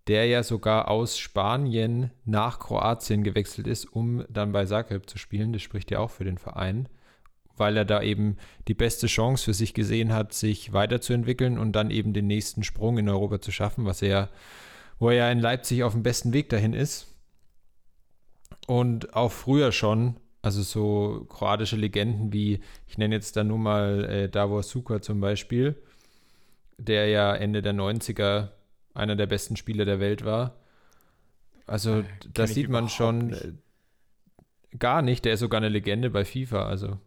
der 0.06 0.26
ja 0.26 0.42
sogar 0.42 0.88
aus 0.88 1.18
Spanien 1.18 2.10
nach 2.24 2.58
Kroatien 2.58 3.24
gewechselt 3.24 3.66
ist, 3.66 3.86
um 3.86 4.24
dann 4.28 4.52
bei 4.52 4.66
Zagreb 4.66 5.08
zu 5.08 5.18
spielen. 5.18 5.52
Das 5.52 5.62
spricht 5.62 5.90
ja 5.90 6.00
auch 6.00 6.10
für 6.10 6.24
den 6.24 6.38
Verein 6.38 6.88
weil 7.56 7.76
er 7.76 7.84
da 7.84 8.02
eben 8.02 8.36
die 8.68 8.74
beste 8.74 9.06
Chance 9.06 9.44
für 9.44 9.54
sich 9.54 9.74
gesehen 9.74 10.12
hat, 10.12 10.32
sich 10.32 10.72
weiterzuentwickeln 10.72 11.58
und 11.58 11.72
dann 11.72 11.90
eben 11.90 12.12
den 12.12 12.26
nächsten 12.26 12.64
Sprung 12.64 12.98
in 12.98 13.08
Europa 13.08 13.40
zu 13.40 13.52
schaffen, 13.52 13.84
was 13.84 14.02
er, 14.02 14.28
wo 14.98 15.10
er 15.10 15.16
ja 15.16 15.30
in 15.30 15.40
Leipzig 15.40 15.82
auf 15.82 15.92
dem 15.92 16.02
besten 16.02 16.32
Weg 16.32 16.48
dahin 16.48 16.72
ist. 16.72 17.14
Und 18.66 19.14
auch 19.14 19.32
früher 19.32 19.72
schon, 19.72 20.16
also 20.44 20.62
so 20.62 21.26
kroatische 21.30 21.76
Legenden 21.76 22.32
wie, 22.32 22.60
ich 22.86 22.98
nenne 22.98 23.14
jetzt 23.14 23.34
da 23.36 23.44
nur 23.44 23.58
mal 23.58 24.04
äh, 24.04 24.28
Davor 24.28 24.62
Suka 24.62 25.00
zum 25.00 25.20
Beispiel, 25.20 25.74
der 26.76 27.08
ja 27.08 27.34
Ende 27.34 27.62
der 27.62 27.72
90er 27.72 28.50
einer 28.92 29.16
der 29.16 29.26
besten 29.26 29.56
Spieler 29.56 29.86
der 29.86 30.00
Welt 30.00 30.24
war. 30.24 30.56
Also 31.66 32.00
äh, 32.00 32.04
da 32.32 32.46
sieht 32.46 32.68
man 32.68 32.90
schon 32.90 33.28
nicht. 33.28 33.44
Äh, 33.44 33.52
gar 34.78 35.00
nicht, 35.00 35.24
der 35.24 35.34
ist 35.34 35.40
sogar 35.40 35.58
eine 35.58 35.70
Legende 35.70 36.10
bei 36.10 36.24
FIFA, 36.26 36.66
also 36.66 36.98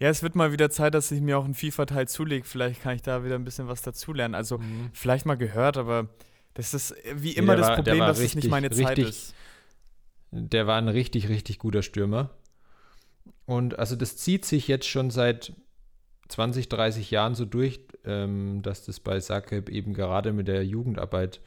ja, 0.00 0.08
es 0.08 0.22
wird 0.22 0.34
mal 0.34 0.50
wieder 0.50 0.70
Zeit, 0.70 0.94
dass 0.94 1.12
ich 1.12 1.20
mir 1.20 1.36
auch 1.36 1.44
einen 1.44 1.52
FIFA-Teil 1.52 2.08
zulege. 2.08 2.46
Vielleicht 2.46 2.80
kann 2.82 2.96
ich 2.96 3.02
da 3.02 3.22
wieder 3.22 3.34
ein 3.34 3.44
bisschen 3.44 3.68
was 3.68 3.82
dazulernen. 3.82 4.34
Also, 4.34 4.56
mhm. 4.56 4.88
vielleicht 4.94 5.26
mal 5.26 5.34
gehört, 5.34 5.76
aber 5.76 6.08
das 6.54 6.72
ist 6.72 6.94
wie 7.16 7.32
immer 7.32 7.52
ja, 7.52 7.58
das 7.58 7.68
war, 7.68 7.76
Problem, 7.76 7.98
dass 7.98 8.18
richtig, 8.18 8.30
es 8.30 8.34
nicht 8.36 8.50
meine 8.50 8.70
Zeit 8.70 8.96
richtig, 8.96 9.08
ist. 9.08 9.34
Der 10.30 10.66
war 10.66 10.78
ein 10.78 10.88
richtig, 10.88 11.28
richtig 11.28 11.58
guter 11.58 11.82
Stürmer. 11.82 12.30
Und 13.46 13.78
also, 13.78 13.96
das 13.96 14.16
zieht 14.16 14.44
sich 14.44 14.68
jetzt 14.68 14.86
schon 14.86 15.10
seit 15.10 15.52
20, 16.28 16.68
30 16.68 17.10
Jahren 17.10 17.34
so 17.34 17.44
durch, 17.44 17.80
ähm, 18.04 18.62
dass 18.62 18.84
das 18.84 19.00
bei 19.00 19.18
Zagreb 19.20 19.68
eben 19.68 19.94
gerade 19.94 20.32
mit 20.32 20.48
der 20.48 20.64
Jugendarbeit 20.64 21.40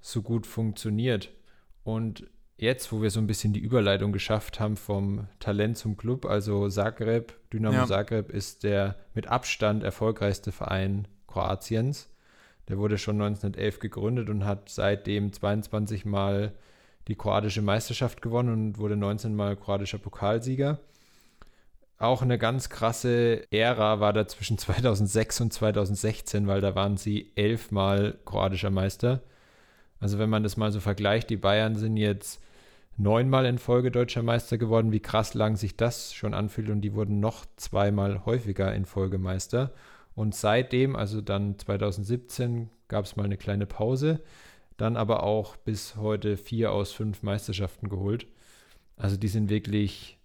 so 0.00 0.22
gut 0.22 0.46
funktioniert. 0.46 1.32
Und 1.82 2.26
jetzt, 2.56 2.92
wo 2.92 3.02
wir 3.02 3.10
so 3.10 3.20
ein 3.20 3.26
bisschen 3.26 3.52
die 3.52 3.60
Überleitung 3.60 4.12
geschafft 4.12 4.60
haben 4.60 4.76
vom 4.76 5.26
Talent 5.40 5.76
zum 5.76 5.96
Club, 5.96 6.24
also 6.24 6.68
Zagreb, 6.68 7.34
Dynamo 7.52 7.78
ja. 7.78 7.86
Zagreb 7.86 8.30
ist 8.30 8.64
der 8.64 8.96
mit 9.14 9.26
Abstand 9.26 9.82
erfolgreichste 9.82 10.52
Verein 10.52 11.08
Kroatiens. 11.26 12.08
Der 12.68 12.78
wurde 12.78 12.98
schon 12.98 13.20
1911 13.20 13.78
gegründet 13.78 14.28
und 14.28 14.44
hat 14.44 14.68
seitdem 14.68 15.32
22 15.32 16.04
Mal 16.04 16.52
die 17.08 17.14
kroatische 17.14 17.62
Meisterschaft 17.62 18.22
gewonnen 18.22 18.52
und 18.52 18.78
wurde 18.78 18.96
19 18.96 19.34
Mal 19.34 19.56
kroatischer 19.56 19.98
Pokalsieger. 19.98 20.78
Auch 21.98 22.20
eine 22.20 22.36
ganz 22.36 22.68
krasse 22.68 23.50
Ära 23.50 24.00
war 24.00 24.12
da 24.12 24.26
zwischen 24.26 24.58
2006 24.58 25.40
und 25.40 25.52
2016, 25.52 26.46
weil 26.46 26.60
da 26.60 26.74
waren 26.74 26.96
sie 26.96 27.32
elfmal 27.36 28.18
kroatischer 28.24 28.70
Meister. 28.70 29.22
Also 30.00 30.18
wenn 30.18 30.28
man 30.28 30.42
das 30.42 30.56
mal 30.56 30.72
so 30.72 30.80
vergleicht, 30.80 31.30
die 31.30 31.36
Bayern 31.36 31.76
sind 31.76 31.96
jetzt 31.96 32.42
neunmal 32.98 33.46
in 33.46 33.58
Folge 33.58 33.90
deutscher 33.90 34.22
Meister 34.22 34.58
geworden, 34.58 34.92
wie 34.92 35.00
krass 35.00 35.34
lang 35.34 35.56
sich 35.56 35.76
das 35.76 36.14
schon 36.14 36.34
anfühlt 36.34 36.70
und 36.70 36.80
die 36.80 36.94
wurden 36.94 37.20
noch 37.20 37.46
zweimal 37.56 38.24
häufiger 38.24 38.74
in 38.74 38.84
Folge 38.84 39.18
Meister. 39.18 39.72
Und 40.14 40.34
seitdem, 40.34 40.96
also 40.96 41.20
dann 41.20 41.58
2017, 41.58 42.70
gab 42.88 43.04
es 43.04 43.16
mal 43.16 43.24
eine 43.24 43.36
kleine 43.36 43.66
Pause, 43.66 44.20
dann 44.76 44.96
aber 44.96 45.22
auch 45.22 45.56
bis 45.56 45.96
heute 45.96 46.36
vier 46.36 46.72
aus 46.72 46.92
fünf 46.92 47.22
Meisterschaften 47.22 47.88
geholt. 47.88 48.26
Also 48.96 49.16
die 49.16 49.28
sind 49.28 49.50
wirklich, 49.50 50.18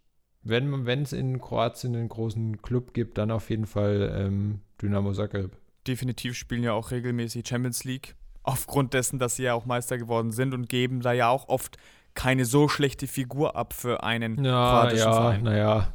wenn 0.44 1.02
es 1.02 1.14
in 1.14 1.40
Kroatien 1.40 1.96
einen 1.96 2.10
großen 2.10 2.62
Club 2.62 2.94
gibt, 2.94 3.18
dann 3.18 3.32
auf 3.32 3.50
jeden 3.50 3.66
Fall 3.66 4.14
ähm, 4.16 4.62
Dynamo 4.82 5.14
Zagreb. 5.14 5.52
Definitiv 5.88 6.36
spielen 6.36 6.64
ja 6.64 6.74
auch 6.74 6.92
regelmäßig 6.92 7.48
Champions 7.48 7.84
League, 7.84 8.16
aufgrund 8.44 8.94
dessen, 8.94 9.20
dass 9.20 9.36
sie 9.36 9.44
ja 9.44 9.54
auch 9.54 9.66
Meister 9.66 9.98
geworden 9.98 10.32
sind 10.32 10.54
und 10.54 10.70
geben 10.70 11.02
da 11.02 11.12
ja 11.12 11.30
auch 11.30 11.48
oft 11.48 11.78
keine 12.14 12.46
so 12.46 12.68
schlechte 12.68 13.08
Figur 13.08 13.56
ab 13.56 13.74
für 13.74 14.04
einen 14.04 14.44
ja, 14.44 14.70
kroatischen 14.70 15.08
ja, 15.08 15.14
Verein. 15.14 15.44
Naja, 15.44 15.94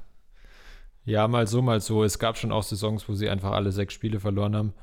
ja, 1.06 1.28
mal 1.28 1.46
so, 1.46 1.62
mal 1.62 1.80
so. 1.80 2.02
Es 2.02 2.18
gab 2.18 2.36
schon 2.36 2.50
auch 2.50 2.64
Saisons, 2.64 3.08
wo 3.08 3.14
sie 3.14 3.30
einfach 3.30 3.52
alle 3.52 3.70
sechs 3.70 3.94
Spiele 3.94 4.18
verloren 4.18 4.56
haben. 4.56 4.74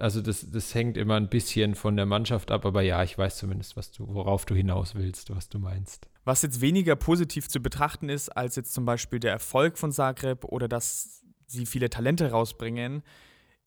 Also 0.00 0.20
das, 0.20 0.50
das 0.50 0.74
hängt 0.74 0.96
immer 0.96 1.16
ein 1.16 1.28
bisschen 1.28 1.74
von 1.74 1.96
der 1.96 2.06
Mannschaft 2.06 2.50
ab, 2.50 2.64
aber 2.64 2.82
ja, 2.82 3.02
ich 3.02 3.18
weiß 3.18 3.36
zumindest, 3.36 3.76
was 3.76 3.92
du, 3.92 4.06
worauf 4.08 4.46
du 4.46 4.54
hinaus 4.54 4.94
willst, 4.94 5.34
was 5.34 5.48
du 5.48 5.58
meinst. 5.58 6.08
Was 6.24 6.42
jetzt 6.42 6.60
weniger 6.60 6.96
positiv 6.96 7.48
zu 7.48 7.60
betrachten 7.60 8.08
ist, 8.08 8.30
als 8.30 8.56
jetzt 8.56 8.72
zum 8.72 8.84
Beispiel 8.84 9.20
der 9.20 9.32
Erfolg 9.32 9.78
von 9.78 9.92
Zagreb 9.92 10.44
oder 10.44 10.68
dass 10.68 11.22
sie 11.46 11.66
viele 11.66 11.90
Talente 11.90 12.30
rausbringen, 12.30 13.02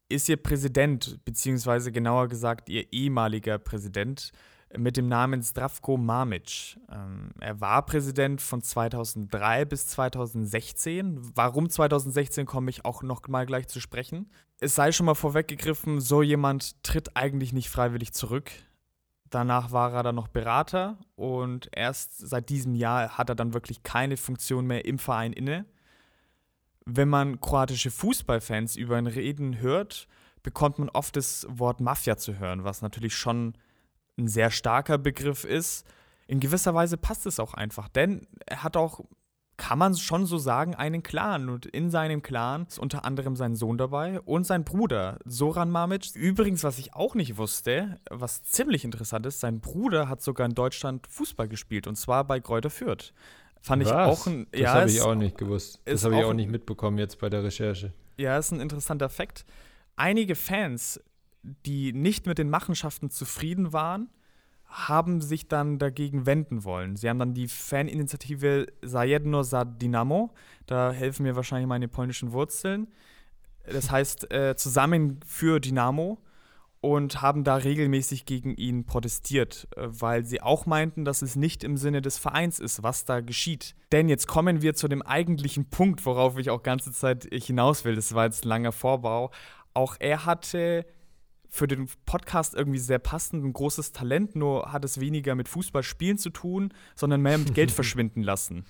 ist 0.09 0.27
ihr 0.27 0.37
Präsident, 0.37 1.19
beziehungsweise 1.25 1.91
genauer 1.91 2.27
gesagt 2.27 2.69
ihr 2.69 2.91
ehemaliger 2.91 3.59
Präsident, 3.59 4.31
mit 4.77 4.97
dem 4.97 5.07
Namen 5.07 5.41
Zdravko 5.41 5.97
Mamic. 5.97 6.77
Ähm, 6.91 7.31
er 7.39 7.61
war 7.61 7.85
Präsident 7.85 8.41
von 8.41 8.61
2003 8.61 9.65
bis 9.65 9.87
2016. 9.87 11.19
Warum 11.35 11.69
2016 11.69 12.45
komme 12.45 12.69
ich 12.69 12.85
auch 12.85 13.03
noch 13.03 13.27
mal 13.27 13.45
gleich 13.45 13.67
zu 13.67 13.79
sprechen. 13.79 14.31
Es 14.63 14.75
sei 14.75 14.93
schon 14.93 15.07
mal 15.07 15.13
vorweggegriffen, 15.13 15.99
so 15.99 16.21
jemand 16.21 16.81
tritt 16.83 17.17
eigentlich 17.17 17.51
nicht 17.51 17.69
freiwillig 17.69 18.13
zurück. 18.13 18.49
Danach 19.29 19.73
war 19.73 19.91
er 19.91 20.03
dann 20.03 20.15
noch 20.15 20.29
Berater 20.29 20.97
und 21.17 21.67
erst 21.73 22.17
seit 22.17 22.47
diesem 22.47 22.73
Jahr 22.73 23.17
hat 23.17 23.27
er 23.27 23.35
dann 23.35 23.53
wirklich 23.53 23.83
keine 23.83 24.15
Funktion 24.15 24.65
mehr 24.65 24.85
im 24.85 24.99
Verein 24.99 25.33
inne. 25.33 25.65
Wenn 26.85 27.09
man 27.09 27.41
kroatische 27.41 27.91
Fußballfans 27.91 28.77
über 28.77 28.97
ihn 28.97 29.07
reden 29.07 29.59
hört, 29.59 30.07
bekommt 30.43 30.79
man 30.79 30.87
oft 30.87 31.17
das 31.17 31.45
Wort 31.49 31.81
Mafia 31.81 32.15
zu 32.15 32.39
hören, 32.39 32.63
was 32.63 32.81
natürlich 32.81 33.17
schon 33.17 33.55
ein 34.17 34.29
sehr 34.29 34.49
starker 34.49 34.97
Begriff 34.97 35.43
ist. 35.43 35.85
In 36.25 36.39
gewisser 36.39 36.73
Weise 36.73 36.95
passt 36.95 37.25
es 37.25 37.37
auch 37.37 37.53
einfach, 37.53 37.89
denn 37.89 38.27
er 38.45 38.63
hat 38.63 38.77
auch 38.77 39.01
kann 39.57 39.77
man 39.77 39.95
schon 39.95 40.25
so 40.25 40.37
sagen, 40.37 40.75
einen 40.75 41.03
Clan. 41.03 41.49
Und 41.49 41.65
in 41.65 41.89
seinem 41.89 42.21
Clan 42.21 42.65
ist 42.67 42.79
unter 42.79 43.05
anderem 43.05 43.35
sein 43.35 43.55
Sohn 43.55 43.77
dabei 43.77 44.19
und 44.21 44.45
sein 44.45 44.63
Bruder, 44.63 45.19
Soran 45.25 45.69
Mamic. 45.69 46.15
Übrigens, 46.15 46.63
was 46.63 46.79
ich 46.79 46.93
auch 46.95 47.15
nicht 47.15 47.37
wusste, 47.37 47.99
was 48.09 48.43
ziemlich 48.43 48.83
interessant 48.83 49.25
ist, 49.25 49.39
sein 49.39 49.59
Bruder 49.59 50.09
hat 50.09 50.21
sogar 50.21 50.47
in 50.47 50.55
Deutschland 50.55 51.07
Fußball 51.07 51.47
gespielt 51.47 51.87
und 51.87 51.95
zwar 51.95 52.23
bei 52.23 52.39
Kräuter 52.39 52.69
Fürth. 52.69 53.13
Fand 53.61 53.85
was? 53.85 53.89
ich 53.89 53.95
auch 53.95 54.27
ein. 54.27 54.47
Das 54.51 54.59
ja, 54.59 54.73
habe 54.73 54.89
ich 54.89 55.01
auch 55.01 55.15
nicht 55.15 55.37
gewusst. 55.37 55.79
Das 55.85 56.03
habe 56.03 56.17
ich 56.17 56.23
auch 56.23 56.33
nicht 56.33 56.49
mitbekommen 56.49 56.97
jetzt 56.97 57.19
bei 57.19 57.29
der 57.29 57.43
Recherche. 57.43 57.93
Ja, 58.17 58.37
ist 58.37 58.51
ein 58.51 58.59
interessanter 58.59 59.09
Fakt. 59.09 59.45
Einige 59.95 60.35
Fans, 60.35 60.99
die 61.43 61.93
nicht 61.93 62.25
mit 62.25 62.37
den 62.37 62.49
Machenschaften 62.49 63.09
zufrieden 63.09 63.71
waren, 63.71 64.09
haben 64.73 65.21
sich 65.21 65.47
dann 65.47 65.77
dagegen 65.77 66.25
wenden 66.25 66.63
wollen. 66.63 66.95
Sie 66.95 67.07
haben 67.07 67.19
dann 67.19 67.33
die 67.35 67.47
Faninitiative 67.47 68.65
Zajedno 68.83 69.43
za 69.43 69.65
Dynamo, 69.65 70.33
da 70.65 70.91
helfen 70.91 71.23
mir 71.23 71.35
wahrscheinlich 71.35 71.67
meine 71.67 71.87
polnischen 71.87 72.31
Wurzeln. 72.31 72.87
Das 73.65 73.91
heißt 73.91 74.33
äh, 74.33 74.55
zusammen 74.55 75.19
für 75.25 75.59
Dynamo 75.59 76.17
und 76.81 77.21
haben 77.21 77.45
da 77.45 77.55
regelmäßig 77.55 78.25
gegen 78.25 78.55
ihn 78.55 78.85
protestiert, 78.85 79.67
äh, 79.77 79.87
weil 79.87 80.25
sie 80.25 80.41
auch 80.41 80.65
meinten, 80.65 81.05
dass 81.05 81.21
es 81.21 81.35
nicht 81.35 81.63
im 81.63 81.77
Sinne 81.77 82.01
des 82.01 82.17
Vereins 82.17 82.59
ist, 82.59 82.81
was 82.81 83.05
da 83.05 83.21
geschieht. 83.21 83.75
Denn 83.91 84.09
jetzt 84.09 84.27
kommen 84.27 84.61
wir 84.61 84.73
zu 84.73 84.87
dem 84.87 85.01
eigentlichen 85.03 85.69
Punkt, 85.69 86.05
worauf 86.05 86.37
ich 86.39 86.49
auch 86.49 86.63
ganze 86.63 86.91
Zeit 86.91 87.27
hinaus 87.31 87.85
will. 87.85 87.95
Das 87.95 88.13
war 88.15 88.25
jetzt 88.25 88.43
ein 88.43 88.49
langer 88.49 88.71
Vorbau. 88.71 89.31
Auch 89.73 89.95
er 89.99 90.25
hatte 90.25 90.85
für 91.53 91.67
den 91.67 91.87
Podcast 92.07 92.55
irgendwie 92.55 92.79
sehr 92.79 92.97
passend, 92.97 93.45
ein 93.45 93.53
großes 93.53 93.91
Talent, 93.91 94.35
nur 94.35 94.73
hat 94.73 94.83
es 94.83 94.99
weniger 94.99 95.35
mit 95.35 95.47
Fußballspielen 95.47 96.17
zu 96.17 96.31
tun, 96.31 96.73
sondern 96.95 97.21
mehr 97.21 97.37
mit 97.37 97.53
Geld 97.53 97.69
verschwinden 97.79 98.23
lassen. 98.23 98.65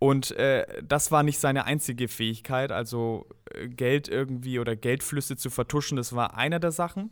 Und 0.00 0.32
äh, 0.32 0.66
das 0.82 1.12
war 1.12 1.22
nicht 1.22 1.38
seine 1.38 1.64
einzige 1.64 2.08
Fähigkeit, 2.08 2.72
also 2.72 3.28
äh, 3.52 3.68
Geld 3.68 4.08
irgendwie 4.08 4.58
oder 4.58 4.74
Geldflüsse 4.74 5.36
zu 5.36 5.48
vertuschen, 5.48 5.96
das 5.96 6.16
war 6.16 6.36
einer 6.36 6.58
der 6.58 6.72
Sachen. 6.72 7.10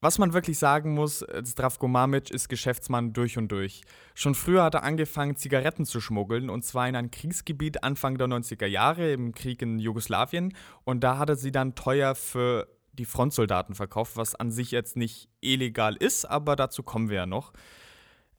Was 0.00 0.18
man 0.18 0.32
wirklich 0.32 0.60
sagen 0.60 0.94
muss, 0.94 1.22
äh, 1.22 1.42
Zdravko 1.42 1.88
Mamic 1.88 2.30
ist 2.30 2.48
Geschäftsmann 2.48 3.12
durch 3.12 3.38
und 3.38 3.48
durch. 3.50 3.82
Schon 4.14 4.36
früher 4.36 4.62
hat 4.62 4.74
er 4.74 4.84
angefangen, 4.84 5.34
Zigaretten 5.34 5.84
zu 5.84 6.00
schmuggeln, 6.00 6.48
und 6.48 6.64
zwar 6.64 6.88
in 6.88 6.94
ein 6.94 7.10
Kriegsgebiet 7.10 7.82
Anfang 7.82 8.16
der 8.16 8.28
90er 8.28 8.66
Jahre, 8.66 9.10
im 9.10 9.34
Krieg 9.34 9.60
in 9.62 9.80
Jugoslawien. 9.80 10.54
Und 10.84 11.02
da 11.02 11.18
hat 11.18 11.28
er 11.28 11.36
sie 11.36 11.50
dann 11.50 11.74
teuer 11.74 12.14
für 12.14 12.68
die 12.98 13.04
Frontsoldaten 13.04 13.74
verkauft, 13.74 14.16
was 14.16 14.34
an 14.34 14.50
sich 14.50 14.70
jetzt 14.70 14.96
nicht 14.96 15.28
illegal 15.40 15.96
ist, 15.96 16.24
aber 16.24 16.56
dazu 16.56 16.82
kommen 16.82 17.08
wir 17.08 17.16
ja 17.16 17.26
noch. 17.26 17.52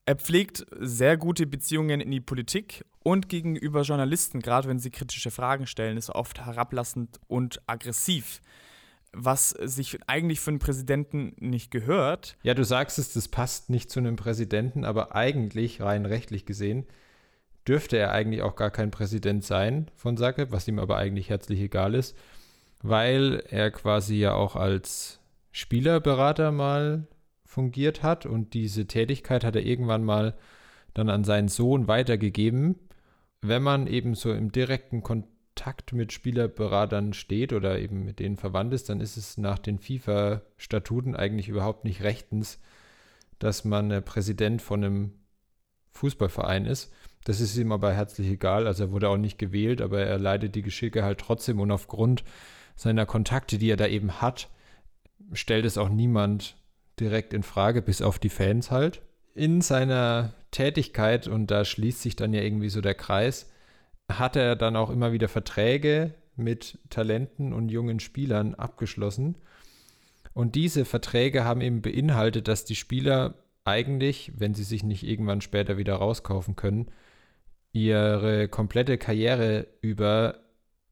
Er 0.06 0.16
pflegt 0.16 0.66
sehr 0.80 1.18
gute 1.18 1.46
Beziehungen 1.46 2.02
in 2.02 2.12
die 2.12 2.22
Politik 2.22 2.84
und 3.04 3.30
gegenüber 3.30 3.84
Journalisten, 3.84 4.40
gerade 4.42 4.68
wenn 4.68 4.80
sie 4.80 4.92
kritische 4.92 5.32
Fragen 5.32 5.68
stellen, 5.68 5.98
ist 5.98 6.10
er 6.10 6.16
oft 6.16 6.46
herablassend 6.46 7.20
und 7.28 7.62
aggressiv. 7.68 8.42
Was 9.12 9.50
sich 9.50 9.98
eigentlich 10.08 10.40
für 10.40 10.52
einen 10.52 10.60
Präsidenten 10.60 11.34
nicht 11.40 11.72
gehört. 11.72 12.38
Ja, 12.44 12.54
du 12.54 12.64
sagst 12.64 13.00
es, 13.00 13.14
das 13.14 13.28
passt 13.28 13.70
nicht 13.70 13.90
zu 13.90 14.00
einem 14.00 14.16
Präsidenten, 14.16 14.86
aber 14.86 15.16
eigentlich, 15.16 15.82
rein 15.82 16.06
rechtlich 16.06 16.46
gesehen, 16.46 16.86
dürfte 17.68 17.98
er 17.98 18.12
eigentlich 18.12 18.44
auch 18.44 18.56
gar 18.56 18.72
kein 18.72 18.92
Präsident 18.92 19.44
sein 19.44 19.90
von 19.96 20.18
Zagreb, 20.18 20.52
was 20.52 20.68
ihm 20.68 20.80
aber 20.80 20.98
eigentlich 20.98 21.30
herzlich 21.30 21.60
egal 21.60 21.96
ist 21.96 22.16
weil 22.82 23.44
er 23.50 23.72
quasi 23.72 24.16
ja 24.16 24.34
auch 24.34 24.56
als 24.56 25.20
Spielerberater 25.52 26.52
mal 26.52 27.08
fungiert 27.46 28.04
hat 28.04 28.26
und 28.26 28.54
diese 28.54 28.86
Tätigkeit 28.86 29.44
hat 29.44 29.56
er 29.56 29.66
irgendwann 29.66 30.04
mal 30.04 30.36
dann 30.94 31.10
an 31.10 31.24
seinen 31.24 31.48
Sohn 31.48 31.88
weitergegeben. 31.88 32.76
Wenn 33.42 33.64
man 33.64 33.88
eben 33.88 34.16
so 34.16 34.32
im 34.32 34.52
direkten 34.52 35.02
Kontakt 35.02 35.94
mit 35.94 36.14
Spielerberatern 36.14 37.14
steht 37.14 37.54
oder 37.54 37.80
eben 37.80 38.06
mit 38.06 38.20
denen 38.20 38.38
verwandt 38.38 38.74
ist, 38.74 38.90
dann 38.90 39.02
ist 39.02 39.18
es 39.18 39.38
nach 39.38 39.60
den 39.60 39.80
FIFA-Statuten 39.80 41.16
eigentlich 41.16 41.50
überhaupt 41.50 41.86
nicht 41.86 42.04
rechtens, 42.04 42.60
dass 43.40 43.66
man 43.66 44.04
Präsident 44.04 44.62
von 44.62 44.84
einem 44.84 45.14
Fußballverein 45.92 46.66
ist. 46.66 46.94
Das 47.26 47.42
ist 47.42 47.58
ihm 47.58 47.72
aber 47.72 47.94
herzlich 47.94 48.28
egal. 48.28 48.68
Also 48.68 48.86
er 48.86 48.92
wurde 48.92 49.10
auch 49.10 49.18
nicht 49.18 49.38
gewählt, 49.38 49.82
aber 49.82 50.02
er 50.02 50.20
leidet 50.20 50.56
die 50.56 50.62
Geschicke 50.62 51.04
halt 51.04 51.20
trotzdem 51.20 51.60
und 51.60 51.72
aufgrund 51.72 52.24
seiner 52.80 53.06
Kontakte, 53.06 53.58
die 53.58 53.70
er 53.70 53.76
da 53.76 53.88
eben 53.88 54.22
hat, 54.22 54.48
stellt 55.34 55.66
es 55.66 55.78
auch 55.78 55.90
niemand 55.90 56.56
direkt 56.98 57.34
in 57.34 57.44
Frage, 57.44 57.82
bis 57.82 58.02
auf 58.02 58.20
die 58.20 58.30
Fans 58.30 58.72
halt. 58.72 59.02
In 59.36 59.60
seiner 59.60 60.34
Tätigkeit, 60.52 61.28
und 61.28 61.52
da 61.52 61.66
schließt 61.66 62.02
sich 62.02 62.16
dann 62.16 62.34
ja 62.34 62.42
irgendwie 62.42 62.70
so 62.70 62.80
der 62.80 62.96
Kreis, 62.96 63.52
hat 64.10 64.38
er 64.38 64.56
dann 64.56 64.78
auch 64.78 64.90
immer 64.92 65.12
wieder 65.12 65.28
Verträge 65.28 66.14
mit 66.38 66.80
Talenten 66.90 67.52
und 67.52 67.68
jungen 67.68 68.00
Spielern 68.00 68.56
abgeschlossen. 68.56 69.36
Und 70.34 70.56
diese 70.56 70.86
Verträge 70.86 71.44
haben 71.44 71.60
eben 71.60 71.82
beinhaltet, 71.82 72.48
dass 72.48 72.64
die 72.64 72.76
Spieler 72.76 73.44
eigentlich, 73.66 74.32
wenn 74.38 74.54
sie 74.54 74.64
sich 74.64 74.84
nicht 74.84 75.04
irgendwann 75.04 75.42
später 75.42 75.76
wieder 75.78 75.96
rauskaufen 75.96 76.56
können, 76.56 76.90
ihre 77.74 78.48
komplette 78.48 78.98
Karriere 78.98 79.68
über 79.82 80.40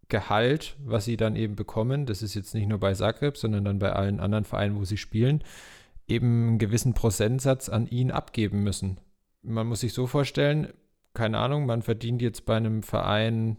Gehalt, 0.09 0.77
was 0.83 1.05
sie 1.05 1.17
dann 1.17 1.35
eben 1.35 1.55
bekommen, 1.55 2.05
das 2.05 2.21
ist 2.21 2.33
jetzt 2.33 2.53
nicht 2.53 2.67
nur 2.67 2.79
bei 2.79 2.93
Zagreb, 2.93 3.37
sondern 3.37 3.65
dann 3.65 3.79
bei 3.79 3.91
allen 3.91 4.19
anderen 4.19 4.45
Vereinen, 4.45 4.77
wo 4.77 4.85
sie 4.85 4.97
spielen, 4.97 5.43
eben 6.07 6.47
einen 6.47 6.57
gewissen 6.59 6.93
Prozentsatz 6.93 7.67
an 7.67 7.87
ihn 7.87 8.11
abgeben 8.11 8.63
müssen. 8.63 8.99
Man 9.43 9.67
muss 9.67 9.81
sich 9.81 9.93
so 9.93 10.07
vorstellen, 10.07 10.69
keine 11.13 11.37
Ahnung, 11.39 11.65
man 11.65 11.81
verdient 11.81 12.21
jetzt 12.21 12.45
bei 12.45 12.55
einem 12.55 12.83
Verein 12.83 13.57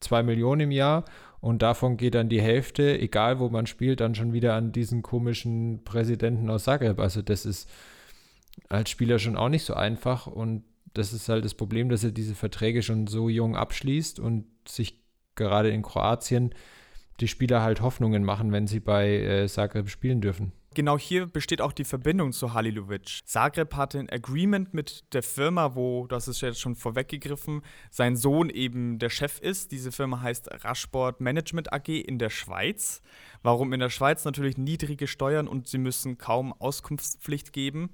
zwei 0.00 0.22
Millionen 0.22 0.62
im 0.62 0.70
Jahr 0.70 1.04
und 1.40 1.62
davon 1.62 1.96
geht 1.96 2.14
dann 2.14 2.28
die 2.28 2.40
Hälfte, 2.40 2.98
egal 2.98 3.38
wo 3.38 3.48
man 3.48 3.66
spielt, 3.66 4.00
dann 4.00 4.14
schon 4.14 4.32
wieder 4.32 4.54
an 4.54 4.72
diesen 4.72 5.02
komischen 5.02 5.84
Präsidenten 5.84 6.48
aus 6.48 6.64
Zagreb. 6.64 6.98
Also 7.00 7.22
das 7.22 7.44
ist 7.44 7.68
als 8.68 8.90
Spieler 8.90 9.18
schon 9.18 9.36
auch 9.36 9.48
nicht 9.48 9.64
so 9.64 9.74
einfach 9.74 10.26
und 10.26 10.64
das 10.94 11.12
ist 11.12 11.28
halt 11.28 11.44
das 11.44 11.54
Problem, 11.54 11.88
dass 11.88 12.04
er 12.04 12.12
diese 12.12 12.34
Verträge 12.34 12.82
schon 12.82 13.06
so 13.06 13.28
jung 13.28 13.56
abschließt 13.56 14.20
und 14.20 14.46
sich 14.68 15.01
gerade 15.34 15.70
in 15.70 15.82
Kroatien 15.82 16.54
die 17.20 17.28
Spieler 17.28 17.62
halt 17.62 17.80
Hoffnungen 17.80 18.24
machen, 18.24 18.52
wenn 18.52 18.66
sie 18.66 18.80
bei 18.80 19.08
äh, 19.08 19.48
Zagreb 19.48 19.88
spielen 19.88 20.20
dürfen. 20.20 20.52
Genau 20.74 20.98
hier 20.98 21.26
besteht 21.26 21.60
auch 21.60 21.72
die 21.72 21.84
Verbindung 21.84 22.32
zu 22.32 22.54
Halilovic. 22.54 23.20
Zagreb 23.26 23.74
hatte 23.74 23.98
ein 23.98 24.08
Agreement 24.08 24.72
mit 24.72 25.04
der 25.12 25.22
Firma, 25.22 25.74
wo, 25.74 26.06
das 26.06 26.28
ist 26.28 26.40
jetzt 26.40 26.60
schon 26.60 26.76
vorweggegriffen, 26.76 27.60
sein 27.90 28.16
Sohn 28.16 28.48
eben 28.48 28.98
der 28.98 29.10
Chef 29.10 29.38
ist. 29.38 29.70
Diese 29.70 29.92
Firma 29.92 30.22
heißt 30.22 30.64
Rasport 30.64 31.20
Management 31.20 31.72
AG 31.74 31.88
in 31.88 32.18
der 32.18 32.30
Schweiz. 32.30 33.02
Warum 33.42 33.74
in 33.74 33.80
der 33.80 33.90
Schweiz? 33.90 34.24
Natürlich 34.24 34.56
niedrige 34.56 35.06
Steuern 35.06 35.46
und 35.46 35.68
sie 35.68 35.78
müssen 35.78 36.16
kaum 36.16 36.54
Auskunftspflicht 36.54 37.52
geben. 37.52 37.90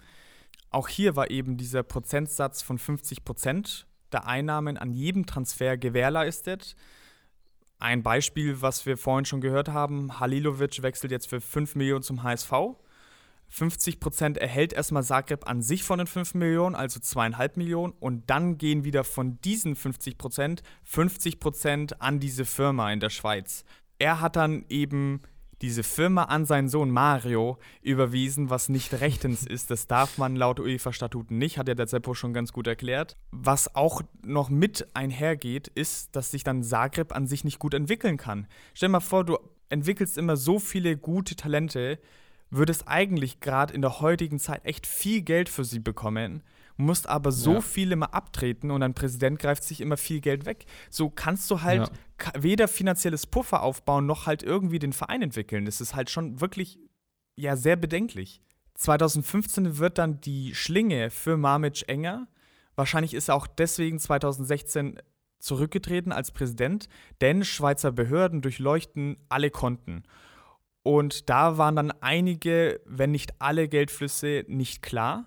Auch 0.71 0.87
hier 0.87 1.17
war 1.17 1.33
eben 1.33 1.57
dieser 1.57 1.83
Prozentsatz 1.83 2.63
von 2.63 2.79
50 2.79 3.25
Prozent 3.25 3.89
der 4.13 4.27
Einnahmen 4.27 4.77
an 4.77 4.93
jedem 4.93 5.27
Transfer 5.27 5.77
gewährleistet. 5.77 6.77
Ein 7.81 8.03
Beispiel, 8.03 8.61
was 8.61 8.87
wir 8.87 8.97
vorhin 8.97 9.25
schon 9.25 9.41
gehört 9.41 9.69
haben, 9.69 10.19
Halilovic 10.19 10.83
wechselt 10.83 11.13
jetzt 11.13 11.29
für 11.29 11.41
5 11.41 11.77
Millionen 11.77 12.03
zum 12.03 12.25
HSV. 12.25 12.53
50 13.51 14.01
Prozent 14.01 14.37
erhält 14.37 14.73
erstmal 14.73 15.05
Zagreb 15.05 15.49
an 15.49 15.63
sich 15.63 15.85
von 15.85 15.99
den 15.99 16.07
5 16.07 16.35
Millionen, 16.35 16.75
also 16.75 17.01
zweieinhalb 17.01 17.57
Millionen. 17.57 17.95
Und 18.01 18.29
dann 18.29 18.59
gehen 18.59 18.85
wieder 18.85 19.05
von 19.05 19.41
diesen 19.43 19.77
50 19.77 20.19
Prozent 20.19 20.63
50 20.85 21.41
Prozent 21.41 22.03
an 22.03 22.21
diese 22.21 22.45
Firma 22.45 22.93
in 22.93 23.01
der 23.01 23.11
Schweiz. 23.11 23.65
Er 23.99 24.21
hat 24.21 24.37
dann 24.37 24.65
eben 24.69 25.23
diese 25.63 25.83
Firma 25.83 26.25
an 26.25 26.45
seinen 26.45 26.69
Sohn 26.69 26.91
Mario 26.91 27.59
überwiesen, 27.83 28.51
was 28.51 28.69
nicht 28.69 29.01
rechtens 29.01 29.45
ist. 29.47 29.71
Das 29.71 29.87
darf 29.87 30.19
man 30.19 30.37
laut 30.37 30.61
UEFA-Statuten 30.61 31.39
nicht, 31.39 31.59
hat 31.59 31.69
ja 31.69 31.75
der 31.75 31.87
Zeppo 31.87 32.15
schon 32.15 32.33
ganz 32.33 32.53
gut 32.53 32.67
erklärt. 32.67 33.17
Was 33.31 33.75
auch 33.75 34.03
noch 34.23 34.51
mit 34.51 34.87
einhergeht, 34.95 35.69
ist, 35.69 36.15
dass 36.15 36.31
sich 36.31 36.45
dann 36.45 36.63
Zagreb 36.63 37.15
an 37.15 37.27
sich 37.27 37.45
nicht 37.45 37.59
gut 37.59 37.75
entwickeln 37.75 38.17
kann. 38.17 38.47
Stell 38.75 38.89
dir 38.89 38.93
mal 38.93 39.01
vor, 39.01 39.25
du 39.25 39.39
entwickelst 39.69 40.17
immer 40.17 40.37
so 40.37 40.59
viele 40.59 40.97
gute 40.97 41.37
Talente, 41.37 41.99
würdest 42.51 42.85
eigentlich 42.87 43.41
gerade 43.41 43.75
in 43.75 43.83
der 43.83 44.01
heutigen 44.01 44.39
Zeit 44.39 44.65
echt 44.65 44.87
viel 44.87 45.23
Geld 45.23 45.49
für 45.49 45.65
sie 45.65 45.81
bekommen 45.81 46.43
musst 46.79 47.09
aber 47.09 47.33
so 47.33 47.55
ja. 47.55 47.61
viele 47.61 47.97
mal 47.97 48.07
abtreten 48.07 48.71
und 48.71 48.83
ein 48.83 48.95
Präsident 48.95 49.39
greift 49.39 49.65
sich 49.65 49.81
immer 49.81 49.97
viel 49.97 50.21
Geld 50.21 50.47
weg. 50.47 50.65
So 50.89 51.11
kannst 51.11 51.51
du 51.51 51.61
halt 51.63 51.91
ja. 51.91 52.33
weder 52.43 52.69
finanzielles 52.69 53.27
Puffer 53.27 53.63
aufbauen, 53.63 54.07
noch 54.07 54.27
halt 54.27 54.43
irgendwie 54.43 54.79
den 54.79 54.93
Verein 54.93 55.21
entwickeln. 55.21 55.67
Das 55.67 55.81
ist 55.81 55.95
halt 55.95 56.09
schon 56.09 56.41
wirklich, 56.41 56.79
ja, 57.37 57.57
sehr 57.57 57.77
bedenklich. 57.77 58.41
2015 58.77 59.79
wird 59.79 59.99
dann 59.99 60.21
die 60.21 60.55
Schlinge 60.55 61.11
für 61.11 61.37
Mamic 61.37 61.89
enger. 61.89 62.29
Wahrscheinlich 62.77 63.13
ist 63.13 63.29
er 63.29 63.35
auch 63.35 63.49
deswegen 63.49 63.99
2016 63.99 65.01
zurückgetreten 65.41 66.13
als 66.13 66.31
Präsident, 66.31 66.89
denn 67.21 67.45
Schweizer 67.45 67.91
Behörden 67.91 68.41
durchleuchten 68.41 69.17
alle 69.29 69.51
Konten. 69.51 70.05
Und 70.85 71.29
da 71.29 71.59
waren 71.59 71.77
dann 71.77 71.91
einige, 71.91 72.81
wenn 72.87 73.11
nicht 73.11 73.41
alle 73.41 73.69
Geldflüsse 73.69 74.45
nicht 74.47 74.81
klar. 74.81 75.27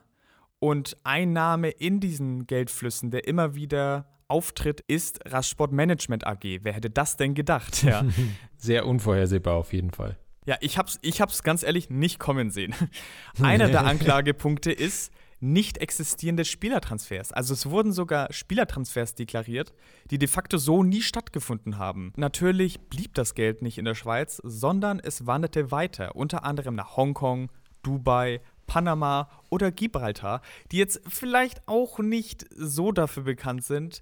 Und 0.64 0.96
ein 1.04 1.34
Name 1.34 1.72
in 1.72 2.00
diesen 2.00 2.46
Geldflüssen, 2.46 3.10
der 3.10 3.28
immer 3.28 3.56
wieder 3.56 4.06
auftritt, 4.28 4.82
ist 4.88 5.20
Radsport 5.26 5.72
Management 5.72 6.28
AG. 6.28 6.60
Wer 6.62 6.74
hätte 6.74 6.92
das 6.92 7.18
denn 7.18 7.34
gedacht? 7.34 7.82
Ja. 7.82 8.06
Sehr 8.58 8.86
unvorhersehbar 8.86 9.56
auf 9.56 9.74
jeden 9.74 9.90
Fall. 9.90 10.20
Ja, 10.46 10.58
ich 10.62 10.78
hab's, 10.78 11.00
ich 11.02 11.20
hab's 11.20 11.42
ganz 11.42 11.64
ehrlich 11.64 11.90
nicht 11.90 12.20
kommen 12.20 12.52
sehen. 12.52 12.76
Einer 13.42 13.70
der 13.70 13.86
Anklagepunkte 13.86 14.72
ist 14.72 15.12
nicht 15.40 15.80
existierende 15.80 16.46
Spielertransfers. 16.46 17.32
Also 17.32 17.56
es 17.56 17.68
wurden 17.72 17.92
sogar 17.92 18.32
Spielertransfers 18.32 19.16
deklariert, 19.16 19.74
die 20.12 20.20
de 20.20 20.28
facto 20.28 20.60
so 20.60 20.84
nie 20.84 21.02
stattgefunden 21.02 21.80
haben. 21.80 22.14
Natürlich 22.18 22.80
blieb 22.82 23.16
das 23.16 23.34
Geld 23.34 23.64
nicht 23.64 23.80
in 23.80 23.86
der 23.86 23.96
Schweiz, 23.96 24.40
sondern 24.44 25.00
es 25.00 25.26
wanderte 25.26 25.72
weiter, 25.72 26.16
unter 26.16 26.44
anderem 26.44 26.76
nach 26.76 26.96
Hongkong, 26.98 27.50
Dubai, 27.82 28.42
Panama 28.72 29.28
oder 29.50 29.70
Gibraltar, 29.70 30.42
die 30.72 30.78
jetzt 30.78 31.02
vielleicht 31.06 31.68
auch 31.68 32.00
nicht 32.00 32.46
so 32.56 32.94
dafür 32.94 33.24
bekannt 33.24 33.66
sind, 33.66 34.02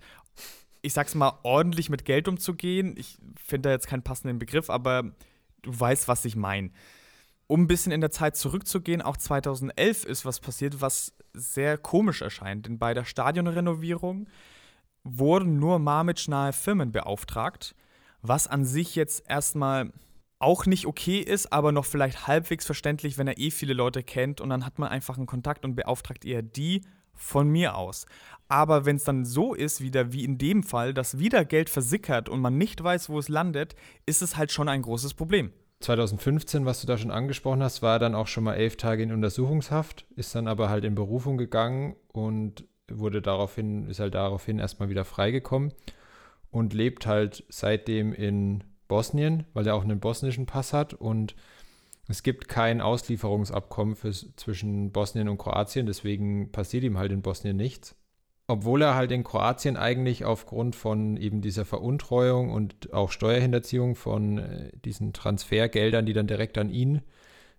ich 0.84 0.93
sag's 0.93 1.15
mal, 1.15 1.39
ordentlich 1.41 1.89
mit 1.89 2.05
Geld 2.05 2.28
umzugehen. 2.28 2.93
Ich 2.95 3.17
finde 3.36 3.70
da 3.70 3.74
jetzt 3.74 3.88
keinen 3.88 4.03
passenden 4.03 4.38
Begriff, 4.38 4.70
aber 4.70 5.11
du 5.63 5.80
weißt, 5.80 6.07
was 6.07 6.24
ich 6.24 6.36
meine. 6.36 6.70
Um 7.47 7.63
ein 7.63 7.67
bisschen 7.67 7.91
in 7.91 7.99
der 7.99 8.11
Zeit 8.11 8.38
zurückzugehen, 8.38 9.01
auch 9.01 9.17
2011 9.17 10.03
ist 10.03 10.24
was 10.24 10.39
passiert, 10.39 10.82
was 10.82 11.13
sehr 11.34 11.80
komisch 11.80 12.22
erscheint. 12.22 12.67
Denn 12.67 12.78
bei 12.78 12.93
der 12.93 13.05
Stadionrenovierung 13.05 14.28
wurden 15.03 15.57
nur 15.57 15.80
Marmitsch-nahe 15.80 16.53
Firmen 16.53 16.91
beauftragt, 16.91 17.74
was 18.22 18.45
an 18.45 18.65
sich 18.65 18.95
jetzt 18.95 19.28
erstmal 19.28 19.91
auch 20.39 20.65
nicht 20.65 20.85
okay 20.85 21.19
ist, 21.19 21.51
aber 21.51 21.71
noch 21.71 21.85
vielleicht 21.85 22.27
halbwegs 22.27 22.65
verständlich, 22.65 23.17
wenn 23.17 23.27
er 23.27 23.37
eh 23.37 23.51
viele 23.51 23.73
Leute 23.73 24.03
kennt 24.03 24.41
und 24.41 24.49
dann 24.49 24.65
hat 24.65 24.79
man 24.79 24.89
einfach 24.89 25.17
einen 25.17 25.27
Kontakt 25.27 25.65
und 25.65 25.75
beauftragt 25.75 26.25
eher 26.25 26.41
die 26.41 26.81
von 27.13 27.49
mir 27.49 27.75
aus. 27.75 28.05
Aber 28.47 28.85
wenn 28.85 28.95
es 28.95 29.03
dann 29.03 29.25
so 29.25 29.53
ist, 29.53 29.81
wieder 29.81 30.13
wie 30.13 30.23
in 30.23 30.37
dem 30.37 30.63
Fall, 30.63 30.93
dass 30.93 31.19
wieder 31.19 31.43
Geld 31.43 31.69
versickert 31.69 32.29
und 32.29 32.39
man 32.39 32.57
nicht 32.57 32.81
weiß, 32.81 33.09
wo 33.09 33.19
es 33.19 33.27
landet, 33.27 33.75
ist 34.05 34.21
es 34.21 34.37
halt 34.37 34.51
schon 34.51 34.69
ein 34.69 34.81
großes 34.81 35.13
Problem. 35.13 35.51
2015, 35.81 36.65
was 36.65 36.81
du 36.81 36.87
da 36.87 36.97
schon 36.97 37.11
angesprochen 37.11 37.61
hast, 37.61 37.81
war 37.81 37.99
dann 37.99 38.15
auch 38.15 38.27
schon 38.27 38.45
mal 38.45 38.55
elf 38.55 38.77
Tage 38.77 39.03
in 39.03 39.13
Untersuchungshaft, 39.13 40.05
ist 40.15 40.35
dann 40.35 40.47
aber 40.47 40.69
halt 40.69 40.83
in 40.83 40.95
Berufung 40.95 41.37
gegangen 41.37 41.95
und 42.11 42.65
wurde 42.89 43.21
daraufhin, 43.21 43.87
ist 43.87 43.99
halt 43.99 44.15
daraufhin 44.15 44.59
erstmal 44.59 44.89
wieder 44.89 45.05
freigekommen 45.05 45.73
und 46.51 46.73
lebt 46.73 47.05
halt 47.05 47.45
seitdem 47.49 48.13
in 48.13 48.63
Bosnien, 48.89 49.45
weil 49.53 49.65
er 49.65 49.75
auch 49.75 49.83
einen 49.83 50.01
bosnischen 50.01 50.45
Pass 50.45 50.73
hat 50.73 50.93
und 50.93 51.35
es 52.09 52.23
gibt 52.23 52.49
kein 52.49 52.81
Auslieferungsabkommen 52.81 53.95
für, 53.95 54.11
zwischen 54.11 54.91
Bosnien 54.91 55.29
und 55.29 55.37
Kroatien, 55.37 55.85
deswegen 55.85 56.51
passiert 56.51 56.83
ihm 56.83 56.97
halt 56.97 57.13
in 57.13 57.21
Bosnien 57.21 57.55
nichts. 57.55 57.95
Obwohl 58.47 58.81
er 58.81 58.95
halt 58.95 59.11
in 59.11 59.23
Kroatien 59.23 59.77
eigentlich 59.77 60.25
aufgrund 60.25 60.75
von 60.75 61.17
eben 61.17 61.41
dieser 61.41 61.65
Veruntreuung 61.65 62.51
und 62.51 62.91
auch 62.91 63.11
Steuerhinterziehung 63.11 63.95
von 63.95 64.39
äh, 64.39 64.71
diesen 64.83 65.13
Transfergeldern, 65.13 66.07
die 66.07 66.13
dann 66.13 66.25
direkt 66.25 66.57
an 66.57 66.71
ihn 66.71 67.03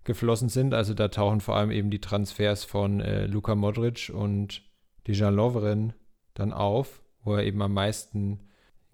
geflossen 0.03 0.49
sind, 0.49 0.74
also 0.74 0.93
da 0.95 1.07
tauchen 1.07 1.41
vor 1.41 1.55
allem 1.55 1.70
eben 1.70 1.91
die 1.91 2.01
Transfers 2.01 2.64
von 2.64 3.01
äh, 3.01 3.26
Luka 3.26 3.55
Modric 3.55 4.11
und 4.12 4.62
Dejan 5.07 5.37
Lovren 5.37 5.93
dann 6.35 6.53
auf, 6.53 7.03
wo 7.22 7.35
er 7.35 7.45
eben 7.45 7.62
am 7.62 7.72
meisten 7.72 8.41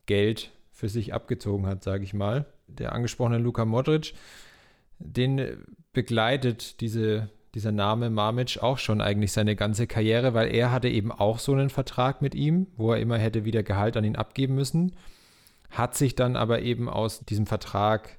Geld 0.04 0.52
für 0.76 0.90
sich 0.90 1.14
abgezogen 1.14 1.66
hat, 1.66 1.82
sage 1.82 2.04
ich 2.04 2.12
mal. 2.12 2.44
Der 2.68 2.92
angesprochene 2.92 3.38
Luka 3.38 3.64
Modric 3.64 4.12
den 4.98 5.64
begleitet 5.92 6.80
diese, 6.82 7.30
dieser 7.54 7.72
Name 7.72 8.10
Mamic 8.10 8.58
auch 8.62 8.76
schon 8.76 9.00
eigentlich 9.00 9.32
seine 9.32 9.56
ganze 9.56 9.86
Karriere, 9.86 10.34
weil 10.34 10.54
er 10.54 10.70
hatte 10.70 10.88
eben 10.88 11.10
auch 11.10 11.38
so 11.38 11.52
einen 11.52 11.70
Vertrag 11.70 12.20
mit 12.20 12.34
ihm, 12.34 12.66
wo 12.76 12.92
er 12.92 13.00
immer 13.00 13.16
hätte 13.16 13.44
wieder 13.44 13.62
Gehalt 13.62 13.96
an 13.96 14.04
ihn 14.04 14.16
abgeben 14.16 14.54
müssen, 14.54 14.94
hat 15.70 15.96
sich 15.96 16.14
dann 16.14 16.36
aber 16.36 16.60
eben 16.60 16.90
aus 16.90 17.20
diesem 17.20 17.46
Vertrag 17.46 18.18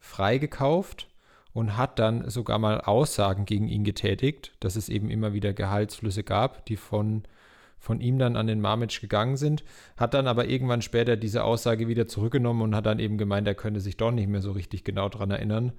freigekauft 0.00 1.08
und 1.52 1.76
hat 1.76 2.00
dann 2.00 2.28
sogar 2.28 2.58
mal 2.58 2.80
Aussagen 2.80 3.44
gegen 3.44 3.68
ihn 3.68 3.84
getätigt, 3.84 4.56
dass 4.58 4.74
es 4.74 4.88
eben 4.88 5.08
immer 5.08 5.32
wieder 5.32 5.52
Gehaltsflüsse 5.52 6.24
gab, 6.24 6.66
die 6.66 6.76
von, 6.76 7.22
von 7.82 8.00
ihm 8.00 8.18
dann 8.18 8.36
an 8.36 8.46
den 8.46 8.60
Mamic 8.60 9.00
gegangen 9.00 9.36
sind, 9.36 9.64
hat 9.96 10.14
dann 10.14 10.28
aber 10.28 10.46
irgendwann 10.46 10.80
später 10.82 11.16
diese 11.16 11.42
Aussage 11.42 11.88
wieder 11.88 12.06
zurückgenommen 12.06 12.62
und 12.62 12.76
hat 12.76 12.86
dann 12.86 13.00
eben 13.00 13.18
gemeint, 13.18 13.46
er 13.46 13.56
könnte 13.56 13.80
sich 13.80 13.96
doch 13.96 14.12
nicht 14.12 14.28
mehr 14.28 14.40
so 14.40 14.52
richtig 14.52 14.84
genau 14.84 15.08
daran 15.08 15.32
erinnern 15.32 15.72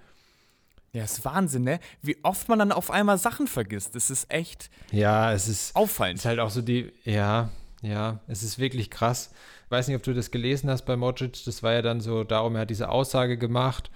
ja, 0.95 1.03
ist 1.03 1.25
Wahnsinn, 1.25 1.63
ne? 1.63 1.79
Wie 2.03 2.17
oft 2.23 2.49
man 2.49 2.59
dann 2.59 2.71
auf 2.71 2.91
einmal 2.91 3.17
Sachen 3.17 3.47
vergisst. 3.47 3.95
Das 3.95 4.11
ist 4.11 4.31
echt 4.31 4.69
ja, 4.91 5.33
es 5.33 5.47
ist 5.47 5.75
auffallend. 5.75 6.19
Es 6.19 6.25
ist 6.25 6.29
halt 6.29 6.39
auch 6.39 6.51
so 6.51 6.61
die, 6.61 6.93
ja, 7.03 7.49
ja, 7.81 8.19
es 8.27 8.43
ist 8.43 8.59
wirklich 8.59 8.91
krass. 8.91 9.31
Ich 9.65 9.71
weiß 9.71 9.87
nicht, 9.87 9.97
ob 9.97 10.03
du 10.03 10.13
das 10.13 10.29
gelesen 10.29 10.69
hast 10.69 10.85
bei 10.85 10.95
Modric. 10.95 11.43
Das 11.45 11.63
war 11.63 11.73
ja 11.73 11.81
dann 11.81 11.99
so 11.99 12.23
darum, 12.23 12.55
er 12.55 12.61
hat 12.61 12.69
diese 12.69 12.89
Aussage 12.89 13.39
gemacht. 13.39 13.89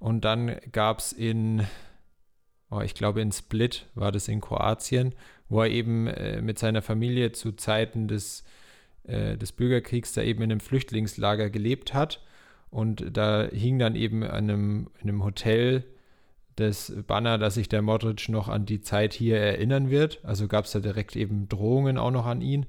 Und 0.00 0.24
dann 0.24 0.56
gab 0.72 0.98
es 0.98 1.12
in, 1.12 1.64
oh, 2.70 2.80
ich 2.80 2.94
glaube 2.94 3.20
in 3.20 3.30
Split 3.30 3.86
war 3.94 4.10
das 4.10 4.26
in 4.26 4.40
Kroatien, 4.40 5.14
wo 5.48 5.62
er 5.62 5.70
eben 5.70 6.06
äh, 6.06 6.40
mit 6.42 6.58
seiner 6.58 6.82
Familie 6.82 7.32
zu 7.32 7.52
Zeiten 7.52 8.08
des, 8.08 8.44
äh, 9.04 9.36
des 9.36 9.52
Bürgerkriegs 9.52 10.12
da 10.12 10.22
eben 10.22 10.42
in 10.42 10.50
einem 10.50 10.60
Flüchtlingslager 10.60 11.50
gelebt 11.50 11.94
hat. 11.94 12.22
Und 12.70 13.04
da 13.12 13.48
hing 13.52 13.78
dann 13.78 13.94
eben 13.94 14.22
an 14.22 14.50
einem, 14.50 14.90
in 15.00 15.08
einem 15.08 15.24
Hotel 15.24 15.84
das 16.56 16.92
Banner, 17.06 17.38
dass 17.38 17.54
sich 17.54 17.68
der 17.68 17.82
Modric 17.82 18.28
noch 18.28 18.48
an 18.48 18.66
die 18.66 18.80
Zeit 18.80 19.12
hier 19.12 19.38
erinnern 19.38 19.90
wird. 19.90 20.20
Also 20.24 20.48
gab 20.48 20.64
es 20.64 20.72
da 20.72 20.80
direkt 20.80 21.14
eben 21.14 21.48
Drohungen 21.48 21.98
auch 21.98 22.10
noch 22.10 22.26
an 22.26 22.40
ihn. 22.40 22.66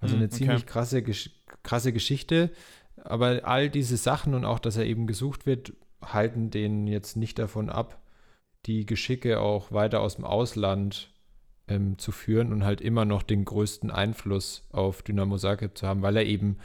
Also 0.00 0.16
eine 0.16 0.24
hm, 0.24 0.30
okay. 0.32 0.38
ziemlich 0.38 0.66
krasse, 0.66 1.02
krasse 1.62 1.92
Geschichte. 1.92 2.50
Aber 2.96 3.42
all 3.44 3.70
diese 3.70 3.96
Sachen 3.96 4.34
und 4.34 4.44
auch, 4.44 4.58
dass 4.58 4.76
er 4.76 4.84
eben 4.84 5.06
gesucht 5.06 5.46
wird, 5.46 5.72
halten 6.02 6.50
den 6.50 6.86
jetzt 6.88 7.16
nicht 7.16 7.38
davon 7.38 7.70
ab, 7.70 8.00
die 8.66 8.86
Geschicke 8.86 9.40
auch 9.40 9.72
weiter 9.72 10.00
aus 10.00 10.16
dem 10.16 10.24
Ausland 10.24 11.11
ähm, 11.72 11.98
zu 11.98 12.12
führen 12.12 12.52
und 12.52 12.64
halt 12.64 12.80
immer 12.80 13.04
noch 13.04 13.22
den 13.22 13.44
größten 13.44 13.90
Einfluss 13.90 14.64
auf 14.72 15.02
Dynamo 15.02 15.38
Zagreb 15.38 15.76
zu 15.76 15.86
haben, 15.86 16.02
weil 16.02 16.16
er 16.16 16.24
eben 16.24 16.58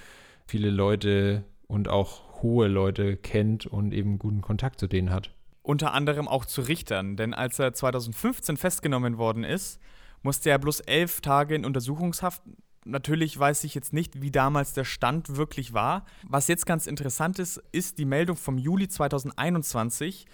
viele 0.46 0.70
Leute 0.70 1.44
und 1.68 1.88
auch 1.90 2.42
hohe 2.42 2.68
Leute 2.68 3.18
kennt 3.18 3.66
und 3.66 3.94
eben 3.94 4.20
guten 4.20 4.42
Kontakt 4.42 4.80
zu 4.80 4.88
denen 4.88 5.12
hat 5.12 5.32
unter 5.68 5.94
anderem 5.94 6.30
auch 6.30 6.46
zu 6.46 6.62
Richtern, 6.62 7.18
denn 7.18 7.34
als 7.34 7.60
er 7.60 7.74
2015 7.74 8.56
festgenommen 8.56 9.18
worden 9.18 9.44
ist, 9.44 9.82
musste 10.22 10.50
er 10.50 10.60
bloß 10.60 10.80
elf 10.82 11.20
Tage 11.20 11.56
in 11.56 11.66
Untersuchungshaft. 11.66 12.42
Natürlich 12.86 13.38
weiß 13.38 13.66
ich 13.66 13.76
jetzt 13.76 13.92
nicht, 13.92 14.22
wie 14.22 14.32
damals 14.32 14.72
der 14.72 14.86
Stand 14.86 15.36
wirklich 15.36 15.74
war. 15.74 16.06
Was 16.24 16.48
jetzt 16.48 16.66
ganz 16.66 16.88
interessant 16.88 17.38
ist, 17.38 17.62
ist 17.74 17.98
die 17.98 18.06
Meldung 18.06 18.38
vom 18.38 18.58
Juli 18.58 18.88
2021, 18.88 20.26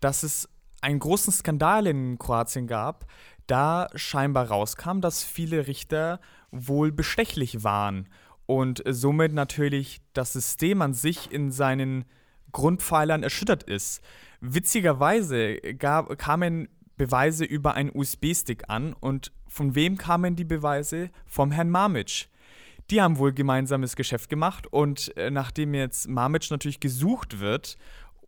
dass 0.00 0.24
es 0.24 0.46
einen 0.82 0.98
großen 0.98 1.32
Skandal 1.32 1.86
in 1.86 2.18
Kroatien 2.18 2.66
gab, 2.66 3.06
da 3.46 3.88
scheinbar 3.94 4.48
rauskam, 4.48 5.00
dass 5.00 5.24
viele 5.24 5.66
Richter 5.66 6.20
wohl 6.50 6.92
bestechlich 6.92 7.64
waren 7.64 8.08
und 8.46 8.82
somit 8.86 9.32
natürlich 9.32 10.00
das 10.12 10.32
System 10.32 10.82
an 10.82 10.94
sich 10.94 11.30
in 11.32 11.50
seinen 11.50 12.04
Grundpfeilern 12.52 13.22
erschüttert 13.22 13.62
ist. 13.62 14.02
Witzigerweise 14.40 15.56
gab, 15.78 16.18
kamen 16.18 16.68
Beweise 16.96 17.44
über 17.44 17.74
einen 17.74 17.90
USB-Stick 17.94 18.64
an 18.68 18.92
und 18.92 19.32
von 19.48 19.74
wem 19.74 19.96
kamen 19.96 20.36
die 20.36 20.44
Beweise? 20.44 21.10
Vom 21.26 21.50
Herrn 21.50 21.70
Mamic. 21.70 22.28
Die 22.90 23.00
haben 23.00 23.18
wohl 23.18 23.32
gemeinsames 23.32 23.96
Geschäft 23.96 24.28
gemacht 24.28 24.66
und 24.66 25.16
äh, 25.16 25.30
nachdem 25.30 25.72
jetzt 25.72 26.08
Mamic 26.08 26.50
natürlich 26.50 26.80
gesucht 26.80 27.40
wird 27.40 27.78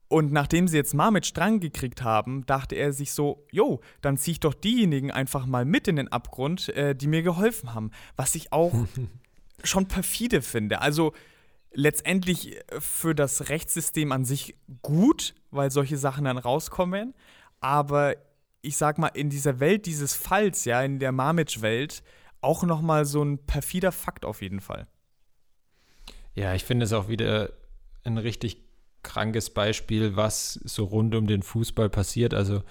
und 0.08 0.32
nachdem 0.32 0.68
sie 0.68 0.76
jetzt 0.76 0.94
Mamic 0.94 1.32
dran 1.34 1.60
gekriegt 1.60 2.02
haben, 2.02 2.44
dachte 2.46 2.74
er 2.74 2.92
sich 2.92 3.12
so, 3.12 3.46
jo, 3.50 3.80
dann 4.00 4.16
ziehe 4.18 4.32
ich 4.32 4.40
doch 4.40 4.54
diejenigen 4.54 5.10
einfach 5.10 5.46
mal 5.46 5.64
mit 5.64 5.88
in 5.88 5.96
den 5.96 6.08
Abgrund, 6.08 6.68
äh, 6.70 6.94
die 6.94 7.06
mir 7.06 7.22
geholfen 7.22 7.74
haben. 7.74 7.90
Was 8.16 8.34
ich 8.34 8.52
auch 8.52 8.72
schon 9.64 9.86
perfide 9.86 10.42
finde. 10.42 10.80
Also 10.80 11.12
letztendlich 11.72 12.60
für 12.78 13.14
das 13.14 13.48
Rechtssystem 13.48 14.12
an 14.12 14.24
sich 14.24 14.56
gut, 14.82 15.34
weil 15.50 15.70
solche 15.70 15.96
Sachen 15.96 16.24
dann 16.24 16.38
rauskommen. 16.38 17.14
Aber 17.60 18.14
ich 18.62 18.76
sag 18.76 18.98
mal, 18.98 19.08
in 19.08 19.30
dieser 19.30 19.60
Welt 19.60 19.86
dieses 19.86 20.14
Falls, 20.14 20.64
ja, 20.64 20.82
in 20.82 20.98
der 20.98 21.12
Mamic-Welt, 21.12 22.02
auch 22.40 22.62
nochmal 22.62 23.04
so 23.04 23.22
ein 23.22 23.38
perfider 23.38 23.90
Fakt 23.90 24.24
auf 24.24 24.42
jeden 24.42 24.60
Fall. 24.60 24.86
Ja, 26.34 26.54
ich 26.54 26.64
finde 26.64 26.84
es 26.84 26.92
auch 26.92 27.08
wieder 27.08 27.52
ein 28.04 28.18
richtig 28.18 28.63
krankes 29.04 29.50
Beispiel, 29.50 30.16
was 30.16 30.54
so 30.64 30.84
rund 30.84 31.14
um 31.14 31.28
den 31.28 31.42
Fußball 31.42 31.88
passiert. 31.88 32.34
Also 32.34 32.62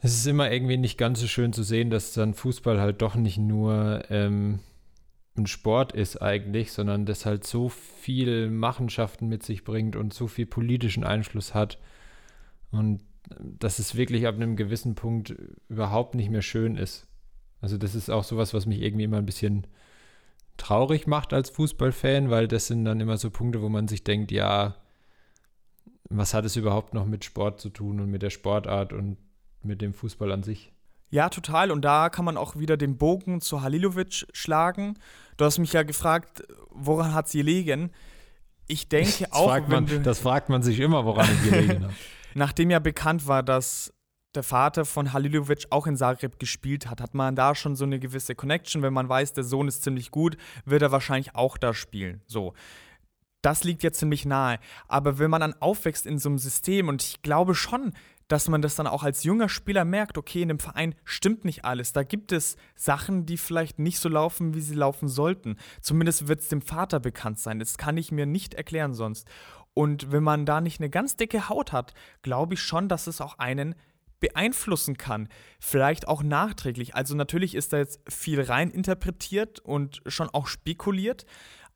es 0.00 0.14
ist 0.14 0.26
immer 0.26 0.50
irgendwie 0.50 0.76
nicht 0.76 0.98
ganz 0.98 1.20
so 1.20 1.28
schön 1.28 1.52
zu 1.52 1.62
sehen, 1.62 1.90
dass 1.90 2.12
dann 2.12 2.34
Fußball 2.34 2.80
halt 2.80 3.02
doch 3.02 3.14
nicht 3.14 3.38
nur 3.38 4.04
ähm, 4.10 4.60
ein 5.36 5.46
Sport 5.46 5.92
ist 5.92 6.20
eigentlich, 6.20 6.72
sondern 6.72 7.06
das 7.06 7.26
halt 7.26 7.46
so 7.46 7.68
viel 7.68 8.50
Machenschaften 8.50 9.28
mit 9.28 9.42
sich 9.44 9.64
bringt 9.64 9.96
und 9.96 10.12
so 10.12 10.26
viel 10.26 10.46
politischen 10.46 11.04
Einfluss 11.04 11.54
hat 11.54 11.78
und 12.70 13.02
dass 13.40 13.78
es 13.78 13.94
wirklich 13.94 14.26
ab 14.26 14.36
einem 14.36 14.56
gewissen 14.56 14.94
Punkt 14.94 15.36
überhaupt 15.68 16.14
nicht 16.14 16.30
mehr 16.30 16.42
schön 16.42 16.76
ist. 16.76 17.06
Also 17.60 17.76
das 17.76 17.94
ist 17.94 18.10
auch 18.10 18.24
sowas, 18.24 18.54
was 18.54 18.66
mich 18.66 18.80
irgendwie 18.80 19.04
immer 19.04 19.18
ein 19.18 19.26
bisschen 19.26 19.66
traurig 20.56 21.06
macht 21.06 21.32
als 21.32 21.50
Fußballfan, 21.50 22.30
weil 22.30 22.48
das 22.48 22.66
sind 22.66 22.84
dann 22.84 23.00
immer 23.00 23.16
so 23.16 23.30
Punkte, 23.30 23.62
wo 23.62 23.68
man 23.68 23.88
sich 23.88 24.04
denkt, 24.04 24.30
ja, 24.32 24.76
was 26.10 26.34
hat 26.34 26.44
es 26.44 26.56
überhaupt 26.56 26.94
noch 26.94 27.06
mit 27.06 27.24
Sport 27.24 27.60
zu 27.60 27.70
tun 27.70 28.00
und 28.00 28.10
mit 28.10 28.22
der 28.22 28.30
Sportart 28.30 28.92
und 28.92 29.16
mit 29.62 29.82
dem 29.82 29.92
Fußball 29.92 30.32
an 30.32 30.42
sich? 30.42 30.72
Ja, 31.10 31.28
total. 31.28 31.70
Und 31.70 31.82
da 31.82 32.10
kann 32.10 32.24
man 32.24 32.36
auch 32.36 32.56
wieder 32.56 32.76
den 32.76 32.98
Bogen 32.98 33.40
zu 33.40 33.62
Halilovic 33.62 34.26
schlagen. 34.32 34.98
Du 35.36 35.44
hast 35.44 35.58
mich 35.58 35.72
ja 35.72 35.82
gefragt, 35.82 36.42
woran 36.70 37.14
hat 37.14 37.26
es 37.26 37.32
gelegen? 37.32 37.90
Ich 38.66 38.88
denke 38.88 39.24
das 39.24 39.32
auch. 39.32 39.48
Fragt 39.48 39.68
man, 39.68 40.02
das 40.02 40.18
fragt 40.18 40.50
man 40.50 40.62
sich 40.62 40.80
immer, 40.80 41.04
woran 41.04 41.28
es 41.30 41.50
gelegen 41.50 41.84
hat. 41.84 41.94
Nachdem 42.34 42.70
ja 42.70 42.78
bekannt 42.78 43.26
war, 43.26 43.42
dass 43.42 43.92
der 44.34 44.42
Vater 44.42 44.84
von 44.84 45.14
Halilovic 45.14 45.66
auch 45.70 45.86
in 45.86 45.96
Zagreb 45.96 46.38
gespielt 46.38 46.88
hat, 46.90 47.00
hat 47.00 47.14
man 47.14 47.34
da 47.34 47.54
schon 47.54 47.74
so 47.74 47.84
eine 47.84 47.98
gewisse 47.98 48.34
Connection. 48.34 48.82
Wenn 48.82 48.92
man 48.92 49.08
weiß, 49.08 49.32
der 49.32 49.44
Sohn 49.44 49.68
ist 49.68 49.82
ziemlich 49.82 50.10
gut, 50.10 50.36
wird 50.66 50.82
er 50.82 50.92
wahrscheinlich 50.92 51.34
auch 51.34 51.56
da 51.56 51.72
spielen. 51.72 52.20
So. 52.26 52.52
Das 53.42 53.64
liegt 53.64 53.82
ja 53.82 53.92
ziemlich 53.92 54.24
nahe. 54.24 54.58
Aber 54.88 55.18
wenn 55.18 55.30
man 55.30 55.40
dann 55.40 55.54
aufwächst 55.54 56.06
in 56.06 56.18
so 56.18 56.28
einem 56.28 56.38
System, 56.38 56.88
und 56.88 57.02
ich 57.02 57.22
glaube 57.22 57.54
schon, 57.54 57.92
dass 58.28 58.48
man 58.48 58.60
das 58.60 58.76
dann 58.76 58.86
auch 58.86 59.02
als 59.02 59.24
junger 59.24 59.48
Spieler 59.48 59.84
merkt, 59.84 60.18
okay, 60.18 60.42
in 60.42 60.48
dem 60.48 60.58
Verein 60.58 60.94
stimmt 61.04 61.44
nicht 61.44 61.64
alles. 61.64 61.92
Da 61.94 62.02
gibt 62.02 62.30
es 62.30 62.56
Sachen, 62.74 63.24
die 63.24 63.38
vielleicht 63.38 63.78
nicht 63.78 63.98
so 63.98 64.08
laufen, 64.08 64.54
wie 64.54 64.60
sie 64.60 64.74
laufen 64.74 65.08
sollten. 65.08 65.56
Zumindest 65.80 66.28
wird 66.28 66.40
es 66.40 66.48
dem 66.48 66.60
Vater 66.60 67.00
bekannt 67.00 67.38
sein. 67.38 67.58
Das 67.58 67.78
kann 67.78 67.96
ich 67.96 68.12
mir 68.12 68.26
nicht 68.26 68.54
erklären 68.54 68.92
sonst. 68.92 69.28
Und 69.72 70.12
wenn 70.12 70.22
man 70.22 70.44
da 70.44 70.60
nicht 70.60 70.80
eine 70.80 70.90
ganz 70.90 71.16
dicke 71.16 71.48
Haut 71.48 71.72
hat, 71.72 71.94
glaube 72.22 72.54
ich 72.54 72.60
schon, 72.60 72.88
dass 72.88 73.06
es 73.06 73.20
auch 73.20 73.38
einen 73.38 73.74
beeinflussen 74.20 74.96
kann. 74.96 75.28
Vielleicht 75.60 76.08
auch 76.08 76.22
nachträglich. 76.22 76.94
Also 76.94 77.14
natürlich 77.14 77.54
ist 77.54 77.72
da 77.72 77.78
jetzt 77.78 78.00
viel 78.08 78.40
rein 78.42 78.70
interpretiert 78.70 79.60
und 79.60 80.02
schon 80.06 80.28
auch 80.28 80.48
spekuliert. 80.48 81.24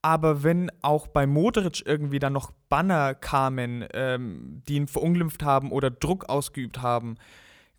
Aber 0.03 0.43
wenn 0.43 0.71
auch 0.83 1.07
bei 1.07 1.27
Modric 1.27 1.87
irgendwie 1.87 2.19
dann 2.19 2.33
noch 2.33 2.51
Banner 2.69 3.15
kamen, 3.15 3.87
ähm, 3.95 4.63
die 4.69 4.75
ihn 4.75 4.89
verunglimpft 4.89 5.45
haben 5.45 5.71
oder 5.71 5.91
Druck 5.91 6.29
ausgeübt 6.29 6.83
haben, 6.83 7.15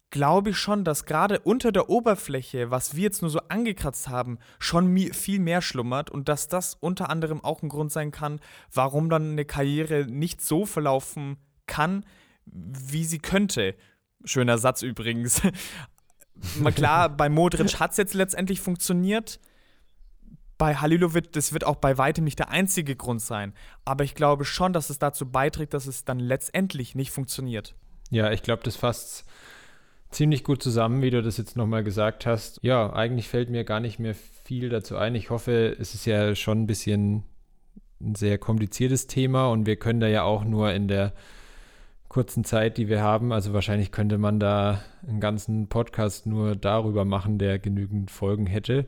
glaube 0.09 0.51
ich 0.51 0.57
schon, 0.57 0.86
dass 0.86 1.05
gerade 1.05 1.39
unter 1.39 1.71
der 1.71 1.89
Oberfläche, 1.89 2.71
was 2.71 2.95
wir 2.95 3.03
jetzt 3.03 3.24
nur 3.24 3.32
so 3.32 3.39
angekratzt 3.49 4.07
haben, 4.07 4.38
schon 4.59 4.95
viel 5.11 5.39
mehr 5.39 5.61
schlummert 5.61 6.11
und 6.11 6.30
dass 6.30 6.47
das 6.47 6.76
unter 6.76 7.09
anderem 7.09 7.43
auch 7.43 7.61
ein 7.63 7.69
Grund 7.69 7.91
sein 7.91 8.11
kann, 8.11 8.39
warum 8.71 9.09
dann 9.09 9.32
eine 9.32 9.43
Karriere 9.43 10.05
nicht 10.05 10.39
so 10.39 10.65
verlaufen 10.65 11.38
kann, 11.65 12.05
wie 12.45 13.05
sie 13.05 13.19
könnte. 13.19 13.76
Schöner 14.24 14.59
Satz 14.59 14.84
übrigens. 14.84 15.41
Mal 16.59 16.71
klar, 16.71 17.09
bei 17.09 17.28
Modric 17.28 17.80
hat 17.80 17.91
es 17.91 17.97
jetzt 17.97 18.13
letztendlich 18.13 18.61
funktioniert 18.61 19.39
bei 20.58 20.76
Halilovic, 20.76 21.32
das 21.32 21.54
wird 21.54 21.66
auch 21.66 21.76
bei 21.76 21.97
weitem 21.97 22.24
nicht 22.24 22.39
der 22.39 22.49
einzige 22.49 22.95
Grund 22.95 23.22
sein. 23.22 23.54
Aber 23.86 24.04
ich 24.04 24.16
glaube 24.16 24.45
schon, 24.45 24.74
dass 24.74 24.89
es 24.89 24.99
dazu 24.99 25.30
beiträgt, 25.30 25.74
dass 25.74 25.88
es 25.88 26.06
dann 26.06 26.20
letztendlich 26.20 26.95
nicht 26.95 27.12
funktioniert. 27.12 27.76
Ja, 28.10 28.32
ich 28.32 28.43
glaube, 28.43 28.64
das 28.64 28.76
fasst 28.76 29.26
ziemlich 30.12 30.43
gut 30.43 30.62
zusammen, 30.62 31.01
wie 31.01 31.10
du 31.10 31.22
das 31.24 31.38
jetzt 31.38 31.58
nochmal 31.58 31.84
gesagt 31.84 32.26
hast. 32.26 32.60
Ja, 32.62 32.93
eigentlich 32.93 33.28
fällt 33.28 33.49
mir 33.49 33.64
gar 33.64 33.80
nicht 33.80 33.99
mehr 33.99 34.16
viel 34.43 34.70
dazu 34.70 34.95
ein. 34.95 35.16
Ich 35.16 35.30
hoffe, 35.30 35.76
es 35.80 35.95
ist 35.95 36.06
ja 36.06 36.36
schon 36.36 36.64
ein 36.64 36.68
bisschen 36.68 37.24
ein 37.99 38.16
sehr 38.16 38.38
kompliziertes 38.38 39.08
Thema 39.08 39.49
und 39.49 39.66
wir 39.66 39.78
können 39.78 39.99
da 39.99 40.08
ja 40.08 40.24
auch 40.24 40.43
nur 40.43 40.72
in 40.72 40.88
der 40.88 41.14
kurzen 42.10 42.43
Zeit, 42.43 42.78
die 42.78 42.89
wir 42.89 43.01
haben, 43.01 43.32
also 43.32 43.54
wahrscheinlich 43.54 43.91
könnte 43.91 44.20
man 44.20 44.39
da 44.39 44.84
einen 45.08 45.20
ganzen 45.20 45.68
Podcast 45.68 46.28
nur 46.28 46.56
darüber 46.56 47.06
machen, 47.06 47.39
der 47.39 47.58
genügend 47.58 48.12
Folgen 48.12 48.45
hätte 48.45 48.86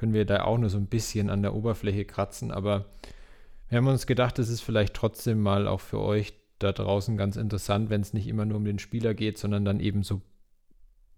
können 0.00 0.14
wir 0.14 0.24
da 0.24 0.44
auch 0.44 0.56
nur 0.56 0.70
so 0.70 0.78
ein 0.78 0.86
bisschen 0.86 1.28
an 1.28 1.42
der 1.42 1.54
Oberfläche 1.54 2.06
kratzen. 2.06 2.52
Aber 2.52 2.86
wir 3.68 3.76
haben 3.76 3.86
uns 3.86 4.06
gedacht, 4.06 4.38
es 4.38 4.48
ist 4.48 4.62
vielleicht 4.62 4.94
trotzdem 4.94 5.42
mal 5.42 5.68
auch 5.68 5.80
für 5.80 6.00
euch 6.00 6.32
da 6.58 6.72
draußen 6.72 7.18
ganz 7.18 7.36
interessant, 7.36 7.90
wenn 7.90 8.00
es 8.00 8.14
nicht 8.14 8.26
immer 8.26 8.46
nur 8.46 8.56
um 8.56 8.64
den 8.64 8.78
Spieler 8.78 9.12
geht, 9.12 9.36
sondern 9.36 9.66
dann 9.66 9.78
eben 9.78 10.02
so 10.02 10.22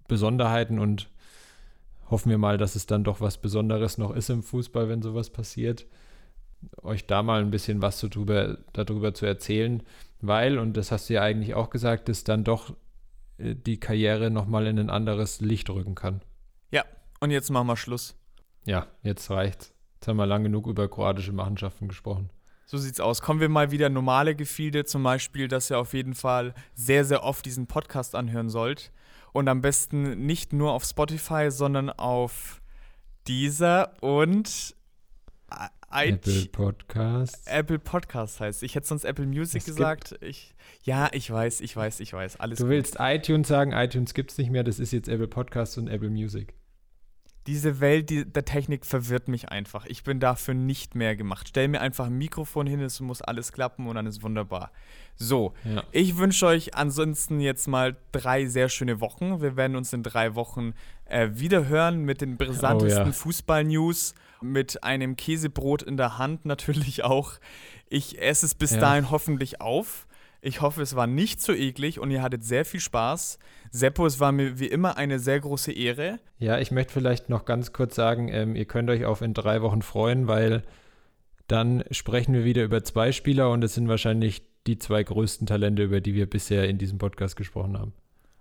Besonderheiten 0.09 0.81
und 0.81 1.11
hoffen 2.11 2.29
wir 2.29 2.39
mal, 2.39 2.59
dass 2.59 2.75
es 2.75 2.87
dann 2.87 3.05
doch 3.05 3.21
was 3.21 3.39
Besonderes 3.39 3.99
noch 3.99 4.11
ist 4.11 4.31
im 4.31 4.43
Fußball, 4.43 4.89
wenn 4.89 5.01
sowas 5.01 5.31
passiert. 5.31 5.87
Euch 6.83 7.07
da 7.07 7.23
mal 7.23 7.41
ein 7.41 7.53
bisschen 7.53 7.83
was 7.83 8.01
so 8.01 8.09
drüber, 8.09 8.59
darüber 8.73 9.15
zu 9.15 9.27
erzählen, 9.27 9.81
weil, 10.21 10.59
und 10.59 10.77
das 10.77 10.91
hast 10.91 11.09
du 11.09 11.15
ja 11.15 11.23
eigentlich 11.23 11.55
auch 11.55 11.71
gesagt, 11.71 12.09
es 12.09 12.25
dann 12.25 12.43
doch 12.43 12.75
äh, 13.39 13.55
die 13.55 13.79
Karriere 13.79 14.33
nochmal 14.33 14.67
in 14.67 14.81
ein 14.81 14.91
anderes 14.91 15.41
Licht 15.41 15.71
rücken 15.71 15.95
kann. 15.95 16.21
Ja, 16.73 16.85
und 17.21 17.31
jetzt 17.31 17.51
machen 17.51 17.69
wir 17.69 17.77
Schluss. 17.77 18.17
Ja, 18.65 18.87
jetzt 19.03 19.31
reicht's. 19.31 19.73
Jetzt 19.95 20.09
haben 20.09 20.17
wir 20.17 20.27
lang 20.27 20.43
genug 20.43 20.67
über 20.67 20.89
kroatische 20.89 21.33
Machenschaften 21.33 21.89
gesprochen. 21.89 22.31
So 22.65 22.79
sieht's 22.79 23.01
aus. 23.01 23.21
Kommen 23.21 23.41
wir 23.41 23.49
mal 23.49 23.71
wieder 23.71 23.89
normale 23.89 24.35
Gefilde, 24.35 24.85
zum 24.85 25.03
Beispiel, 25.03 25.49
dass 25.49 25.71
ihr 25.71 25.79
auf 25.79 25.95
jeden 25.95 26.15
Fall 26.15 26.55
sehr, 26.75 27.05
sehr 27.05 27.23
oft 27.23 27.45
diesen 27.45 27.67
Podcast 27.67 28.15
anhören 28.15 28.49
sollt. 28.49 28.93
Und 29.33 29.49
am 29.49 29.61
besten 29.61 30.27
nicht 30.27 30.53
nur 30.53 30.73
auf 30.73 30.85
Spotify, 30.85 31.51
sondern 31.51 31.91
auf 31.91 32.61
dieser 33.27 34.03
und 34.03 34.75
Apple 35.91 36.47
Podcast. 36.47 37.47
Apple 37.47 37.79
Podcast 37.79 38.41
heißt. 38.41 38.63
Ich 38.63 38.75
hätte 38.75 38.87
sonst 38.87 39.05
Apple 39.05 39.27
Music 39.27 39.61
es 39.61 39.67
gesagt. 39.67 40.17
Ich, 40.23 40.55
ja, 40.83 41.11
ich 41.13 41.31
weiß, 41.31 41.61
ich 41.61 41.77
weiß, 41.77 42.01
ich 42.01 42.13
weiß. 42.13 42.41
Alles 42.41 42.59
du 42.59 42.65
gut. 42.65 42.71
willst 42.71 42.97
iTunes 42.99 43.49
sagen, 43.49 43.73
iTunes 43.73 44.15
gibt's 44.15 44.39
nicht 44.39 44.51
mehr. 44.51 44.65
Das 44.65 44.79
ist 44.79 44.93
jetzt 44.93 45.09
Apple 45.09 45.29
Podcast 45.29 45.77
und 45.77 45.89
Apple 45.89 46.11
Music 46.11 46.55
diese 47.47 47.81
Welt 47.81 48.11
die, 48.11 48.25
der 48.25 48.45
Technik 48.45 48.87
verwirrt 48.87 49.29
mich 49.29 49.49
einfach. 49.49 49.85
Ich 49.87 50.05
bin 50.05 50.21
dafür 50.21 50.55
nicht 50.55 50.95
mehr 50.95 51.17
gemacht. 51.17 51.49
Stell 51.49 51.69
mir 51.69 51.81
einfach 51.81 52.07
ein 52.07 52.17
Mikrofon 52.17 52.67
hin, 52.67 52.81
es 52.81 53.01
muss 53.01 53.21
alles 53.21 53.53
klappen 53.53 53.87
und 53.89 53.97
dann 53.97 54.07
ist 54.07 54.23
wunderbar. 54.23 54.71
So, 55.17 55.53
ja. 55.65 55.83
ich 55.93 56.17
wünsche 56.17 56.47
euch 56.47 56.75
ansonsten 56.75 57.41
jetzt 57.41 57.67
mal 57.67 57.97
drei 58.13 58.47
sehr 58.47 58.69
schöne 58.69 59.01
Wochen. 59.01 59.43
Wir 59.43 59.57
werden 59.57 59.77
uns 59.77 59.93
in 59.93 60.03
drei 60.03 60.35
Wochen 60.35 60.75
äh, 61.07 61.31
wieder 61.33 61.67
hören 61.67 62.05
mit 62.05 62.21
den 62.21 62.37
brisantesten 62.37 63.03
oh, 63.03 63.07
ja. 63.07 63.13
Fußball-News, 63.13 64.15
mit 64.41 64.83
einem 64.83 65.17
Käsebrot 65.17 65.83
in 65.83 65.97
der 65.97 66.19
Hand 66.19 66.45
natürlich 66.45 67.05
auch. 67.05 67.35
Ich 67.89 68.21
esse 68.21 68.47
es 68.47 68.55
bis 68.55 68.73
ja. 68.73 68.81
dahin 68.81 69.11
hoffentlich 69.11 69.61
auf. 69.61 70.07
Ich 70.45 70.61
hoffe, 70.61 70.83
es 70.83 70.97
war 70.97 71.07
nicht 71.07 71.41
zu 71.41 71.53
eklig 71.53 72.01
und 72.01 72.11
ihr 72.11 72.21
hattet 72.21 72.45
sehr 72.45 72.65
viel 72.65 72.81
Spaß. 72.81 73.39
Seppo, 73.71 74.05
es 74.05 74.19
war 74.19 74.33
mir 74.33 74.59
wie 74.59 74.67
immer 74.67 74.97
eine 74.97 75.21
sehr 75.21 75.39
große 75.39 75.71
Ehre. 75.71 76.19
Ja, 76.39 76.59
ich 76.59 76.73
möchte 76.73 76.93
vielleicht 76.93 77.29
noch 77.29 77.45
ganz 77.45 77.73
kurz 77.73 77.95
sagen, 77.95 78.29
ähm, 78.29 78.57
ihr 78.57 78.65
könnt 78.65 78.91
euch 78.91 79.05
auf 79.05 79.23
in 79.23 79.35
drei 79.35 79.63
Wochen 79.63 79.83
freuen, 79.83 80.27
weil 80.27 80.65
dann 81.47 81.85
sprechen 81.93 82.35
wir 82.35 82.45
wieder 82.45 82.65
über 82.65 82.83
zwei 82.83 83.13
Spieler 83.13 83.51
und 83.51 83.63
es 83.63 83.75
sind 83.75 83.87
wahrscheinlich 83.87 84.43
die 84.67 84.79
zwei 84.79 85.05
größten 85.05 85.47
Talente, 85.47 85.85
über 85.85 86.01
die 86.01 86.15
wir 86.15 86.29
bisher 86.29 86.69
in 86.69 86.77
diesem 86.77 86.99
Podcast 86.99 87.37
gesprochen 87.37 87.79
haben. 87.79 87.93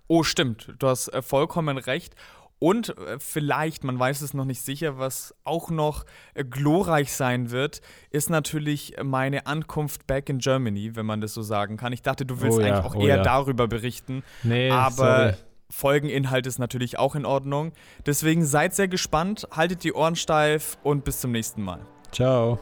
Oh, 0.08 0.24
stimmt. 0.24 0.74
Du 0.80 0.88
hast 0.88 1.08
äh, 1.10 1.22
vollkommen 1.22 1.78
recht. 1.78 2.16
Und 2.62 2.96
äh, 2.96 3.18
vielleicht, 3.18 3.84
man 3.84 3.98
weiß 3.98 4.22
es 4.22 4.36
noch 4.36 4.46
nicht 4.46 4.62
sicher, 4.62 5.00
was 5.00 5.34
auch 5.44 5.72
noch 5.72 6.06
äh, 6.36 6.44
glorreich 6.44 7.12
sein 7.12 7.50
wird, 7.50 7.82
ist 8.12 8.30
natürlich 8.30 8.96
meine 9.04 9.48
Ankunft 9.48 10.06
back 10.06 10.30
in 10.30 10.38
Germany, 10.38 10.96
wenn 10.96 11.08
man 11.08 11.22
das 11.22 11.34
so 11.34 11.42
sagen 11.42 11.76
kann. 11.76 11.92
Ich 11.92 12.04
dachte, 12.04 12.24
du 12.24 12.40
willst 12.40 12.60
oh 12.60 12.62
ja, 12.62 12.68
eigentlich 12.68 12.86
auch 12.86 12.96
oh 12.96 13.02
eher 13.02 13.18
ja. 13.18 13.24
darüber 13.24 13.68
berichten. 13.68 14.22
Nee, 14.44 14.70
aber 14.70 14.94
sorry. 14.94 15.34
Folgeninhalt 15.72 16.46
ist 16.46 16.60
natürlich 16.60 17.00
auch 17.00 17.16
in 17.16 17.26
Ordnung. 17.26 17.72
Deswegen 18.06 18.46
seid 18.46 18.76
sehr 18.76 18.88
gespannt, 18.88 19.48
haltet 19.50 19.84
die 19.84 19.94
Ohren 19.94 20.16
steif 20.16 20.78
und 20.84 21.04
bis 21.04 21.20
zum 21.20 21.32
nächsten 21.32 21.64
Mal. 21.64 21.80
Ciao. 22.12 22.60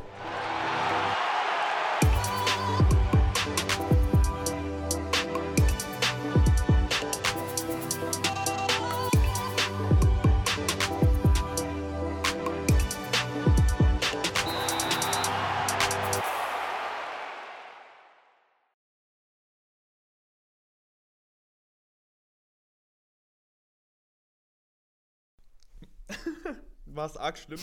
War 27.00 27.06
es 27.06 27.16
arg 27.16 27.38
schlimm? 27.38 27.60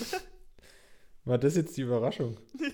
War 1.26 1.36
das 1.36 1.56
jetzt 1.56 1.76
die 1.76 1.82
Überraschung? 1.82 2.38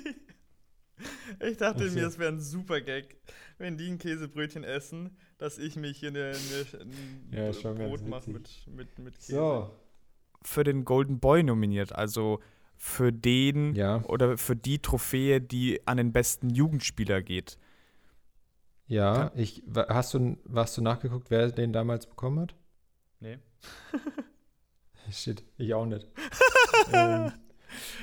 Ich 1.40 1.56
dachte 1.56 1.86
Ach 1.88 1.94
mir, 1.94 2.02
so. 2.02 2.06
es 2.06 2.18
wäre 2.18 2.30
ein 2.32 2.40
super 2.40 2.80
Gag, 2.80 3.16
wenn 3.58 3.76
die 3.76 3.88
ein 3.90 3.98
Käsebrötchen 3.98 4.62
essen, 4.62 5.16
dass 5.38 5.58
ich 5.58 5.74
mich 5.74 5.98
hier 5.98 6.10
eine, 6.10 6.36
eine, 6.36 6.82
ein 6.82 7.28
Ja, 7.32 7.72
Brot 7.72 8.06
mache 8.06 8.30
mit, 8.30 8.48
mit, 8.68 8.96
mit 9.00 9.18
Käse. 9.18 9.32
So. 9.36 9.70
Für 10.44 10.62
den 10.62 10.84
Golden 10.84 11.18
Boy 11.18 11.42
nominiert, 11.42 11.92
also 11.92 12.38
für 12.76 13.12
den 13.12 13.74
Ja, 13.74 14.04
oder 14.04 14.38
für 14.38 14.54
die 14.54 14.78
Trophäe, 14.80 15.40
die 15.40 15.84
an 15.86 15.96
den 15.96 16.12
besten 16.12 16.50
Jugendspieler 16.50 17.22
geht. 17.22 17.58
ja. 18.86 19.24
Ja. 19.24 19.32
Ich, 19.34 19.62
hast 19.88 20.14
du, 20.14 20.36
hast 20.54 20.76
du 20.76 20.82
nachgeguckt, 20.82 21.30
wer 21.30 21.50
den 21.50 21.72
damals 21.72 22.06
bekommen 22.06 22.40
hat? 22.40 22.54
Nee. 23.20 23.38
Shit, 25.12 25.42
ich 25.58 25.74
auch 25.74 25.86
nicht. 25.86 26.06
ähm, 26.92 27.32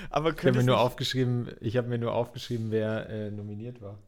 Aber 0.10 0.32
ich 0.32 0.38
habe 0.38 0.54
mir 0.58 0.64
nur 0.64 0.80
aufgeschrieben, 0.80 1.50
ich 1.60 1.78
habe 1.78 1.88
mir 1.88 1.98
nur 1.98 2.14
aufgeschrieben, 2.14 2.72
wer 2.72 3.10
äh, 3.10 3.32
nominiert 3.32 3.82
war. 3.82 4.00